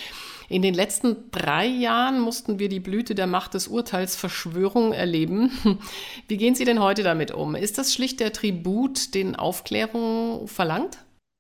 In 0.50 0.62
den 0.62 0.74
letzten 0.74 1.30
drei 1.32 1.66
Jahren 1.66 2.20
mussten 2.20 2.58
wir 2.58 2.70
die 2.70 2.80
Blüte 2.80 3.16
der 3.16 3.28
Macht 3.28 3.54
des 3.54 3.68
Urteils 3.68 4.16
Verschwörung 4.16 4.94
erleben. 4.94 5.52
Wie 6.28 6.38
gehen 6.38 6.56
Sie 6.56 6.64
denn 6.64 6.80
heute 6.80 7.04
damit 7.04 7.32
um? 7.32 7.56
Ist 7.56 7.78
das 7.78 7.94
schlicht 7.94 8.22
der 8.22 8.32
Tribut, 8.32 9.14
den 9.14 9.36
Aufklärung 9.36 10.48
verlangt? 10.48 11.00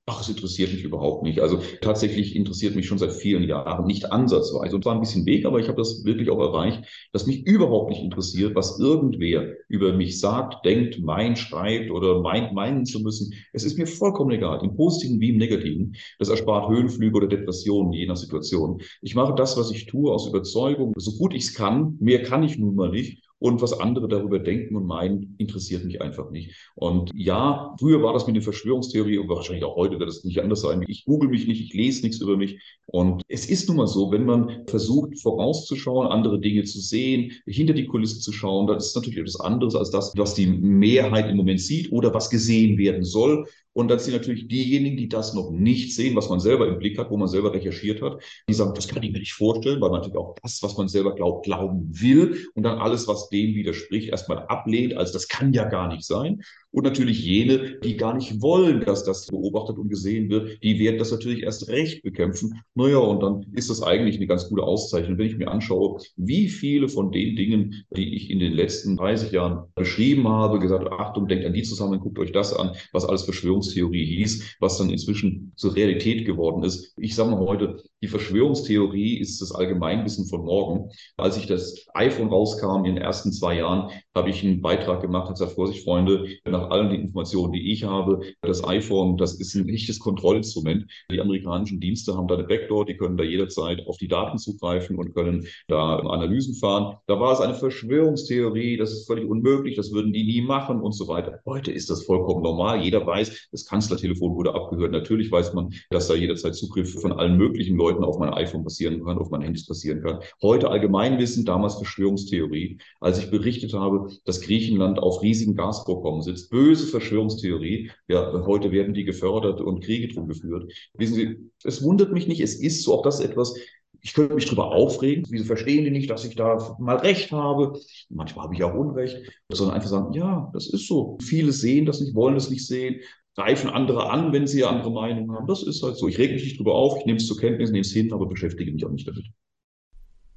Ach, 0.10 0.22
es 0.22 0.30
interessiert 0.30 0.72
mich 0.72 0.86
überhaupt 0.86 1.24
nicht. 1.24 1.42
Also 1.42 1.60
tatsächlich 1.82 2.34
interessiert 2.34 2.78
mich 2.78 2.88
schon 2.88 2.98
seit 2.98 3.12
vielen 3.12 3.44
Jahren 3.44 3.86
nicht 3.86 4.10
ansatzweise. 4.10 4.74
Und 4.74 4.84
zwar 4.84 4.94
ein 4.94 5.02
bisschen 5.02 5.26
Weg, 5.26 5.46
aber 5.46 5.60
ich 5.60 5.68
habe 5.68 5.78
das 5.78 6.06
wirklich 6.06 6.30
auch 6.30 6.40
erreicht, 6.40 7.10
dass 7.12 7.28
mich 7.28 7.46
überhaupt 7.46 7.90
nicht 7.90 8.02
interessiert, 8.02 8.56
was 8.56 8.80
irgendwer 8.80 9.54
über 9.68 9.92
mich 9.92 10.22
sagt, 10.22 10.64
denkt, 10.64 11.02
meint, 11.02 11.38
schreibt 11.38 11.92
oder 11.92 12.22
meint, 12.22 12.54
meinen 12.54 12.86
zu 12.86 13.02
müssen. 13.02 13.34
Es 13.52 13.66
ist 13.66 13.78
mir 13.78 13.86
vollkommen 13.86 14.32
egal, 14.32 14.64
im 14.64 14.78
Positiven 14.78 15.20
wie 15.20 15.32
im 15.32 15.38
Negativen. 15.38 15.94
Das 16.20 16.30
erspart 16.30 16.70
Höhenflüge 16.70 17.18
oder 17.18 17.28
Depressionen 17.28 17.92
je 17.92 18.06
nach 18.06 18.16
Situation. 18.16 18.80
Ich 19.02 19.14
mache 19.14 19.36
das, 19.36 19.58
was 19.58 19.72
ich 19.72 19.88
tue, 19.88 20.14
aus 20.14 20.26
Überzeugung, 20.26 20.94
so 20.96 21.18
gut 21.18 21.34
ich 21.34 21.44
es 21.44 21.54
kann. 21.54 21.98
Mehr 22.00 22.24
kann 22.24 22.44
ich 22.44 22.58
nun 22.58 22.76
mal 22.76 22.92
nicht. 22.92 23.27
Und 23.40 23.62
was 23.62 23.80
andere 23.80 24.08
darüber 24.08 24.40
denken 24.40 24.76
und 24.76 24.86
meinen, 24.86 25.36
interessiert 25.38 25.86
mich 25.86 26.02
einfach 26.02 26.32
nicht. 26.32 26.56
Und 26.76 27.12
ja, 27.14 27.76
früher 27.80 28.02
war 28.02 28.14
das 28.14 28.26
mit 28.26 28.36
der 28.36 28.44
Verschwörungstheorie 28.44 29.20
und 29.20 29.30
wahrscheinlich 29.30 29.64
auch 29.64 29.76
heute 29.76 30.00
wird 30.00 30.10
es 30.10 30.24
nicht 30.24 30.42
anders 30.42 30.62
sein. 30.62 30.84
Ich 30.88 31.06
google 31.06 31.30
mich 31.30 31.48
nicht, 31.48 31.62
ich 31.62 31.74
lese 31.74 32.04
nichts 32.04 32.20
über 32.20 32.36
mich. 32.36 32.60
Und 32.88 33.22
es 33.28 33.48
ist 33.48 33.68
nun 33.68 33.78
mal 33.78 33.88
so, 33.88 34.12
wenn 34.12 34.26
man 34.26 34.66
versucht, 34.68 35.20
vorauszuschauen, 35.20 36.08
andere 36.08 36.40
Dinge 36.40 36.64
zu 36.64 36.80
sehen, 36.80 37.32
hinter 37.46 37.74
die 37.74 37.86
Kulissen 37.86 38.22
zu 38.22 38.32
schauen, 38.32 38.66
dann 38.66 38.78
ist 38.78 38.96
natürlich 38.96 39.20
etwas 39.20 39.40
anderes 39.40 39.76
als 39.76 39.92
das, 39.92 40.14
was 40.18 40.34
die 40.34 40.48
Mehrheit 40.48 41.30
im 41.30 41.38
Moment 41.38 41.62
sieht 41.62 41.92
oder 41.92 42.14
was 42.14 42.30
gesehen 42.30 42.78
werden 42.78 43.04
soll. 43.04 43.46
Und 43.78 43.90
dann 43.90 44.00
sind 44.00 44.16
natürlich 44.16 44.48
diejenigen, 44.48 44.98
die 44.98 45.08
das 45.08 45.36
noch 45.36 45.52
nicht 45.52 45.94
sehen, 45.94 46.16
was 46.16 46.30
man 46.30 46.40
selber 46.40 46.68
im 46.68 46.80
Blick 46.80 46.98
hat, 46.98 47.12
wo 47.12 47.18
man 47.18 47.28
selber 47.28 47.54
recherchiert 47.54 48.02
hat, 48.02 48.24
die 48.50 48.56
sagen, 48.56 48.74
das 48.74 48.88
kann 48.88 49.04
ich 49.04 49.12
mir 49.12 49.20
nicht 49.20 49.34
vorstellen, 49.34 49.80
weil 49.80 49.92
man 49.92 50.00
natürlich 50.00 50.18
auch 50.18 50.34
das, 50.42 50.64
was 50.64 50.76
man 50.78 50.88
selber 50.88 51.14
glaubt, 51.14 51.46
glauben 51.46 51.88
will 51.92 52.48
und 52.56 52.64
dann 52.64 52.80
alles, 52.80 53.08
was 53.08 53.30
dem 53.30 53.54
widerspricht, 53.54 54.10
erstmal 54.10 54.40
ablehnt, 54.48 54.98
als 54.98 55.12
das 55.12 55.28
kann 55.28 55.54
ja 55.54 55.66
gar 55.66 55.90
nicht 55.90 56.06
sein. 56.06 56.42
Und 56.72 56.84
natürlich 56.84 57.24
jene, 57.24 57.80
die 57.80 57.98
gar 57.98 58.14
nicht 58.14 58.42
wollen, 58.42 58.82
dass 58.82 59.04
das 59.04 59.28
beobachtet 59.28 59.78
und 59.78 59.90
gesehen 59.90 60.30
wird, 60.30 60.62
die 60.64 60.80
werden 60.80 60.98
das 60.98 61.12
natürlich 61.12 61.44
erst 61.44 61.70
recht 61.70 62.04
bekämpfen. 62.04 62.62
Naja, 62.76 62.98
und 62.98 63.22
dann 63.22 63.46
ist 63.54 63.70
das 63.70 63.82
eigentlich 63.82 64.18
eine 64.18 64.28
ganz 64.28 64.50
gute 64.50 64.64
Auszeichnung, 64.64 65.18
wenn 65.18 65.28
ich 65.28 65.38
mir 65.38 65.50
anschaue, 65.50 66.00
wie 66.18 66.50
viele 66.50 66.90
von 66.90 67.12
den 67.12 67.36
Dingen, 67.36 67.86
die 67.96 68.16
ich 68.16 68.30
in 68.30 68.40
den 68.40 68.54
letzten 68.54 68.98
30 68.98 69.32
Jahren 69.32 69.70
beschrieben 69.76 70.28
habe, 70.28 70.60
gesagt, 70.60 70.92
Achtung, 70.92 71.28
denkt 71.28 71.46
an 71.46 71.54
die 71.54 71.64
zusammen, 71.64 72.00
guckt 72.00 72.20
euch 72.20 72.32
das 72.32 72.54
an, 72.54 72.72
was 72.92 73.06
alles 73.06 73.24
Verschwörungs 73.24 73.67
Verschwörungstheorie 73.68 74.06
hieß, 74.06 74.56
was 74.60 74.78
dann 74.78 74.90
inzwischen 74.90 75.52
zur 75.56 75.76
Realität 75.76 76.26
geworden 76.26 76.64
ist. 76.64 76.94
Ich 76.98 77.16
sage 77.16 77.32
mal 77.32 77.40
heute, 77.40 77.84
die 78.02 78.08
Verschwörungstheorie 78.08 79.18
ist 79.18 79.42
das 79.42 79.52
Allgemeinwissen 79.52 80.28
von 80.28 80.44
morgen. 80.44 80.90
Als 81.18 81.38
ich 81.38 81.48
das 81.48 81.86
iPhone 81.94 82.30
rauskam 82.30 82.86
in 82.86 82.96
den 82.96 82.98
ersten 82.98 83.32
zwei 83.32 83.58
Jahren, 83.58 83.92
habe 84.18 84.30
ich 84.30 84.44
einen 84.44 84.62
Beitrag 84.62 85.02
gemacht, 85.02 85.30
hat 85.30 85.36
gesagt, 85.36 85.54
Vorsicht, 85.54 85.84
Freunde, 85.84 86.28
nach 86.46 86.70
allen 86.70 86.90
den 86.90 87.02
Informationen, 87.02 87.54
die 87.54 87.72
ich 87.72 87.84
habe, 87.84 88.22
das 88.42 88.64
iPhone, 88.64 89.18
das 89.18 89.40
ist 89.40 89.56
ein 89.56 89.70
echtes 89.70 90.00
Kontrollinstrument. 90.00 90.86
Die 91.12 91.22
amerikanischen 91.22 91.80
Dienste 91.80 92.16
haben 92.16 92.28
da 92.28 92.36
eine 92.36 92.44
Backdoor, 92.44 92.86
die 92.86 92.98
können 92.98 93.18
da 93.18 93.24
jederzeit 93.24 93.86
auf 93.88 93.98
die 93.98 94.08
Daten 94.08 94.38
zugreifen 94.38 94.98
und 94.98 95.14
können 95.14 95.48
da 95.68 95.98
Analysen 95.98 96.56
fahren. 96.56 96.98
Da 97.08 97.20
war 97.20 97.34
es 97.34 97.42
eine 97.42 97.54
Verschwörungstheorie, 97.54 98.78
das 98.78 98.92
ist 98.92 99.08
völlig 99.08 99.30
unmöglich, 99.30 99.76
das 99.76 99.92
würden 99.92 100.12
die 100.12 100.24
nie 100.24 100.42
machen 100.42 100.82
und 100.82 100.94
so 100.94 101.08
weiter. 101.08 101.40
Heute 101.46 101.72
ist 101.72 101.90
das 101.90 102.04
vollkommen 102.04 102.42
normal. 102.42 102.82
Jeder 102.82 103.06
weiß, 103.06 103.50
das 103.52 103.66
Kanzlertelefon 103.66 104.36
wurde 104.36 104.54
abgehört. 104.56 104.92
Natürlich 104.92 105.32
weiß 105.32 105.54
man, 105.54 105.74
dass 105.90 106.08
da 106.08 106.16
jederzeit 106.16 106.56
Zugriff 106.56 107.00
von 107.00 107.12
allen 107.12 107.38
möglichen 107.38 107.78
Leuten 107.78 108.04
auf 108.04 108.18
mein 108.18 108.34
iPhone 108.34 108.64
passieren 108.64 109.04
kann, 109.04 109.18
auf 109.18 109.30
mein 109.30 109.42
Handys 109.42 109.68
passieren 109.68 110.02
kann. 110.02 110.20
Heute 110.42 110.70
Allgemeinwissen, 110.70 111.46
damals 111.46 111.76
Verschwörungstheorie. 111.76 112.80
Als 113.00 113.20
ich 113.20 113.30
berichtet 113.30 113.74
habe, 113.74 114.07
dass 114.26 114.42
Griechenland 114.42 115.00
auf 115.00 115.22
riesigen 115.22 115.56
Gasvorkommen 115.56 116.22
sitzt, 116.22 116.50
böse 116.50 116.88
Verschwörungstheorie. 116.88 117.92
Ja, 118.08 118.32
heute 118.46 118.72
werden 118.72 118.94
die 118.94 119.04
gefördert 119.04 119.62
und 119.62 119.84
Kriege 119.84 120.14
drum 120.14 120.28
geführt. 120.28 120.72
Wissen 120.94 121.16
Sie, 121.16 121.52
es 121.64 121.84
wundert 121.84 122.12
mich 122.14 122.28
nicht. 122.28 122.42
Es 122.42 122.56
ist 122.56 122.84
so 122.84 122.94
auch 122.94 123.04
das 123.04 123.20
etwas, 123.20 123.54
ich 124.02 124.14
könnte 124.14 124.36
mich 124.36 124.46
darüber 124.46 124.72
aufregen. 124.72 125.26
Wieso 125.30 125.46
verstehen 125.46 125.84
die 125.84 125.92
nicht, 125.92 126.10
dass 126.10 126.26
ich 126.26 126.36
da 126.36 126.78
mal 126.80 126.98
Recht 126.98 127.32
habe? 127.32 127.80
Manchmal 128.10 128.46
habe 128.46 128.56
ich 128.56 128.64
auch 128.64 128.74
Unrecht. 128.74 129.18
Sondern 129.50 129.76
einfach 129.76 129.90
sagen, 129.90 130.14
ja, 130.14 130.50
das 130.54 130.68
ist 130.68 130.88
so. 130.88 131.18
Viele 131.22 131.52
sehen 131.52 131.86
das 131.86 132.00
nicht, 132.00 132.16
wollen 132.16 132.36
es 132.36 132.50
nicht 132.50 132.66
sehen, 132.66 133.02
greifen 133.36 133.70
andere 133.70 134.10
an, 134.10 134.34
wenn 134.34 134.48
sie 134.48 134.64
andere 134.64 134.92
Meinung 134.92 135.32
haben. 135.34 135.48
Das 135.48 135.64
ist 135.64 135.84
halt 135.84 135.98
so. 135.98 136.08
Ich 136.08 136.18
reg 136.18 136.32
mich 136.32 136.44
nicht 136.44 136.60
drüber 136.60 136.76
auf, 136.76 137.00
ich 137.00 137.06
nehme 137.06 137.18
es 137.18 137.28
zur 137.28 137.38
Kenntnis, 137.38 137.72
nehme 137.72 137.82
es 137.82 137.92
hin, 137.92 138.14
aber 138.14 138.28
beschäftige 138.28 138.72
mich 138.72 138.86
auch 138.86 138.92
nicht 138.92 139.08
damit. 139.08 139.26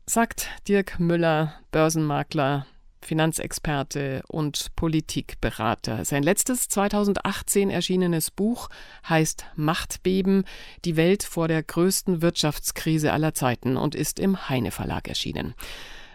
Sagt 0.06 0.48
Dirk 0.68 0.98
Müller, 0.98 1.54
Börsenmakler, 1.70 2.66
Finanzexperte 3.02 4.22
und 4.28 4.74
Politikberater. 4.76 6.04
Sein 6.04 6.22
letztes 6.22 6.68
2018 6.68 7.70
erschienenes 7.70 8.30
Buch 8.30 8.68
heißt 9.08 9.44
Machtbeben, 9.56 10.44
die 10.84 10.96
Welt 10.96 11.22
vor 11.22 11.48
der 11.48 11.62
größten 11.62 12.22
Wirtschaftskrise 12.22 13.12
aller 13.12 13.34
Zeiten 13.34 13.76
und 13.76 13.94
ist 13.94 14.18
im 14.18 14.48
Heine 14.48 14.70
Verlag 14.70 15.08
erschienen. 15.08 15.54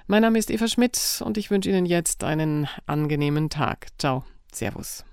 Mein 0.08 0.22
Name 0.22 0.38
ist 0.38 0.52
Eva 0.52 0.68
Schmidt 0.68 1.22
und 1.26 1.38
ich 1.38 1.50
wünsche 1.50 1.70
Ihnen 1.70 1.86
jetzt 1.86 2.24
einen 2.24 2.68
angenehmen 2.86 3.50
Tag. 3.50 3.88
Ciao. 3.98 4.24
Servus. 4.52 5.04